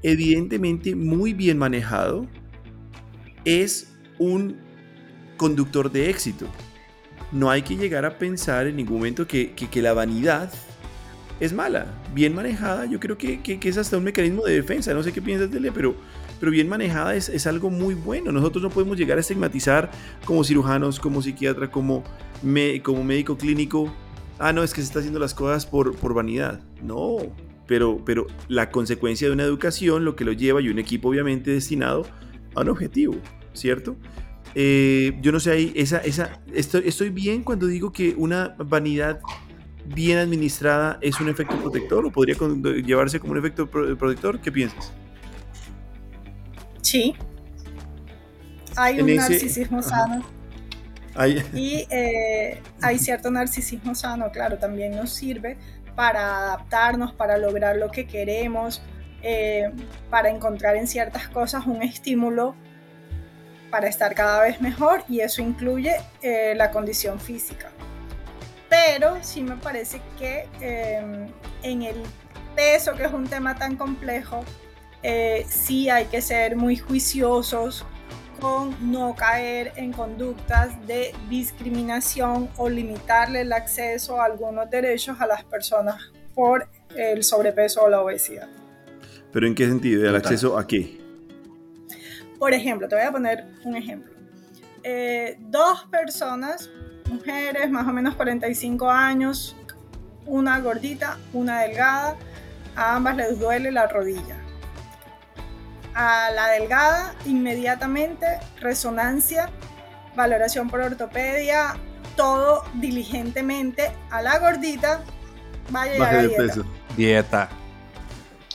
evidentemente 0.02 0.94
muy 0.94 1.32
bien 1.34 1.58
manejado, 1.58 2.26
es 3.44 3.92
un 4.18 4.56
conductor 5.36 5.90
de 5.90 6.10
éxito. 6.10 6.46
No 7.32 7.50
hay 7.50 7.62
que 7.62 7.76
llegar 7.76 8.04
a 8.04 8.18
pensar 8.18 8.66
en 8.66 8.76
ningún 8.76 8.96
momento 8.98 9.26
que, 9.26 9.54
la 9.76 9.92
vanidad 9.92 10.52
es 11.38 11.52
mala. 11.52 11.86
Bien 12.14 12.34
manejada, 12.34 12.86
yo 12.86 12.98
creo 13.00 13.16
que, 13.16 13.40
es 13.62 13.76
hasta 13.78 13.96
un 13.96 14.04
mecanismo 14.04 14.44
de 14.44 14.54
defensa. 14.54 14.92
No 14.92 15.02
sé 15.02 15.12
qué 15.12 15.22
piensas, 15.22 15.50
Dele, 15.50 15.70
pero, 15.72 15.94
pero 16.40 16.50
bien 16.50 16.68
manejada 16.68 17.14
es, 17.14 17.28
es, 17.28 17.46
algo 17.46 17.70
muy 17.70 17.94
bueno. 17.94 18.32
Nosotros 18.32 18.62
no 18.62 18.70
podemos 18.70 18.98
llegar 18.98 19.16
a 19.16 19.20
estigmatizar 19.20 19.90
como 20.24 20.42
cirujanos, 20.44 20.98
como 20.98 21.22
psiquiatra, 21.22 21.70
como, 21.70 22.02
me, 22.42 22.82
como 22.82 23.04
médico 23.04 23.38
clínico 23.38 23.92
ah, 24.40 24.52
no, 24.52 24.64
es 24.64 24.72
que 24.72 24.80
se 24.80 24.86
está 24.86 24.98
haciendo 24.98 25.20
las 25.20 25.34
cosas 25.34 25.66
por, 25.66 25.94
por 25.94 26.14
vanidad. 26.14 26.60
No, 26.82 27.18
pero, 27.70 28.02
pero 28.04 28.26
la 28.48 28.68
consecuencia 28.72 29.28
de 29.28 29.32
una 29.32 29.44
educación, 29.44 30.04
lo 30.04 30.16
que 30.16 30.24
lo 30.24 30.32
lleva, 30.32 30.60
y 30.60 30.70
un 30.70 30.80
equipo 30.80 31.08
obviamente 31.08 31.52
destinado 31.52 32.04
a 32.56 32.62
un 32.62 32.68
objetivo, 32.68 33.14
¿cierto? 33.52 33.94
Eh, 34.56 35.16
yo 35.22 35.30
no 35.30 35.38
sé, 35.38 35.52
ahí, 35.52 35.72
esa, 35.76 35.98
esa, 35.98 36.40
estoy, 36.52 36.82
estoy 36.86 37.10
bien 37.10 37.44
cuando 37.44 37.68
digo 37.68 37.92
que 37.92 38.12
una 38.18 38.56
vanidad 38.58 39.20
bien 39.86 40.18
administrada 40.18 40.98
es 41.00 41.20
un 41.20 41.28
efecto 41.28 41.56
protector 41.60 42.04
o 42.04 42.10
podría 42.10 42.34
llevarse 42.84 43.20
como 43.20 43.34
un 43.34 43.38
efecto 43.38 43.70
protector. 43.70 44.40
¿Qué 44.40 44.50
piensas? 44.50 44.92
Sí. 46.82 47.14
Hay 48.74 49.00
un 49.00 49.14
narcisismo 49.14 49.80
sano. 49.80 50.24
Y 51.54 51.86
eh, 51.90 52.60
hay 52.80 52.98
cierto 52.98 53.30
narcisismo 53.30 53.94
sano, 53.94 54.30
claro, 54.32 54.58
también 54.58 54.96
nos 54.96 55.10
sirve 55.10 55.56
para 56.00 56.38
adaptarnos, 56.38 57.12
para 57.12 57.36
lograr 57.36 57.76
lo 57.76 57.90
que 57.90 58.06
queremos, 58.06 58.80
eh, 59.20 59.70
para 60.08 60.30
encontrar 60.30 60.76
en 60.76 60.88
ciertas 60.88 61.28
cosas 61.28 61.66
un 61.66 61.82
estímulo 61.82 62.54
para 63.70 63.86
estar 63.86 64.14
cada 64.14 64.40
vez 64.40 64.62
mejor 64.62 65.04
y 65.10 65.20
eso 65.20 65.42
incluye 65.42 65.94
eh, 66.22 66.54
la 66.56 66.70
condición 66.70 67.20
física. 67.20 67.68
Pero 68.70 69.18
sí 69.20 69.42
me 69.42 69.56
parece 69.56 70.00
que 70.18 70.48
en 71.62 71.82
el 71.82 71.96
peso, 72.56 72.94
que 72.94 73.04
es 73.04 73.12
un 73.12 73.28
tema 73.28 73.56
tan 73.56 73.76
complejo, 73.76 74.42
sí 75.46 75.90
hay 75.90 76.06
que 76.06 76.22
ser 76.22 76.56
muy 76.56 76.78
juiciosos 76.78 77.84
con 78.40 78.90
no 78.90 79.14
caer 79.14 79.72
en 79.76 79.92
conductas 79.92 80.86
de 80.86 81.14
discriminación 81.28 82.48
o 82.56 82.68
limitarle 82.68 83.42
el 83.42 83.52
acceso 83.52 84.20
a 84.20 84.24
algunos 84.24 84.68
derechos 84.70 85.20
a 85.20 85.26
las 85.26 85.44
personas 85.44 86.10
por 86.34 86.66
el 86.96 87.22
sobrepeso 87.22 87.82
o 87.82 87.88
la 87.88 88.00
obesidad. 88.00 88.48
¿Pero 89.32 89.46
en 89.46 89.54
qué 89.54 89.66
sentido? 89.66 90.08
¿El 90.08 90.16
acceso 90.16 90.58
a 90.58 90.66
qué? 90.66 90.98
Por 92.38 92.52
ejemplo, 92.54 92.88
te 92.88 92.96
voy 92.96 93.04
a 93.04 93.12
poner 93.12 93.44
un 93.64 93.76
ejemplo. 93.76 94.12
Eh, 94.82 95.36
dos 95.38 95.84
personas, 95.90 96.70
mujeres, 97.08 97.70
más 97.70 97.86
o 97.86 97.92
menos 97.92 98.16
45 98.16 98.90
años, 98.90 99.54
una 100.26 100.58
gordita, 100.60 101.18
una 101.32 101.60
delgada, 101.60 102.16
a 102.74 102.96
ambas 102.96 103.16
les 103.16 103.38
duele 103.38 103.70
la 103.70 103.86
rodilla 103.86 104.49
a 105.94 106.30
la 106.30 106.48
delgada, 106.48 107.14
inmediatamente 107.24 108.26
resonancia, 108.60 109.50
valoración 110.14 110.68
por 110.68 110.80
ortopedia, 110.80 111.76
todo 112.16 112.64
diligentemente. 112.74 113.92
A 114.10 114.22
la 114.22 114.38
gordita, 114.38 115.02
vaya 115.70 115.92
a 116.08 116.22
dieta. 116.22 116.36
Peso. 116.36 116.64
Dieta. 116.96 117.48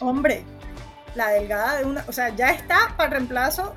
Hombre, 0.02 0.44
la 1.16 1.30
delgada 1.30 1.78
de 1.78 1.86
una, 1.86 2.06
o 2.08 2.12
sea, 2.12 2.30
ya 2.30 2.50
está 2.50 2.94
para 2.98 3.12
reemplazo 3.12 3.74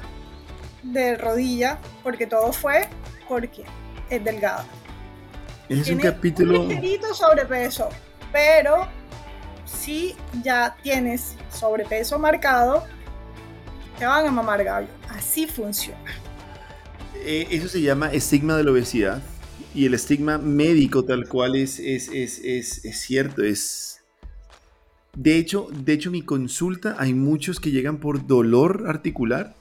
de 0.82 1.16
rodilla, 1.16 1.78
porque 2.02 2.26
todo 2.26 2.52
fue 2.52 2.88
porque 3.28 3.64
es 4.10 4.24
delgada. 4.24 4.64
Es 5.68 5.88
un 5.88 5.98
capítulo. 5.98 6.62
Un 6.62 6.68
ligerito 6.68 7.14
sobrepeso, 7.14 7.88
pero 8.32 8.88
si 9.64 10.16
ya 10.42 10.76
tienes 10.82 11.36
sobrepeso 11.50 12.18
marcado, 12.18 12.86
te 13.98 14.06
van 14.06 14.26
a 14.26 14.30
mamar 14.30 14.62
gallo. 14.62 14.88
Así 15.08 15.46
funciona. 15.46 15.98
Eh, 17.16 17.48
eso 17.50 17.68
se 17.68 17.80
llama 17.80 18.12
estigma 18.12 18.56
de 18.56 18.64
la 18.64 18.72
obesidad. 18.72 19.22
Y 19.74 19.86
el 19.86 19.94
estigma 19.94 20.38
médico 20.38 21.04
tal 21.04 21.28
cual 21.28 21.56
es, 21.56 21.78
es, 21.78 22.08
es, 22.08 22.38
es 22.84 23.00
cierto, 23.00 23.42
es... 23.42 24.00
De 25.14 25.36
hecho, 25.36 25.68
de 25.72 25.92
hecho, 25.94 26.10
mi 26.10 26.22
consulta, 26.22 26.94
hay 26.98 27.12
muchos 27.12 27.58
que 27.58 27.70
llegan 27.70 27.98
por 27.98 28.26
dolor 28.26 28.84
articular 28.86 29.56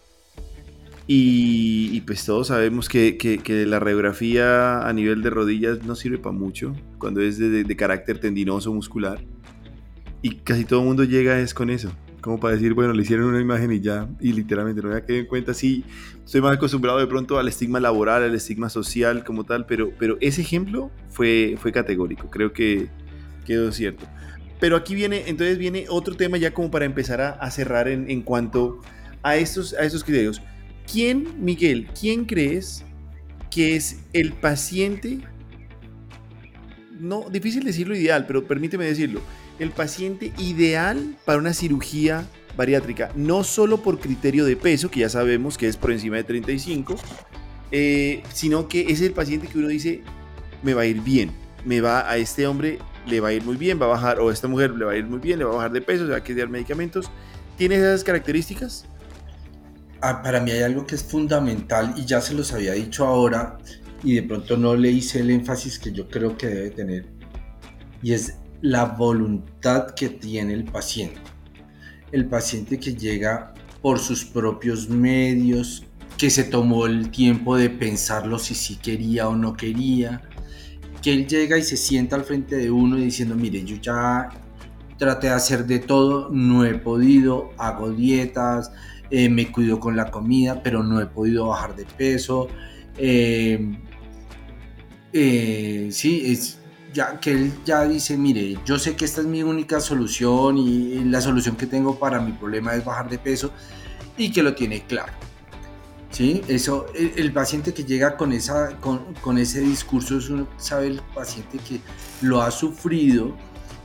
y, 1.10 2.02
pues 2.02 2.26
todos 2.26 2.48
sabemos 2.48 2.90
que, 2.90 3.18
que, 3.18 3.66
la 3.66 3.80
radiografía 3.80 4.86
a 4.86 4.92
nivel 4.92 5.24
de 5.24 5.30
rodillas 5.30 5.84
no 5.86 5.96
sirve 5.96 6.18
para 6.18 6.36
mucho 6.36 6.76
cuando 7.00 7.22
es 7.22 7.38
de, 7.38 7.64
de, 7.64 7.76
carácter 7.78 8.20
tendinoso 8.20 8.74
muscular. 8.74 9.22
Y 10.22 10.36
casi 10.40 10.66
todo 10.66 10.82
el 10.82 10.86
mundo 10.86 11.06
llega 11.06 11.40
es 11.40 11.54
con 11.54 11.70
eso. 11.70 11.92
Como 12.22 12.40
para 12.40 12.56
decir, 12.56 12.74
bueno, 12.74 12.94
le 12.94 13.04
hicieron 13.04 13.28
una 13.28 13.40
imagen 13.40 13.72
y 13.72 13.80
ya, 13.80 14.10
y 14.20 14.34
literalmente 14.34 14.82
no 14.82 14.90
me 14.90 15.02
quedado 15.02 15.20
en 15.20 15.28
cuenta. 15.28 15.54
Sí, 15.54 15.84
estoy 16.26 16.42
más 16.42 16.56
acostumbrado 16.56 16.98
de 17.00 17.08
pronto 17.08 17.38
al 17.38 17.48
estigma 17.48 17.80
laboral, 17.80 18.24
al 18.24 18.36
estigma 18.36 18.70
social 18.70 19.24
como 19.24 19.44
tal, 19.44 19.66
pero, 19.66 19.92
pero 19.98 20.18
ese 20.20 20.42
ejemplo 20.42 20.92
fue, 21.10 21.56
fue 21.60 21.72
categórico. 21.72 22.30
Creo 22.30 22.54
que 22.54 22.90
quedó 23.46 23.72
cierto. 23.72 24.06
Pero 24.60 24.76
aquí 24.76 24.96
viene, 24.96 25.24
entonces 25.28 25.58
viene 25.58 25.86
otro 25.90 26.16
tema 26.16 26.38
ya 26.38 26.54
como 26.54 26.72
para 26.72 26.86
empezar 26.86 27.22
a, 27.22 27.52
cerrar 27.52 27.88
en, 27.88 28.10
en 28.10 28.22
cuanto 28.24 28.82
a 29.22 29.38
estos, 29.38 29.74
a 29.74 29.84
estos 29.84 30.04
criterios. 30.04 30.42
¿Quién, 30.92 31.44
Miguel, 31.44 31.88
quién 32.00 32.26
crees 32.26 32.84
que 33.52 33.76
es 33.76 34.00
el 34.14 34.34
paciente, 34.34 35.20
no, 37.00 37.30
difícil 37.30 37.64
decirlo 37.64 37.96
ideal, 37.96 38.26
pero 38.26 38.46
permíteme 38.46 38.86
decirlo, 38.86 39.22
el 39.60 39.72
paciente 39.72 40.34
ideal 40.38 41.16
para 41.26 41.40
una 41.40 41.54
cirugía 41.54 42.26
bariátrica, 42.56 43.12
no 43.16 43.44
solo 43.44 43.78
por 43.78 44.00
criterio 44.00 44.46
de 44.46 44.56
peso, 44.56 44.90
que 44.90 45.02
ya 45.02 45.10
sabemos 45.10 45.58
que 45.58 45.68
es 45.68 45.78
por 45.78 45.92
encima 45.92 46.18
de 46.18 46.24
35, 46.24 46.96
eh, 47.72 48.24
sino 48.34 48.68
que 48.68 48.92
es 48.92 49.02
el 49.02 49.14
paciente 49.14 49.48
que 49.48 49.58
uno 49.58 49.68
dice, 49.68 50.02
me 50.64 50.74
va 50.74 50.82
a 50.82 50.86
ir 50.86 51.02
bien, 51.02 51.32
me 51.66 51.82
va 51.82 52.10
a 52.10 52.18
este 52.18 52.48
hombre 52.48 52.80
le 53.08 53.22
va 53.22 53.30
a 53.30 53.34
ir 53.34 53.44
muy 53.44 53.56
bien, 53.56 53.80
va 53.82 53.86
a 53.86 53.90
bajar, 53.90 54.20
o 54.20 54.30
a 54.30 54.34
esta 54.34 54.48
mujer 54.48 54.72
le 54.72 54.86
va 54.86 54.92
a 54.92 54.98
ir 54.98 55.06
muy 55.06 55.20
bien, 55.20 55.40
le 55.40 55.46
va 55.46 55.54
a 55.54 55.56
bajar 55.56 55.72
de 55.72 55.82
peso, 55.82 56.06
se 56.06 56.12
va 56.12 56.18
a 56.18 56.24
quedar 56.24 56.50
medicamentos. 56.50 57.10
¿Tiene 57.58 57.76
esas 57.76 58.04
características? 58.04 58.86
Ah, 60.02 60.22
para 60.22 60.42
mí 60.42 60.52
hay 60.52 60.62
algo 60.62 60.86
que 60.86 60.96
es 60.96 61.04
fundamental 61.04 61.94
y 61.96 62.06
ya 62.06 62.22
se 62.22 62.34
los 62.34 62.54
había 62.54 62.74
dicho 62.74 63.06
ahora 63.06 63.58
y 64.04 64.16
de 64.16 64.24
pronto 64.24 64.58
no 64.58 64.76
le 64.76 64.92
hice 64.92 65.22
el 65.22 65.32
énfasis 65.32 65.80
que 65.80 65.92
yo 65.92 66.08
creo 66.08 66.38
que 66.38 66.48
debe 66.48 66.70
tener 66.70 67.06
y 68.04 68.14
es 68.14 68.36
la 68.62 68.86
voluntad 68.86 69.92
que 69.96 70.10
tiene 70.10 70.54
el 70.54 70.66
paciente. 70.66 71.20
El 72.12 72.26
paciente 72.26 72.80
que 72.80 72.96
llega 72.96 73.54
por 73.82 74.00
sus 74.00 74.26
propios 74.26 74.90
medios, 74.90 75.86
que 76.18 76.30
se 76.30 76.44
tomó 76.44 76.88
el 76.88 77.12
tiempo 77.12 77.56
de 77.58 77.70
pensarlo 77.70 78.40
si 78.40 78.56
sí 78.56 78.78
quería 78.78 79.30
o 79.30 79.36
no 79.36 79.56
quería, 79.56 80.24
que 81.02 81.14
él 81.14 81.28
llega 81.28 81.58
y 81.58 81.64
se 81.64 81.78
sienta 81.78 82.16
al 82.16 82.24
frente 82.24 82.56
de 82.56 82.72
uno 82.72 82.96
diciendo, 82.96 83.36
mire, 83.36 83.64
yo 83.64 83.78
ya 83.78 84.30
traté 84.98 85.28
de 85.28 85.34
hacer 85.34 85.66
de 85.66 85.80
todo, 85.80 86.30
no 86.32 86.66
he 86.66 86.74
podido, 86.76 87.52
hago 87.58 87.92
dietas, 87.92 88.72
eh, 89.12 89.30
me 89.30 89.52
cuido 89.52 89.80
con 89.80 89.96
la 89.96 90.10
comida, 90.10 90.62
pero 90.64 90.84
no 90.84 91.00
he 91.00 91.06
podido 91.06 91.48
bajar 91.48 91.76
de 91.76 91.86
peso. 91.86 92.48
Eh, 92.98 93.78
eh, 95.14 95.90
sí, 95.92 96.24
es 96.26 96.60
que 97.20 97.32
él 97.32 97.54
ya 97.66 97.84
dice, 97.84 98.18
mire, 98.18 98.58
yo 98.66 98.80
sé 98.80 98.96
que 98.96 99.06
esta 99.06 99.22
es 99.22 99.28
mi 99.28 99.44
única 99.44 99.80
solución 99.80 100.58
y 100.58 101.04
la 101.06 101.22
solución 101.22 101.56
que 101.56 101.68
tengo 101.68 101.98
para 102.00 102.20
mi 102.20 102.32
problema 102.32 102.74
es 102.74 102.84
bajar 102.84 103.10
de 103.10 103.20
peso 103.20 103.52
y 104.18 104.32
que 104.32 104.44
lo 104.44 104.56
tiene 104.56 104.84
claro. 104.86 105.14
¿Sí? 106.10 106.42
Eso, 106.48 106.88
el, 106.96 107.32
paciente 107.34 107.74
que 107.74 107.84
llega 107.84 108.16
con, 108.18 108.32
esa, 108.32 108.78
con, 108.78 109.14
con 109.22 109.38
ese 109.38 109.60
discurso, 109.60 110.18
es 110.18 110.32
sabe 110.58 110.88
el 110.88 111.02
paciente 111.14 111.60
que 111.60 111.82
lo 112.22 112.42
ha 112.42 112.50
sufrido 112.50 113.36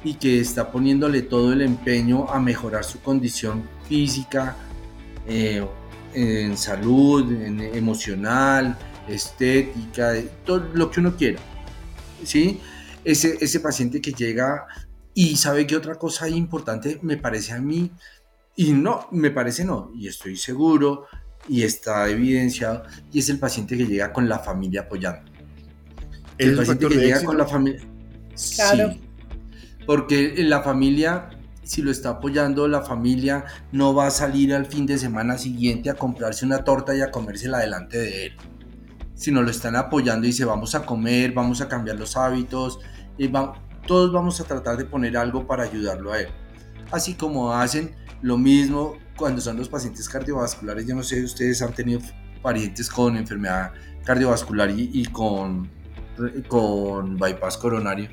y 0.04 0.14
que 0.14 0.40
está 0.40 0.70
poniéndole 0.70 1.22
todo 1.22 1.52
el 1.52 1.60
empeño 1.60 2.28
a 2.30 2.40
mejorar 2.40 2.84
su 2.84 3.00
condición 3.00 3.64
física, 3.88 4.56
eh, 5.26 5.66
en 6.14 6.56
salud, 6.56 7.30
en 7.30 7.60
emocional, 7.60 8.78
estética, 9.08 10.14
todo 10.46 10.68
lo 10.74 10.90
que 10.90 11.00
uno 11.00 11.16
quiera. 11.16 11.40
¿sí? 12.24 12.60
Ese, 13.04 13.36
ese 13.40 13.60
paciente 13.60 14.00
que 14.00 14.12
llega 14.12 14.66
y 15.14 15.36
sabe 15.36 15.66
que 15.66 15.76
otra 15.76 15.96
cosa 15.96 16.28
importante 16.28 16.98
me 17.02 17.16
parece 17.16 17.52
a 17.52 17.60
mí, 17.60 17.90
y 18.56 18.72
no, 18.72 19.08
me 19.10 19.30
parece 19.30 19.64
no, 19.64 19.90
y 19.94 20.08
estoy 20.08 20.36
seguro, 20.36 21.06
y 21.48 21.62
está 21.62 22.08
evidenciado, 22.08 22.84
y 23.12 23.18
es 23.18 23.28
el 23.28 23.38
paciente 23.38 23.76
que 23.76 23.86
llega 23.86 24.12
con 24.12 24.28
la 24.28 24.38
familia 24.38 24.82
apoyando. 24.82 25.30
El 26.38 26.56
paciente 26.56 26.88
que 26.88 26.96
llega 26.96 27.24
con 27.24 27.36
la 27.36 27.46
familia. 27.46 27.82
Claro. 28.56 28.94
porque 29.84 30.34
la 30.38 30.62
familia 30.62 31.28
si 31.64 31.82
lo 31.82 31.90
está 31.90 32.10
apoyando 32.10 32.66
la 32.68 32.82
familia, 32.82 33.44
no 33.70 33.94
va 33.94 34.08
a 34.08 34.10
salir 34.10 34.52
al 34.52 34.66
fin 34.66 34.84
de 34.86 34.98
semana 34.98 35.38
siguiente 35.38 35.90
a 35.90 35.94
comprarse 35.94 36.44
una 36.44 36.64
torta 36.64 36.94
y 36.94 37.00
a 37.00 37.10
comérsela 37.10 37.58
delante 37.58 37.98
de 37.98 38.26
él. 38.26 38.32
Si 39.14 39.30
no 39.30 39.42
lo 39.42 39.50
están 39.50 39.76
apoyando 39.76 40.26
y 40.26 40.30
dice 40.30 40.44
vamos 40.44 40.74
a 40.74 40.84
comer, 40.84 41.32
vamos 41.32 41.60
a 41.60 41.68
cambiar 41.68 41.98
los 41.98 42.16
hábitos, 42.16 42.78
y 43.18 43.30
todos 43.86 44.12
vamos 44.12 44.40
a 44.40 44.44
tratar 44.44 44.76
de 44.76 44.84
poner 44.84 45.16
algo 45.16 45.46
para 45.46 45.64
ayudarlo 45.64 46.12
a 46.12 46.20
él. 46.20 46.28
Así 46.90 47.14
como 47.14 47.52
hacen 47.52 47.94
lo 48.20 48.38
mismo 48.38 48.94
cuando 49.16 49.40
son 49.40 49.56
los 49.56 49.68
pacientes 49.68 50.08
cardiovasculares. 50.08 50.86
Yo 50.86 50.94
no 50.94 51.02
sé, 51.02 51.22
ustedes 51.22 51.62
han 51.62 51.72
tenido 51.72 52.00
parientes 52.42 52.88
con 52.88 53.16
enfermedad 53.16 53.72
cardiovascular 54.04 54.70
y, 54.70 54.90
y 54.92 55.06
con, 55.06 55.70
con 56.48 57.16
bypass 57.16 57.56
coronario 57.56 58.08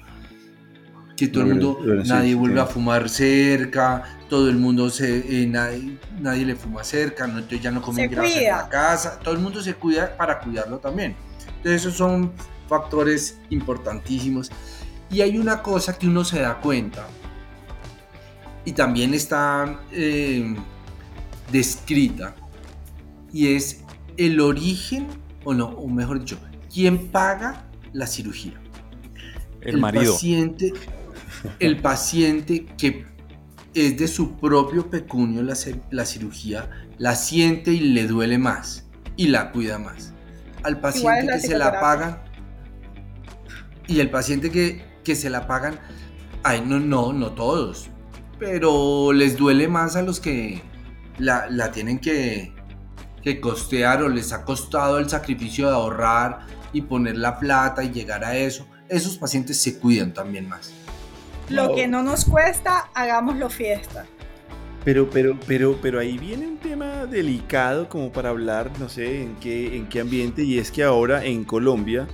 que 1.20 1.28
todo 1.28 1.44
el 1.44 1.50
mundo, 1.50 1.80
nadie 2.06 2.34
vuelve 2.34 2.62
a 2.62 2.66
fumar 2.66 3.10
cerca, 3.10 4.04
todo 4.30 4.50
el 4.50 4.56
mundo 4.56 4.90
se, 4.90 5.44
eh, 5.44 5.46
nadie, 5.46 6.46
le 6.46 6.56
fuma 6.56 6.82
cerca, 6.84 7.28
no, 7.28 7.40
entonces 7.40 7.62
ya 7.62 7.72
no 7.72 7.82
comen 7.82 8.10
grasa 8.10 8.40
en 8.40 8.48
la 8.48 8.70
casa, 8.70 9.20
todo 9.20 9.34
el 9.34 9.42
mundo 9.42 9.62
se 9.62 9.74
cuida 9.74 10.16
para 10.16 10.40
cuidarlo 10.40 10.78
también. 10.78 11.16
Entonces 11.58 11.82
esos 11.82 11.96
son 11.96 12.32
factores 12.70 13.38
importantísimos. 13.50 14.50
Y 15.12 15.20
hay 15.22 15.38
una 15.38 15.62
cosa 15.62 15.98
que 15.98 16.08
uno 16.08 16.24
se 16.24 16.40
da 16.40 16.62
cuenta, 16.62 17.06
y 18.64 18.72
también 18.72 19.14
está 19.14 19.82
eh, 19.92 20.56
descrita, 21.52 22.34
y 23.34 23.56
es 23.56 23.84
el 24.16 24.40
origen, 24.40 25.08
o 25.44 25.54
no, 25.54 25.66
o 25.66 25.88
mejor 25.90 26.20
dicho, 26.20 26.38
quién 26.74 27.10
paga 27.10 27.66
la 27.92 28.08
cirugía. 28.08 28.54
El, 29.62 29.76
el 29.76 29.82
marido. 29.82 30.14
Paciente, 30.14 30.72
el 31.60 31.82
paciente 31.82 32.66
que 32.78 33.06
es 33.74 33.98
de 33.98 34.08
su 34.08 34.38
propio 34.38 34.90
pecunio 34.90 35.44
la, 35.44 35.56
la, 35.92 36.06
cirugía, 36.06 36.70
la 36.98 37.16
siente 37.16 37.72
y 37.72 37.80
le 37.80 38.08
duele 38.08 38.38
más 38.38 38.88
y 39.16 39.28
la 39.28 39.52
cuida 39.52 39.78
más. 39.78 40.14
Al 40.64 40.80
paciente 40.80 41.28
que 41.28 41.40
se 41.40 41.58
la 41.58 41.80
pagan 41.80 42.22
y 43.88 44.00
el 44.00 44.10
paciente 44.10 44.52
que, 44.52 44.84
que 45.04 45.16
se 45.16 45.30
la 45.30 45.48
pagan, 45.48 45.80
ay, 46.44 46.64
no, 46.66 46.80
no, 46.80 47.14
no 47.14 47.32
todos, 47.32 47.90
pero 48.38 49.14
les 49.14 49.38
duele 49.38 49.68
más 49.68 49.96
a 49.96 50.02
los 50.02 50.20
que 50.20 50.62
la, 51.18 51.48
la 51.50 51.72
tienen 51.72 52.00
que, 52.00 52.54
que 53.24 53.40
costear 53.40 54.04
o 54.04 54.10
les 54.10 54.32
ha 54.34 54.44
costado 54.44 55.00
el 55.00 55.10
sacrificio 55.10 55.68
de 55.68 55.74
ahorrar 55.74 56.48
y 56.74 56.82
poner 56.82 57.18
la 57.18 57.40
plata 57.40 57.84
y 57.84 57.92
llegar 57.92 58.24
a 58.24 58.36
eso. 58.36 58.68
Esos 58.88 59.18
pacientes 59.18 59.62
se 59.62 59.80
cuidan 59.80 60.14
también 60.14 60.48
más. 60.48 60.74
Lo 61.50 61.74
que 61.76 61.88
no 61.88 62.04
nos 62.04 62.26
cuesta, 62.26 62.90
hagámoslo 62.94 63.50
fiesta. 63.50 64.06
Pero, 64.86 65.10
pero, 65.10 65.38
pero, 65.46 65.78
pero 65.82 66.00
ahí 66.00 66.18
viene 66.18 66.48
un 66.48 66.58
tema 66.58 67.06
delicado 67.06 67.90
como 67.90 68.12
para 68.12 68.30
hablar, 68.30 68.72
no 68.80 68.88
sé 68.88 69.24
en 69.24 69.36
qué, 69.36 69.76
en 69.76 69.90
qué 69.90 70.00
ambiente, 70.00 70.44
y 70.44 70.58
es 70.58 70.72
que 70.72 70.84
ahora 70.84 71.26
en 71.26 71.44
Colombia 71.44 72.08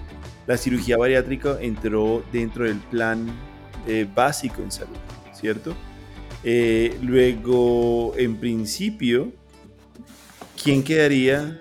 la 0.48 0.58
cirugía 0.58 0.98
bariátrica 0.98 1.58
entró 1.62 2.24
dentro 2.32 2.66
del 2.66 2.78
plan 2.78 3.28
eh, 3.88 4.08
básico 4.14 4.62
en 4.62 4.72
salud, 4.72 4.98
¿cierto? 5.34 5.76
Eh, 6.44 6.98
luego, 7.02 8.14
en 8.18 8.38
principio, 8.38 9.32
¿quién 10.62 10.84
quedaría 10.84 11.60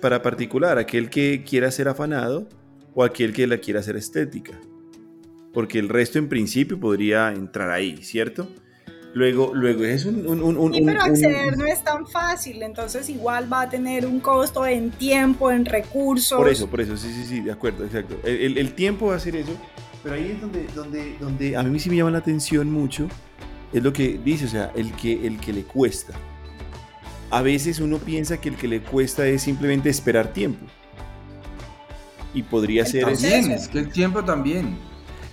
para 0.00 0.22
particular? 0.22 0.78
¿Aquel 0.78 1.10
que 1.10 1.44
quiera 1.44 1.70
ser 1.70 1.88
afanado 1.88 2.48
o 2.94 3.04
aquel 3.04 3.32
que 3.32 3.46
la 3.46 3.58
quiera 3.58 3.80
hacer 3.80 3.96
estética? 3.96 4.58
Porque 5.56 5.78
el 5.78 5.88
resto 5.88 6.18
en 6.18 6.28
principio 6.28 6.78
podría 6.78 7.32
entrar 7.32 7.70
ahí, 7.70 7.96
¿cierto? 8.02 8.46
Luego, 9.14 9.54
luego 9.54 9.84
es 9.84 10.04
un... 10.04 10.28
un, 10.28 10.74
sí, 10.74 10.82
pero 10.84 11.00
acceder 11.00 11.56
no 11.56 11.64
es 11.64 11.82
tan 11.82 12.06
fácil, 12.06 12.62
entonces 12.62 13.08
igual 13.08 13.50
va 13.50 13.62
a 13.62 13.68
tener 13.70 14.04
un 14.04 14.20
costo 14.20 14.66
en 14.66 14.90
tiempo, 14.90 15.50
en 15.50 15.64
recursos. 15.64 16.36
Por 16.36 16.50
eso, 16.50 16.68
por 16.68 16.82
eso, 16.82 16.94
sí, 16.98 17.10
sí, 17.10 17.24
sí, 17.24 17.40
de 17.40 17.52
acuerdo, 17.52 17.86
exacto. 17.86 18.20
El, 18.22 18.58
el, 18.58 18.74
tiempo 18.74 19.06
va 19.06 19.14
a 19.14 19.16
hacer 19.16 19.34
eso, 19.34 19.52
pero 20.02 20.16
ahí 20.16 20.32
es 20.32 20.40
donde, 20.42 20.66
donde, 20.74 21.16
donde 21.18 21.56
a 21.56 21.62
mí 21.62 21.80
sí 21.80 21.88
me 21.88 21.96
llama 21.96 22.10
la 22.10 22.18
atención 22.18 22.70
mucho, 22.70 23.08
es 23.72 23.82
lo 23.82 23.94
que 23.94 24.20
dice, 24.22 24.44
o 24.44 24.48
sea, 24.48 24.72
el 24.76 24.92
que, 24.92 25.26
el 25.26 25.40
que 25.40 25.54
le 25.54 25.62
cuesta. 25.62 26.12
A 27.30 27.40
veces 27.40 27.80
uno 27.80 27.96
piensa 27.96 28.38
que 28.42 28.50
el 28.50 28.56
que 28.56 28.68
le 28.68 28.82
cuesta 28.82 29.26
es 29.26 29.40
simplemente 29.40 29.88
esperar 29.88 30.34
tiempo. 30.34 30.66
Y 32.34 32.42
podría 32.42 32.84
ser... 32.84 33.04
También, 33.04 33.52
es 33.52 33.68
que 33.68 33.78
el 33.78 33.88
tiempo 33.88 34.22
también 34.22 34.76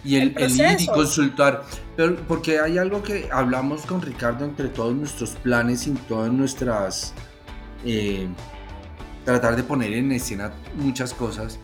y 0.04 0.18
el, 0.18 0.34
el, 0.38 0.52
ir 0.52 0.82
y 0.82 0.88
consultar. 0.88 1.64
Pero 1.96 2.16
porque 2.28 2.60
hay 2.60 2.78
algo 2.78 3.02
que 3.02 3.30
hablamos 3.32 3.86
con 3.86 4.02
Ricardo 4.02 4.46
entre 4.46 4.68
todos 4.68 4.94
nuestros 4.94 5.32
planes 5.32 5.88
y 5.88 5.92
todas 5.92 6.32
nuestras. 6.32 7.14
Eh, 7.86 8.28
tratar 9.26 9.56
de 9.56 9.64
poner 9.64 9.94
en 9.94 10.12
escena 10.12 10.52
muchas 10.76 11.14
cosas. 11.14 11.60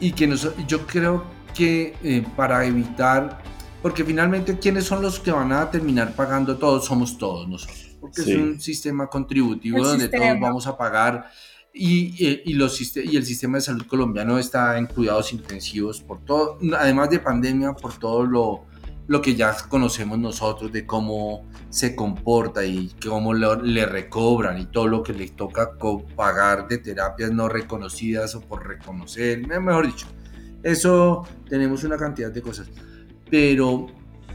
Y 0.00 0.12
que 0.12 0.34
yo 0.66 0.86
creo 0.86 1.24
que 1.54 1.94
eh, 2.02 2.24
para 2.36 2.64
evitar. 2.64 3.42
Porque 3.82 4.04
finalmente, 4.04 4.58
¿quiénes 4.58 4.84
son 4.84 5.02
los 5.02 5.18
que 5.18 5.32
van 5.32 5.52
a 5.52 5.70
terminar 5.70 6.14
pagando 6.14 6.56
todo? 6.56 6.80
Somos 6.80 7.18
todos 7.18 7.48
nosotros. 7.48 7.96
Porque 8.00 8.22
es 8.22 8.28
un 8.36 8.60
sistema 8.60 9.06
contributivo 9.08 9.84
donde 9.84 10.08
todos 10.08 10.40
vamos 10.40 10.66
a 10.66 10.76
pagar 10.76 11.30
y, 11.74 12.42
y, 12.50 12.54
los, 12.54 12.96
y 12.96 13.16
el 13.16 13.24
sistema 13.24 13.58
de 13.58 13.62
salud 13.62 13.86
colombiano 13.86 14.38
está 14.38 14.76
en 14.78 14.86
cuidados 14.86 15.32
intensivos 15.32 16.00
por 16.00 16.24
todo, 16.24 16.58
además 16.78 17.10
de 17.10 17.18
pandemia, 17.18 17.72
por 17.72 17.98
todo 17.98 18.24
lo, 18.24 18.66
lo 19.06 19.22
que 19.22 19.34
ya 19.34 19.56
conocemos 19.68 20.18
nosotros 20.18 20.70
de 20.70 20.86
cómo 20.86 21.48
se 21.70 21.96
comporta 21.96 22.64
y 22.64 22.92
cómo 23.06 23.34
le 23.34 23.86
recobran 23.86 24.58
y 24.58 24.66
todo 24.66 24.86
lo 24.86 25.02
que 25.02 25.12
le 25.12 25.28
toca 25.28 25.72
pagar 26.14 26.68
de 26.68 26.78
terapias 26.78 27.30
no 27.30 27.48
reconocidas 27.48 28.34
o 28.34 28.40
por 28.42 28.66
reconocer, 28.66 29.46
mejor 29.46 29.86
dicho, 29.86 30.06
eso 30.62 31.26
tenemos 31.48 31.84
una 31.84 31.96
cantidad 31.96 32.30
de 32.30 32.42
cosas. 32.42 32.68
Pero 33.30 33.86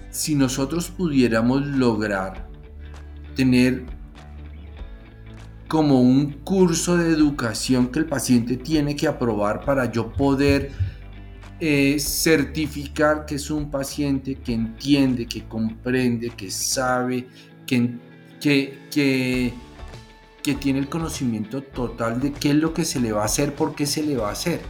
si 0.09 0.35
nosotros 0.35 0.89
pudiéramos 0.89 1.65
lograr 1.65 2.47
tener 3.35 3.85
como 5.67 6.01
un 6.01 6.31
curso 6.43 6.97
de 6.97 7.11
educación 7.11 7.87
que 7.87 7.99
el 7.99 8.05
paciente 8.05 8.57
tiene 8.57 8.95
que 8.95 9.07
aprobar 9.07 9.65
para 9.65 9.91
yo 9.91 10.11
poder 10.13 10.71
eh, 11.59 11.97
certificar 11.99 13.25
que 13.25 13.35
es 13.35 13.49
un 13.49 13.69
paciente 13.71 14.35
que 14.35 14.53
entiende, 14.53 15.25
que 15.25 15.47
comprende, 15.47 16.29
que 16.29 16.51
sabe, 16.51 17.27
que, 17.65 17.97
que, 18.39 18.79
que, 18.91 19.53
que 20.43 20.55
tiene 20.55 20.79
el 20.79 20.87
conocimiento 20.87 21.61
total 21.61 22.21
de 22.21 22.31
qué 22.31 22.51
es 22.51 22.55
lo 22.55 22.73
que 22.73 22.85
se 22.85 22.99
le 22.99 23.11
va 23.11 23.23
a 23.23 23.25
hacer, 23.25 23.55
por 23.55 23.75
qué 23.75 23.85
se 23.85 24.03
le 24.03 24.15
va 24.15 24.29
a 24.29 24.33
hacer. 24.33 24.61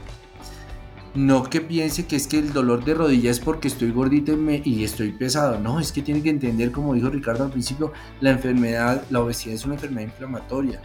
No 1.17 1.49
que 1.49 1.61
piense 1.61 2.05
que 2.05 2.15
es 2.15 2.27
que 2.27 2.37
el 2.37 2.53
dolor 2.53 2.85
de 2.85 2.93
rodilla 2.93 3.31
es 3.31 3.39
porque 3.39 3.69
estoy 3.69 3.89
gordito 3.89 4.37
y, 4.63 4.83
estoy 4.83 5.13
pesado. 5.13 5.59
No, 5.59 5.79
es 5.79 5.91
que 5.91 6.03
tiene 6.03 6.21
que 6.21 6.29
entender, 6.29 6.71
como 6.71 6.93
dijo 6.93 7.09
Ricardo 7.09 7.45
al 7.45 7.49
principio, 7.49 7.91
la 8.21 8.29
enfermedad, 8.29 9.03
la 9.09 9.21
obesidad 9.21 9.55
es 9.55 9.65
una 9.65 9.73
enfermedad 9.73 10.09
inflamatoria, 10.09 10.79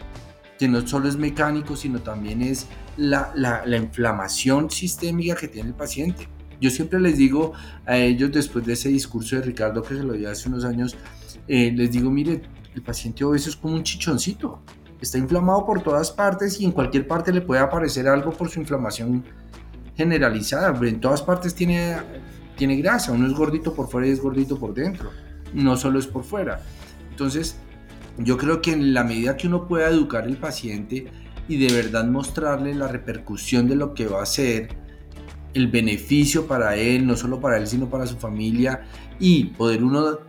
que 0.57 0.67
no 0.67 0.87
solo 0.87 1.07
es 1.07 1.17
mecánico, 1.17 1.75
sino 1.75 1.99
también 1.99 2.41
es 2.41 2.65
la, 2.97 3.31
la, 3.35 3.77
inflamación 3.77 4.71
sistémica 4.71 5.35
que 5.35 5.47
tiene 5.47 5.69
el 5.69 5.75
paciente. 5.75 6.27
Yo 6.59 6.71
siempre 6.71 6.99
les 6.99 7.15
digo 7.15 7.53
a 7.85 7.97
ellos, 7.97 8.31
después 8.31 8.65
de 8.65 8.73
ese 8.73 8.89
discurso 8.89 9.35
de 9.35 9.43
Ricardo 9.43 9.83
que 9.83 9.93
se 9.93 10.01
lo 10.01 10.13
dio 10.13 10.31
hace 10.31 10.49
unos 10.49 10.65
años, 10.65 10.97
eh, 11.47 11.71
les 11.75 11.91
digo, 11.91 12.09
mire, 12.09 12.41
el 12.73 12.81
paciente 12.81 13.23
obeso 13.23 13.51
es 13.51 13.55
como 13.55 13.75
un 13.75 13.83
chichoncito. 13.83 14.63
Está 14.99 15.19
inflamado 15.19 15.63
por 15.63 15.83
todas 15.83 16.09
partes 16.09 16.59
y 16.59 16.65
en 16.65 16.71
cualquier 16.71 17.07
parte 17.07 17.31
le 17.31 17.41
puede 17.41 17.61
aparecer 17.61 18.07
algo 18.07 18.31
por 18.31 18.49
su 18.49 18.59
inflamación 18.59 19.23
generalizada, 19.95 20.77
en 20.87 20.99
todas 20.99 21.21
partes 21.21 21.53
tiene, 21.53 21.97
tiene 22.55 22.77
grasa, 22.77 23.11
uno 23.11 23.27
es 23.27 23.33
gordito 23.33 23.73
por 23.73 23.89
fuera 23.89 24.07
y 24.07 24.11
es 24.11 24.21
gordito 24.21 24.59
por 24.59 24.73
dentro, 24.73 25.11
no 25.53 25.77
solo 25.77 25.99
es 25.99 26.07
por 26.07 26.23
fuera. 26.23 26.61
Entonces, 27.09 27.57
yo 28.17 28.37
creo 28.37 28.61
que 28.61 28.73
en 28.73 28.93
la 28.93 29.03
medida 29.03 29.37
que 29.37 29.47
uno 29.47 29.67
pueda 29.67 29.89
educar 29.89 30.23
al 30.23 30.37
paciente 30.37 31.07
y 31.47 31.57
de 31.57 31.73
verdad 31.73 32.05
mostrarle 32.05 32.73
la 32.73 32.87
repercusión 32.87 33.67
de 33.67 33.75
lo 33.75 33.93
que 33.93 34.07
va 34.07 34.19
a 34.19 34.23
hacer, 34.23 34.69
el 35.53 35.67
beneficio 35.67 36.47
para 36.47 36.75
él, 36.75 37.05
no 37.05 37.15
solo 37.15 37.39
para 37.39 37.57
él, 37.57 37.67
sino 37.67 37.89
para 37.89 38.07
su 38.07 38.17
familia, 38.17 38.85
y 39.19 39.45
poder 39.45 39.83
uno 39.83 40.19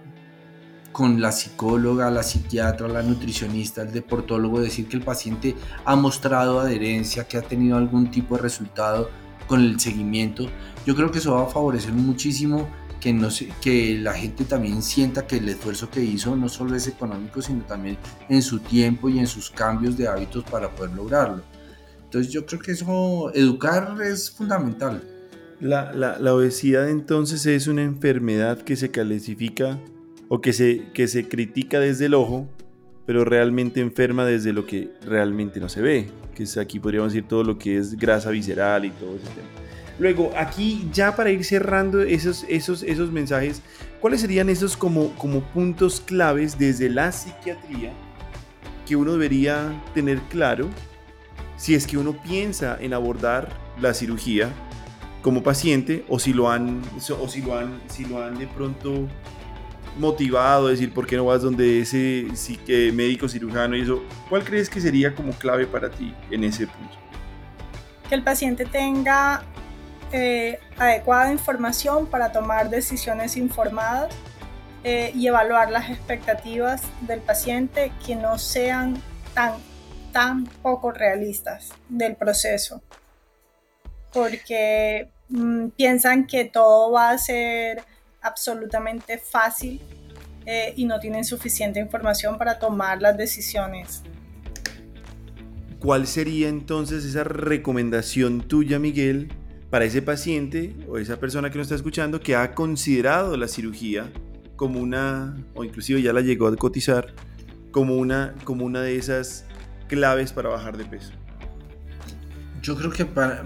con 0.93 1.21
la 1.21 1.33
psicóloga, 1.33 2.11
la 2.11 2.23
psiquiatra, 2.23 2.87
la 2.87 3.03
nutricionista, 3.03 3.83
el 3.83 3.93
deportólogo, 3.93 4.61
decir 4.61 4.87
que 4.87 4.97
el 4.97 5.03
paciente 5.03 5.57
ha 5.85 5.97
mostrado 5.97 6.61
adherencia, 6.61 7.27
que 7.27 7.37
ha 7.37 7.43
tenido 7.43 7.77
algún 7.77 8.11
tipo 8.11 8.37
de 8.37 8.43
resultado, 8.43 9.11
con 9.47 9.61
el 9.61 9.81
seguimiento, 9.81 10.47
yo 10.87 10.95
creo 10.95 11.11
que 11.11 11.19
eso 11.19 11.35
va 11.35 11.45
a 11.45 11.47
favorecer 11.47 11.93
muchísimo 11.93 12.69
que, 13.01 13.13
no 13.13 13.29
que 13.61 13.99
la 13.99 14.15
gente 14.15 14.45
también 14.45 14.83
sienta 14.83 15.27
que 15.27 15.37
el 15.37 15.49
esfuerzo 15.49 15.91
que 15.91 16.03
hizo 16.03 16.35
no 16.37 16.49
solo 16.49 16.75
es 16.75 16.87
económico, 16.87 17.43
sino 17.43 17.63
también 17.65 17.99
en 18.29 18.43
su 18.43 18.61
tiempo 18.61 19.09
y 19.09 19.19
en 19.19 19.27
sus 19.27 19.51
cambios 19.51 19.97
de 19.97 20.09
hábitos 20.09 20.45
para 20.45 20.71
poder 20.71 20.95
lograrlo. 20.95 21.43
Entonces 22.05 22.33
yo 22.33 22.47
creo 22.47 22.61
que 22.61 22.73
eso, 22.73 23.31
educar 23.35 23.97
es 24.03 24.31
fundamental. 24.31 25.03
La, 25.61 25.93
la, 25.93 26.19
la 26.19 26.35
obesidad 26.35 26.89
entonces 26.89 27.45
es 27.47 27.67
una 27.67 27.83
enfermedad 27.83 28.63
que 28.63 28.77
se 28.77 28.91
clasifica 28.91 29.79
o 30.29 30.41
que 30.41 30.53
se, 30.53 30.87
que 30.95 31.07
se 31.07 31.29
critica 31.29 31.81
desde 31.81 32.07
el 32.07 32.15
ojo, 32.15 32.49
pero 33.07 33.25
realmente 33.25 33.81
enferma 33.81 34.25
desde 34.25 34.53
lo 34.53 34.67
que 34.67 34.91
realmente 35.05 35.61
no 35.61 35.69
se 35.69 35.83
ve 35.83 36.24
que 36.35 36.43
es 36.43 36.57
aquí 36.57 36.81
podríamos 36.81 37.13
decir 37.13 37.29
todo 37.29 37.45
lo 37.45 37.59
que 37.59 37.79
es 37.79 37.97
grasa 37.97 38.31
visceral 38.31 38.85
y 38.85 38.91
todo 38.91 39.17
ese 39.17 39.27
tema. 39.29 39.49
Luego, 39.99 40.33
aquí 40.37 40.89
ya 40.93 41.15
para 41.15 41.31
ir 41.31 41.45
cerrando 41.45 42.03
esos, 42.03 42.45
esos, 42.49 42.83
esos 42.83 43.13
mensajes, 43.13 43.63
¿cuáles 44.01 44.21
serían 44.21 44.49
esos 44.49 44.77
como, 44.77 45.11
como 45.17 45.41
puntos 45.53 46.01
claves 46.01 46.59
desde 46.59 46.91
la 46.91 47.13
psiquiatría 47.13 47.93
que 48.87 48.97
uno 48.97 49.13
debería 49.13 49.73
tener 49.95 50.21
claro 50.23 50.69
si 51.57 51.75
es 51.75 51.87
que 51.87 51.97
uno 51.97 52.21
piensa 52.23 52.77
en 52.81 52.93
abordar 52.93 53.49
la 53.81 53.95
cirugía 53.95 54.53
como 55.23 55.43
paciente 55.43 56.05
o 56.09 56.19
si 56.19 56.33
lo 56.33 56.51
han, 56.51 56.83
o 57.21 57.29
si 57.29 57.41
lo 57.41 57.57
han, 57.57 57.81
si 57.87 58.05
lo 58.05 58.23
han 58.23 58.37
de 58.37 58.47
pronto 58.47 59.09
motivado, 59.97 60.69
decir, 60.69 60.93
¿por 60.93 61.07
qué 61.07 61.17
no 61.17 61.27
vas 61.27 61.43
donde 61.43 61.81
ese 61.81 62.29
médico 62.93 63.29
cirujano 63.29 63.77
y 63.77 63.83
eso? 63.83 64.03
¿Cuál 64.29 64.45
crees 64.45 64.69
que 64.69 64.81
sería 64.81 65.15
como 65.15 65.33
clave 65.33 65.67
para 65.67 65.91
ti 65.91 66.15
en 66.31 66.45
ese 66.45 66.67
punto? 66.67 66.95
Que 68.09 68.15
el 68.15 68.23
paciente 68.23 68.65
tenga 68.65 69.45
eh, 70.13 70.59
adecuada 70.79 71.33
información 71.33 72.07
para 72.07 72.33
tomar 72.33 72.71
decisiones 72.71 73.37
informadas 73.37 74.15
eh, 74.83 75.13
y 75.15 75.27
evaluar 75.27 75.71
las 75.71 75.91
expectativas 75.91 76.83
del 77.01 77.21
paciente 77.21 77.91
que 78.05 78.17
no 78.17 78.39
sean 78.39 79.01
tan, 79.33 79.55
tan 80.13 80.45
poco 80.63 80.93
realistas 80.93 81.71
del 81.89 82.17
proceso. 82.17 82.83
Porque 84.13 85.11
mm, 85.31 85.69
piensan 85.69 86.27
que 86.27 86.45
todo 86.45 86.93
va 86.93 87.11
a 87.11 87.19
ser 87.19 87.83
absolutamente 88.25 89.19
fácil 89.19 89.81
eh, 90.47 90.75
y 90.77 90.85
no 90.85 90.99
tienen 90.99 91.25
suficiente 91.25 91.79
información 91.79 92.37
para 92.37 92.59
tomar 92.59 93.01
las 93.01 93.17
decisiones. 93.17 94.03
¿Cuál 95.79 96.07
sería 96.07 96.49
entonces 96.49 97.05
esa 97.05 97.25
recomendación 97.25 98.41
tuya, 98.41 98.79
Miguel, 98.79 99.33
para 99.71 99.85
ese 99.85 100.03
paciente 100.03 100.75
o 100.89 100.99
esa 100.99 101.19
persona 101.19 101.51
que 101.51 101.59
nos 101.59 101.67
está 101.67 101.75
escuchando 101.75 102.21
que 102.21 102.35
ha 102.35 102.55
considerado 102.55 103.37
la 103.37 103.49
cirugía 103.49 104.11
como 104.57 104.81
una, 104.81 105.37
o 105.55 105.65
inclusive 105.65 106.01
ya 106.01 106.13
la 106.13 106.21
llegó 106.21 106.47
a 106.47 106.57
cotizar, 106.57 107.13
como 107.71 107.97
una, 107.97 108.35
como 108.45 108.65
una 108.65 108.83
de 108.83 108.97
esas 108.97 109.45
claves 109.89 110.33
para 110.33 110.49
bajar 110.49 110.77
de 110.77 110.85
peso? 110.85 111.13
Yo 112.65 112.75
creo 112.75 112.91
que 112.91 113.05
para, 113.05 113.45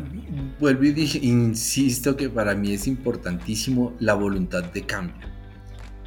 vuelvo 0.60 0.84
y 0.84 0.92
dije, 0.92 1.18
insisto 1.20 2.16
que 2.16 2.30
para 2.30 2.54
mí 2.54 2.72
es 2.72 2.86
importantísimo 2.86 3.96
la 3.98 4.14
voluntad 4.14 4.62
de 4.62 4.86
cambio. 4.86 5.26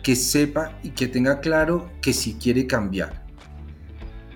Que 0.02 0.16
sepa 0.16 0.80
y 0.82 0.92
que 0.92 1.10
tenga 1.10 1.42
claro 1.42 1.92
que 2.02 2.14
si 2.14 2.36
quiere 2.36 2.66
cambiar. 2.66 3.26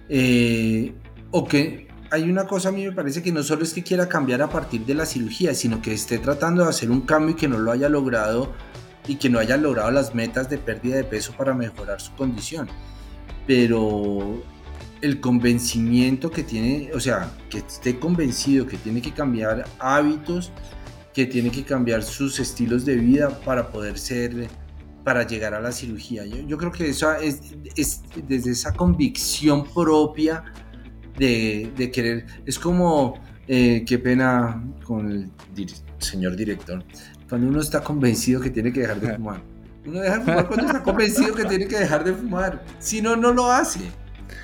Eh, 0.09 0.93
o 1.31 1.47
que 1.47 1.87
hay 2.11 2.29
una 2.29 2.45
cosa 2.47 2.67
a 2.67 2.71
mí 2.73 2.83
me 2.83 2.91
parece 2.91 3.23
que 3.23 3.31
no 3.31 3.43
solo 3.43 3.63
es 3.63 3.73
que 3.73 3.81
quiera 3.81 4.09
cambiar 4.09 4.41
a 4.41 4.49
partir 4.49 4.85
de 4.85 4.93
la 4.93 5.05
cirugía, 5.05 5.55
sino 5.55 5.81
que 5.81 5.93
esté 5.93 6.19
tratando 6.19 6.63
de 6.63 6.69
hacer 6.69 6.91
un 6.91 7.01
cambio 7.01 7.29
y 7.29 7.35
que 7.35 7.47
no 7.47 7.57
lo 7.57 7.71
haya 7.71 7.87
logrado 7.87 8.51
y 9.07 9.15
que 9.15 9.29
no 9.29 9.39
haya 9.39 9.55
logrado 9.55 9.89
las 9.91 10.13
metas 10.13 10.49
de 10.49 10.57
pérdida 10.57 10.97
de 10.97 11.05
peso 11.05 11.33
para 11.37 11.53
mejorar 11.53 12.01
su 12.01 12.13
condición. 12.15 12.67
Pero 13.47 14.43
el 15.05 15.19
convencimiento 15.21 16.31
que 16.31 16.43
tiene, 16.43 16.89
o 16.93 16.99
sea, 16.99 17.31
que 17.49 17.59
esté 17.59 17.99
convencido 17.99 18.65
que 18.65 18.77
tiene 18.77 19.01
que 19.01 19.13
cambiar 19.13 19.65
hábitos, 19.77 20.51
que 21.13 21.27
tiene 21.27 21.51
que 21.51 21.63
cambiar 21.63 22.01
sus 22.01 22.39
estilos 22.39 22.85
de 22.85 22.95
vida 22.95 23.29
para 23.45 23.69
poder 23.69 23.99
ser 23.99 24.49
para 25.03 25.27
llegar 25.27 25.53
a 25.53 25.61
la 25.61 25.71
cirugía. 25.71 26.25
Yo, 26.25 26.57
creo 26.57 26.71
que 26.71 26.89
eso 26.89 27.13
es, 27.13 27.39
desde 28.27 28.51
esa 28.51 28.73
convicción 28.73 29.63
propia 29.71 30.43
de, 31.15 31.91
querer, 31.93 32.25
es 32.43 32.57
como, 32.57 33.13
eh, 33.47 33.85
qué 33.85 33.99
pena 33.99 34.63
con 34.83 35.11
el 35.11 35.29
señor 35.99 36.35
director, 36.35 36.83
cuando 37.29 37.47
uno 37.47 37.61
está 37.61 37.83
convencido 37.83 38.41
que 38.41 38.49
tiene 38.49 38.73
que 38.73 38.79
dejar 38.81 38.99
de 38.99 39.13
fumar. 39.15 39.43
Uno 39.85 39.99
deja 39.99 40.17
de 40.17 40.23
fumar 40.23 40.47
cuando 40.47 40.65
está 40.65 40.81
convencido 40.81 41.35
que 41.35 41.45
tiene 41.45 41.67
que 41.67 41.77
dejar 41.77 42.03
de 42.03 42.11
fumar. 42.11 42.65
Si 42.79 43.03
no, 43.03 43.15
no 43.15 43.31
lo 43.31 43.51
hace. 43.51 43.81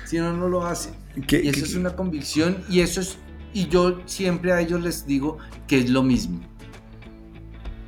Si 0.06 0.18
no, 0.18 0.32
no 0.32 0.48
lo 0.48 0.66
hace. 0.66 0.90
y 1.16 1.48
eso 1.48 1.64
es 1.64 1.74
una 1.74 1.94
convicción 1.96 2.64
y 2.68 2.80
eso 2.80 3.00
es, 3.00 3.18
y 3.52 3.68
yo 3.68 4.00
siempre 4.06 4.52
a 4.52 4.60
ellos 4.60 4.80
les 4.80 5.06
digo 5.06 5.38
que 5.66 5.78
es 5.78 5.90
lo 5.90 6.02
mismo 6.02 6.40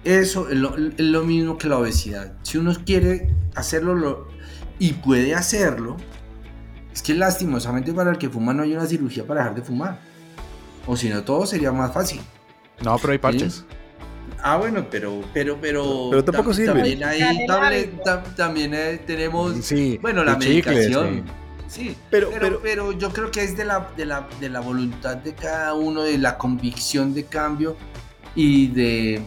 eso 0.05 0.49
es 0.51 0.57
lo, 0.57 1.25
mismo 1.25 1.57
que 1.59 1.69
la 1.69 1.79
obesidad. 1.79 2.35
Si 2.43 2.59
uno 2.59 2.75
quiere 2.85 3.35
hacerlo 3.55 4.29
y 4.79 4.93
puede 4.93 5.35
hacerlo, 5.35 5.97
es 6.93 7.03
que 7.03 7.15
lastimosamente 7.15 7.93
para 7.93 8.11
el 8.11 8.19
que 8.19 8.29
fuma 8.29 8.53
no 8.53 8.63
hay 8.63 8.75
una 8.75 8.87
cirugía 8.87 9.27
para 9.27 9.41
dejar 9.41 9.57
de 9.57 9.63
fumar. 9.63 9.99
O 10.87 10.97
si 10.97 11.09
no, 11.09 11.25
todo 11.25 11.47
sería 11.47 11.73
más 11.73 11.93
fácil. 11.93 12.21
No, 12.83 12.99
pero 12.99 13.13
hay 13.13 13.19
parches. 13.19 13.65
Ah, 14.43 14.59
bueno, 14.59 14.87
pero, 14.91 15.23
pero, 15.33 15.59
pero. 15.59 16.09
Pero 16.11 16.25
tampoco 16.25 16.53
sirve. 16.53 16.75
También 16.75 17.03
hay 17.03 17.97
también 18.37 18.75
eh, 18.75 19.01
tenemos. 19.07 19.57
Sí, 19.65 19.99
bueno, 20.03 20.23
la 20.23 20.37
medicación. 20.37 21.25
sí. 21.27 21.44
Pero, 22.11 22.31
pero, 22.31 22.61
pero, 22.63 22.93
yo 22.93 23.11
creo 23.13 23.31
que 23.31 23.43
es 23.43 23.57
de 23.57 23.65
la, 23.65 23.91
de, 23.97 24.07
la, 24.07 24.29
de 24.41 24.49
la 24.49 24.61
voluntad 24.61 25.17
de 25.17 25.35
cada 25.35 25.75
uno, 25.75 26.03
de 26.03 26.19
la 26.19 26.39
convicción 26.39 27.15
de 27.15 27.25
cambio 27.25 27.77
y 28.35 28.69
de, 28.69 29.23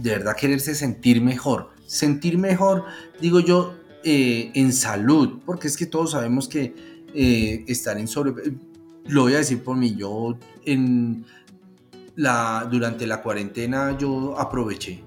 de 0.00 0.10
verdad 0.10 0.36
quererse 0.36 0.74
sentir 0.74 1.20
mejor. 1.20 1.70
Sentir 1.86 2.38
mejor, 2.38 2.84
digo 3.20 3.40
yo, 3.40 3.74
eh, 4.04 4.50
en 4.54 4.72
salud, 4.72 5.40
porque 5.44 5.68
es 5.68 5.76
que 5.76 5.86
todos 5.86 6.12
sabemos 6.12 6.48
que 6.48 6.74
eh, 7.14 7.64
estar 7.68 7.98
en 7.98 8.08
sobre... 8.08 8.32
Lo 9.06 9.22
voy 9.22 9.34
a 9.34 9.38
decir 9.38 9.62
por 9.62 9.76
mí, 9.76 9.94
yo 9.96 10.38
en 10.64 11.24
la, 12.16 12.66
durante 12.70 13.06
la 13.06 13.20
cuarentena 13.20 13.98
yo 13.98 14.38
aproveché 14.38 15.02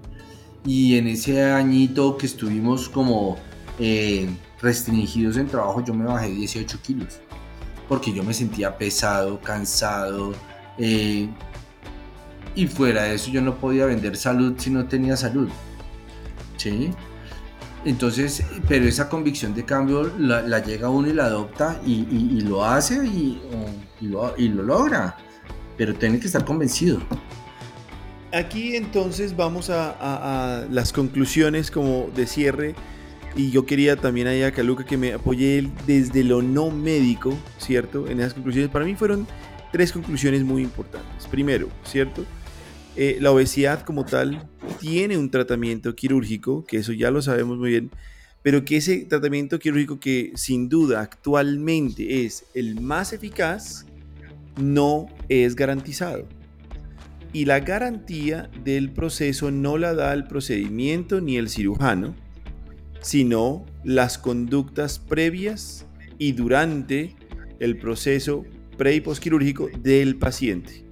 y 0.66 0.98
en 0.98 1.08
ese 1.08 1.44
añito 1.44 2.18
que 2.18 2.26
estuvimos 2.26 2.90
como 2.90 3.38
eh, 3.80 4.28
restringidos 4.62 5.38
en 5.38 5.48
trabajo 5.48 5.84
yo 5.84 5.94
me 5.94 6.06
bajé 6.06 6.28
18 6.30 6.80
kilos 6.82 7.20
porque 7.88 8.12
yo 8.14 8.24
me 8.24 8.34
sentía 8.34 8.78
pesado, 8.78 9.40
cansado, 9.42 10.34
y 10.78 12.68
fuera 12.68 13.04
de 13.04 13.16
eso 13.16 13.32
yo 13.32 13.42
no 13.42 13.56
podía 13.56 13.86
vender 13.86 14.16
salud 14.18 14.54
si 14.58 14.70
no 14.70 14.86
tenía 14.86 15.18
salud. 15.18 15.50
¿Sí? 16.58 16.92
Entonces, 17.84 18.44
pero 18.68 18.86
esa 18.86 19.10
convicción 19.10 19.54
de 19.54 19.64
cambio 19.64 20.12
la, 20.18 20.60
llega 20.60 20.90
uno 20.90 21.08
y 21.08 21.14
la 21.14 21.26
adopta 21.26 21.80
y, 21.86 22.42
lo 22.42 22.66
hace 22.66 23.06
y, 23.06 23.42
lo, 24.02 24.36
logra. 24.38 25.18
Pero 25.78 25.94
tiene 25.94 26.20
que 26.20 26.26
estar 26.26 26.44
convencido. 26.46 27.00
Aquí 28.34 28.76
entonces 28.76 29.36
vamos 29.36 29.70
a, 29.70 30.66
las 30.72 30.92
conclusiones 30.92 31.70
como 31.70 32.10
de 32.16 32.26
cierre. 32.26 32.76
Y 33.36 33.52
yo 33.52 33.66
quería 33.66 33.98
también 33.98 34.28
ahí 34.28 34.44
a 34.44 34.52
Caluca 34.52 34.86
que 34.86 34.98
me 34.98 35.14
apoye 35.14 35.70
desde 35.86 36.24
lo 36.24 36.42
no 36.42 36.72
médico, 36.72 37.38
¿cierto? 37.58 38.08
En 38.08 38.20
esas 38.20 38.34
conclusiones. 38.34 38.72
Para 38.72 38.86
mí 38.86 38.96
fueron 38.96 39.28
tres 39.74 39.92
conclusiones 39.92 40.44
muy 40.44 40.62
importantes. 40.62 41.28
Primero, 41.28 41.70
¿cierto? 41.84 42.26
Eh, 42.96 43.18
la 43.20 43.32
obesidad 43.32 43.82
como 43.82 44.06
tal 44.06 44.48
tiene 44.80 45.18
un 45.18 45.30
tratamiento 45.30 45.94
quirúrgico, 45.96 46.64
que 46.64 46.78
eso 46.78 46.94
ya 46.94 47.12
lo 47.12 47.22
sabemos 47.22 47.58
muy 47.58 47.72
bien, 47.72 47.92
pero 48.42 48.64
que 48.64 48.78
ese 48.78 49.00
tratamiento 49.00 49.60
quirúrgico 49.60 50.00
que 50.00 50.32
sin 50.36 50.70
duda 50.70 51.02
actualmente 51.02 52.24
es 52.24 52.46
el 52.54 52.80
más 52.80 53.12
eficaz, 53.12 53.86
no 54.56 55.08
es 55.28 55.58
garantizado. 55.58 56.26
Y 57.34 57.44
la 57.44 57.60
garantía 57.60 58.50
del 58.64 58.92
proceso 58.92 59.52
no 59.52 59.78
la 59.78 59.94
da 59.94 60.14
el 60.14 60.26
procedimiento 60.26 61.20
ni 61.20 61.36
el 61.36 61.50
cirujano, 61.50 62.16
sino 63.06 63.64
las 63.84 64.18
conductas 64.18 64.98
previas 64.98 65.86
y 66.18 66.32
durante 66.32 67.16
el 67.60 67.78
proceso 67.78 68.46
pre 68.80 68.96
y 68.96 69.02
postquirúrgico 69.02 69.70
del 69.80 70.16
paciente. 70.16 70.84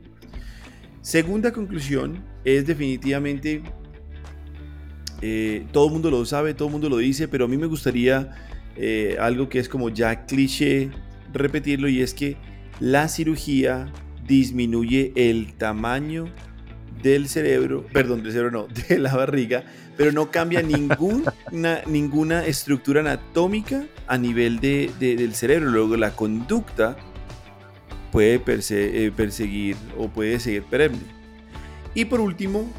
Segunda 1.02 1.52
conclusión 1.52 2.24
es 2.46 2.68
definitivamente, 2.68 3.64
eh, 5.24 5.66
todo 5.72 5.88
el 5.88 5.94
mundo 5.94 6.12
lo 6.12 6.24
sabe, 6.24 6.54
todo 6.54 6.68
el 6.68 6.74
mundo 6.74 6.88
lo 6.88 6.98
dice, 6.98 7.28
pero 7.28 7.46
a 7.46 7.48
mí 7.48 7.58
me 7.58 7.66
gustaría 7.66 8.30
eh, 8.78 9.18
algo 9.20 9.50
que 9.50 9.58
es 9.58 9.68
como 9.68 9.90
ya 9.90 10.28
cliché 10.28 10.92
repetirlo 11.34 11.90
y 11.90 12.04
es 12.04 12.14
que 12.14 12.38
la 12.80 13.08
cirugía 13.08 13.92
disminuye 14.28 15.14
el 15.16 15.54
tamaño 15.56 16.26
del 17.04 17.28
cerebro, 17.28 17.86
perdón, 17.92 18.24
del 18.24 18.32
cerebro 18.32 18.52
no, 18.52 18.68
de 18.90 18.98
la 18.98 19.16
barriga, 19.16 19.64
pero 19.96 20.12
no 20.12 20.32
cambia 20.32 20.64
ninguna, 20.64 22.46
estructura 22.46 23.02
anatómica 23.02 23.84
a 24.08 24.18
nivel 24.18 24.60
de, 24.60 24.92
del 25.00 25.36
cerebro. 25.36 25.70
Luego 25.70 25.98
la 25.98 26.16
conducta 26.16 26.96
puede 28.12 28.42
eh, 28.46 29.12
perseguir 29.16 29.76
o 29.98 30.08
puede 30.08 30.40
seguir 30.40 30.64
perenne. 30.64 31.00
Y 31.94 32.06
por 32.06 32.22
último, 32.22 32.72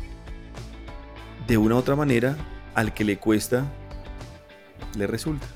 de 1.46 1.58
una 1.58 1.76
u 1.76 1.78
otra 1.78 1.94
manera, 1.94 2.36
al 2.74 2.94
que 2.94 3.04
le 3.04 3.18
cuesta, 3.18 3.70
le 4.96 5.06
resulta. 5.06 5.46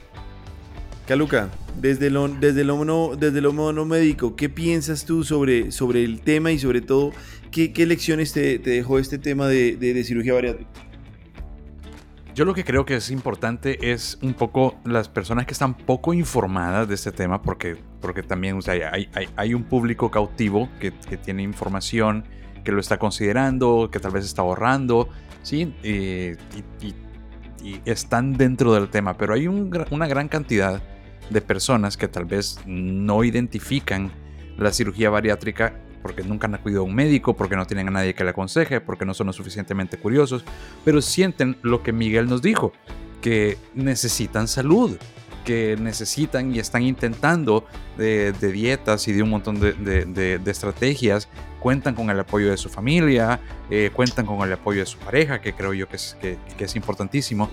Caluca, 1.09 1.49
desde 1.81 2.11
lo, 2.11 2.29
desde 2.29 2.65
lo, 2.65 2.77
mono, 2.77 3.13
desde 3.19 3.41
lo 3.41 3.53
médico, 3.87 4.37
¿qué 4.37 4.51
piensas 4.51 5.07
tú 5.07 5.25
sobre, 5.25 5.73
sobre 5.73 6.05
el 6.05 6.21
tema 6.21 6.53
y 6.53 6.59
sobre 6.59 6.83
todo 6.83 7.13
qué, 7.51 7.87
lecciones 7.87 8.33
te, 8.33 8.59
dejó 8.59 8.99
este 8.99 9.19
tema 9.19 9.47
de, 9.47 10.03
cirugía 10.05 10.35
bariátrica? 10.35 10.71
Yo 12.35 12.45
lo 12.45 12.55
que 12.55 12.63
creo 12.65 12.85
que 12.85 12.95
es 12.95 13.11
importante 13.11 13.91
es 13.91 14.17
un 14.23 14.33
poco 14.33 14.79
las 14.85 15.09
personas 15.09 15.45
que 15.45 15.53
están 15.53 15.77
poco 15.77 16.15
informadas 16.15 16.87
de 16.89 16.95
este 16.95 17.11
tema, 17.11 17.43
porque, 17.43 17.77
porque 18.01 18.23
también 18.23 18.61
hay, 19.37 19.55
un 19.55 19.65
público 19.65 20.11
cautivo 20.11 20.69
que, 20.79 20.93
tiene 21.17 21.43
información, 21.43 22.25
que 22.65 22.71
lo 22.71 22.81
está 22.81 22.99
considerando, 22.99 23.89
que 23.91 23.99
tal 23.99 24.13
vez 24.13 24.25
está 24.25 24.43
ahorrando, 24.43 25.09
¿sí? 25.43 25.75
y, 25.83 26.37
y, 26.87 26.95
están 27.85 28.35
dentro 28.35 28.73
del 28.73 28.89
tema, 28.89 29.19
pero 29.19 29.35
hay 29.35 29.49
una 29.49 30.07
gran 30.07 30.29
cantidad 30.29 30.81
de 31.29 31.41
personas 31.41 31.97
que 31.97 32.07
tal 32.07 32.25
vez 32.25 32.61
no 32.67 33.25
identifican 33.25 34.13
la 34.57 34.73
cirugía 34.73 35.11
bariátrica 35.11 35.75
porque 36.09 36.23
nunca 36.23 36.47
han 36.47 36.55
acudido 36.55 36.81
a 36.81 36.85
un 36.85 36.95
médico, 36.95 37.37
porque 37.37 37.55
no 37.55 37.67
tienen 37.67 37.89
a 37.89 37.91
nadie 37.91 38.15
que 38.15 38.25
le 38.25 38.31
aconseje, 38.31 38.81
porque 38.81 39.05
no 39.05 39.13
son 39.13 39.27
lo 39.27 39.35
suficientemente 39.35 39.99
curiosos, 39.99 40.43
pero 40.83 41.03
sienten 41.03 41.59
lo 41.61 41.83
que 41.83 41.93
Miguel 41.93 42.31
nos 42.31 42.41
dijo, 42.41 42.73
que 43.21 43.59
necesitan 43.75 44.49
salud, 44.49 44.97
que 45.45 45.77
necesitan 45.79 46.55
y 46.55 46.61
están 46.61 46.83
intentando 46.83 47.67
de, 47.99 48.33
dietas 48.33 49.07
y 49.07 49.13
de 49.13 49.23
un 49.23 49.29
montón 49.29 49.61
de, 49.61 50.41
estrategias, 50.47 51.29
cuentan 51.61 51.95
con 51.95 52.09
el 52.09 52.19
apoyo 52.19 52.51
de 52.51 52.57
su 52.57 52.71
familia, 52.71 53.39
eh, 53.69 53.91
cuentan 53.93 54.25
con 54.25 54.41
el 54.41 54.53
apoyo 54.55 54.81
de 54.81 54.87
su 54.87 54.97
pareja, 54.97 55.43
que 55.43 55.53
creo 55.53 55.75
yo 55.75 55.91
que 55.91 55.97
es, 55.97 56.17
que, 56.23 56.39
es 56.59 56.75
importantísimo, 56.75 57.51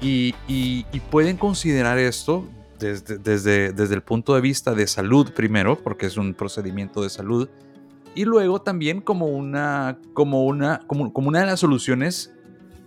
y, 0.00 0.32
y, 0.46 0.84
pueden 1.10 1.36
considerar 1.36 1.98
esto 1.98 2.44
desde, 2.78 3.18
desde, 3.18 3.72
desde, 3.72 3.96
el 3.96 4.02
punto 4.02 4.36
de 4.36 4.40
vista 4.42 4.74
de 4.74 4.86
salud 4.86 5.32
primero, 5.32 5.76
porque 5.76 6.06
es 6.06 6.16
un 6.16 6.34
procedimiento 6.34 7.02
de 7.02 7.10
salud, 7.10 7.48
y 8.16 8.24
luego 8.24 8.60
también 8.62 9.00
como 9.00 9.26
una, 9.26 9.98
como 10.14 10.44
una, 10.46 10.80
como, 10.86 11.12
como 11.12 11.28
una 11.28 11.40
de 11.40 11.46
las 11.46 11.60
soluciones 11.60 12.34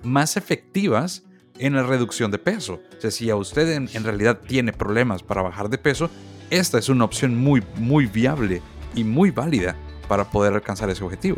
más 0.04 0.36
efectivas 0.36 1.24
en 1.60 1.76
la 1.76 1.84
reducción 1.84 2.32
de 2.32 2.40
peso. 2.40 2.82
O 2.98 3.02
sea, 3.02 3.12
si 3.12 3.30
a 3.30 3.36
usted 3.36 3.72
en, 3.72 3.90
en, 3.94 4.04
realidad 4.04 4.40
tiene 4.46 4.74
problemas 4.74 5.22
para 5.22 5.44
bajar 5.44 5.70
de 5.70 5.78
peso, 5.78 6.10
esta 6.50 6.80
es 6.80 6.90
una 6.90 7.06
opción 7.06 7.38
muy, 7.38 7.64
muy 7.78 8.08
viable 8.08 8.62
y 8.96 9.04
muy 9.04 9.30
válida 9.30 9.76
para 10.08 10.30
poder 10.32 10.54
alcanzar 10.54 10.90
ese 10.90 11.04
objetivo. 11.04 11.38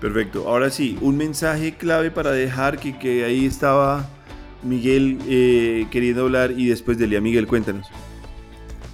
Perfecto. 0.00 0.48
Ahora 0.48 0.70
sí, 0.70 0.98
un 1.02 1.18
mensaje 1.18 1.74
clave 1.74 2.10
para 2.10 2.32
dejar 2.32 2.78
que, 2.78 2.98
que 2.98 3.24
ahí 3.24 3.44
estaba 3.44 4.08
Miguel 4.62 5.18
eh, 5.28 5.86
queriendo 5.90 6.22
hablar 6.22 6.52
y 6.52 6.68
después 6.68 6.96
de 6.96 7.06
Lea. 7.06 7.20
Miguel, 7.20 7.46
cuéntanos. 7.46 7.86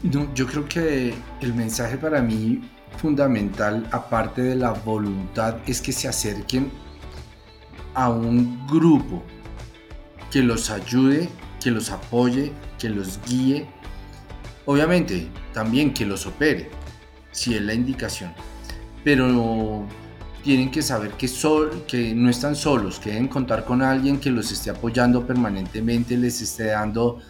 No, 0.02 0.34
yo 0.34 0.46
creo 0.46 0.64
que 0.64 1.14
el 1.40 1.54
mensaje 1.54 1.96
para 1.96 2.22
mí 2.22 2.61
fundamental, 2.99 3.88
aparte 3.93 4.43
de 4.43 4.57
la 4.57 4.72
voluntad, 4.72 5.57
es 5.66 5.80
que 5.80 5.93
se 5.93 6.09
acerquen 6.09 6.70
a 7.95 8.09
un 8.09 8.66
grupo 8.66 9.22
que 10.30 10.43
los 10.43 10.70
ayude, 10.70 11.28
que 11.62 11.70
los 11.70 11.91
apoye, 11.91 12.53
que 12.78 12.88
los 12.88 13.20
guíe. 13.26 13.66
Obviamente, 14.66 15.28
también 15.53 15.93
que 15.93 16.07
los 16.07 16.26
opere, 16.26 16.70
si 17.32 17.55
es 17.55 17.62
la 17.62 17.74
indicación. 17.74 18.32
Pero 19.03 19.86
tienen 20.43 20.70
que 20.70 20.82
saber 20.82 21.12
que, 21.12 21.28
que 21.86 22.14
no 22.14 22.30
están 22.30 22.57
solos, 22.57 22.99
que 22.99 23.11
deben 23.11 23.28
contar 23.28 23.64
con 23.64 23.82
alguien 23.82 24.18
que 24.18 24.30
los 24.30 24.51
esté 24.53 24.70
apoyando 24.70 25.26
permanentemente, 25.26 26.16
les 26.16 26.41
esté 26.41 26.66
dando 26.66 27.20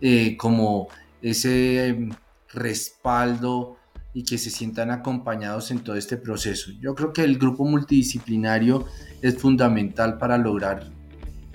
eh, 0.00 0.36
como 0.36 0.88
ese 1.22 1.88
em, 1.88 2.10
respaldo 2.52 3.77
y 4.18 4.24
que 4.24 4.36
se 4.36 4.50
sientan 4.50 4.90
acompañados 4.90 5.70
en 5.70 5.78
todo 5.78 5.94
este 5.94 6.16
proceso. 6.16 6.72
Yo 6.80 6.92
creo 6.96 7.12
que 7.12 7.22
el 7.22 7.38
grupo 7.38 7.64
multidisciplinario 7.64 8.84
es 9.22 9.38
fundamental 9.38 10.18
para 10.18 10.36
lograr 10.36 10.90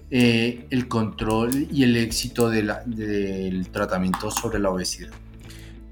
eh, 0.09 0.65
el 0.69 0.87
control 0.87 1.67
y 1.69 1.83
el 1.83 1.97
éxito 1.97 2.49
del 2.49 3.67
tratamiento 3.69 4.31
sobre 4.31 4.59
la 4.59 4.69
obesidad. 4.69 5.09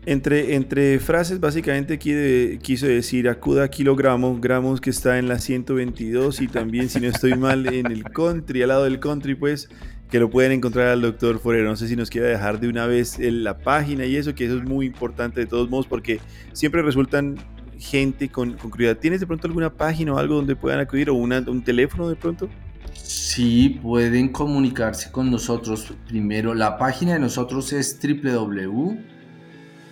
Entre, 0.05 0.55
entre 0.55 0.99
frases, 0.99 1.41
básicamente 1.41 1.97
quiere, 1.97 2.57
quiso 2.59 2.85
decir 2.85 3.27
acuda 3.27 3.69
kilogramo, 3.69 4.39
gramos 4.39 4.79
que 4.79 4.91
está 4.91 5.19
en 5.19 5.27
la 5.27 5.39
122 5.39 6.39
y 6.39 6.47
también, 6.47 6.87
si 6.87 7.01
no 7.01 7.09
estoy 7.09 7.35
mal, 7.35 7.67
en 7.67 7.87
el 7.87 8.05
country, 8.05 8.61
al 8.61 8.69
lado 8.69 8.85
del 8.85 9.01
country, 9.01 9.35
pues, 9.35 9.67
que 10.11 10.19
lo 10.19 10.29
pueden 10.29 10.51
encontrar 10.51 10.89
al 10.89 11.01
doctor 11.01 11.39
Forero. 11.39 11.67
No 11.67 11.75
sé 11.75 11.87
si 11.87 11.95
nos 11.95 12.11
quiere 12.11 12.27
dejar 12.27 12.59
de 12.59 12.67
una 12.67 12.85
vez 12.85 13.17
la 13.17 13.57
página 13.57 14.05
y 14.05 14.15
eso, 14.15 14.35
que 14.35 14.45
eso 14.45 14.57
es 14.57 14.63
muy 14.63 14.85
importante 14.85 15.39
de 15.39 15.47
todos 15.47 15.69
modos, 15.69 15.87
porque 15.87 16.19
siempre 16.53 16.83
resultan 16.83 17.37
gente 17.79 18.29
con, 18.29 18.53
con 18.53 18.69
curiosidad. 18.69 18.99
¿Tienes 18.99 19.21
de 19.21 19.25
pronto 19.25 19.47
alguna 19.47 19.71
página 19.71 20.13
o 20.13 20.19
algo 20.19 20.35
donde 20.35 20.55
puedan 20.55 20.79
acudir 20.79 21.09
o 21.09 21.15
un 21.15 21.63
teléfono 21.63 22.07
de 22.07 22.15
pronto? 22.15 22.47
Sí, 22.93 23.79
pueden 23.81 24.29
comunicarse 24.29 25.11
con 25.11 25.31
nosotros. 25.31 25.91
Primero, 26.07 26.53
la 26.53 26.77
página 26.77 27.13
de 27.13 27.19
nosotros 27.19 27.73
es 27.73 27.99
www 27.99 29.11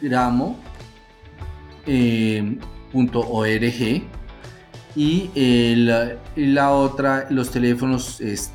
gramo.org 0.02 0.62
eh, 4.96 4.96
y 4.96 5.76
la 6.36 6.72
otra, 6.72 7.28
los 7.30 7.52
teléfonos 7.52 8.20
es 8.22 8.52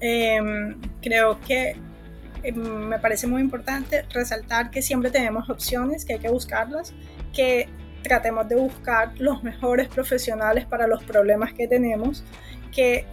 Em, 0.00 0.74
creo 1.00 1.38
que 1.46 1.76
me 2.52 2.98
parece 2.98 3.26
muy 3.26 3.40
importante 3.42 4.02
resaltar 4.10 4.70
que 4.70 4.82
siempre 4.82 5.10
tenemos 5.10 5.48
opciones, 5.50 6.04
que 6.04 6.14
hay 6.14 6.18
que 6.18 6.28
buscarlas, 6.28 6.94
que 7.32 7.68
tratemos 8.02 8.48
de 8.48 8.56
buscar 8.56 9.12
los 9.18 9.42
mejores 9.42 9.88
profesionales 9.88 10.64
para 10.64 10.86
los 10.86 11.02
problemas 11.04 11.52
que 11.52 11.66
tenemos, 11.66 12.24
que 12.72 13.04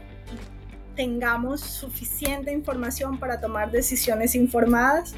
tengamos 0.96 1.62
suficiente 1.62 2.52
información 2.52 3.18
para 3.18 3.40
tomar 3.40 3.72
decisiones 3.72 4.36
informadas. 4.36 5.16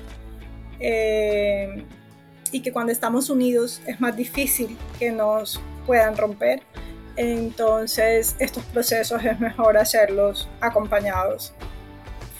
Eh, 0.79 1.85
y 2.51 2.61
que 2.61 2.71
cuando 2.71 2.91
estamos 2.93 3.29
unidos 3.29 3.81
es 3.85 3.99
más 3.99 4.15
difícil 4.15 4.77
que 4.97 5.11
nos 5.11 5.59
puedan 5.85 6.15
romper. 6.15 6.61
Entonces 7.17 8.35
estos 8.39 8.63
procesos 8.65 9.23
es 9.25 9.39
mejor 9.39 9.77
hacerlos 9.77 10.47
acompañados, 10.61 11.53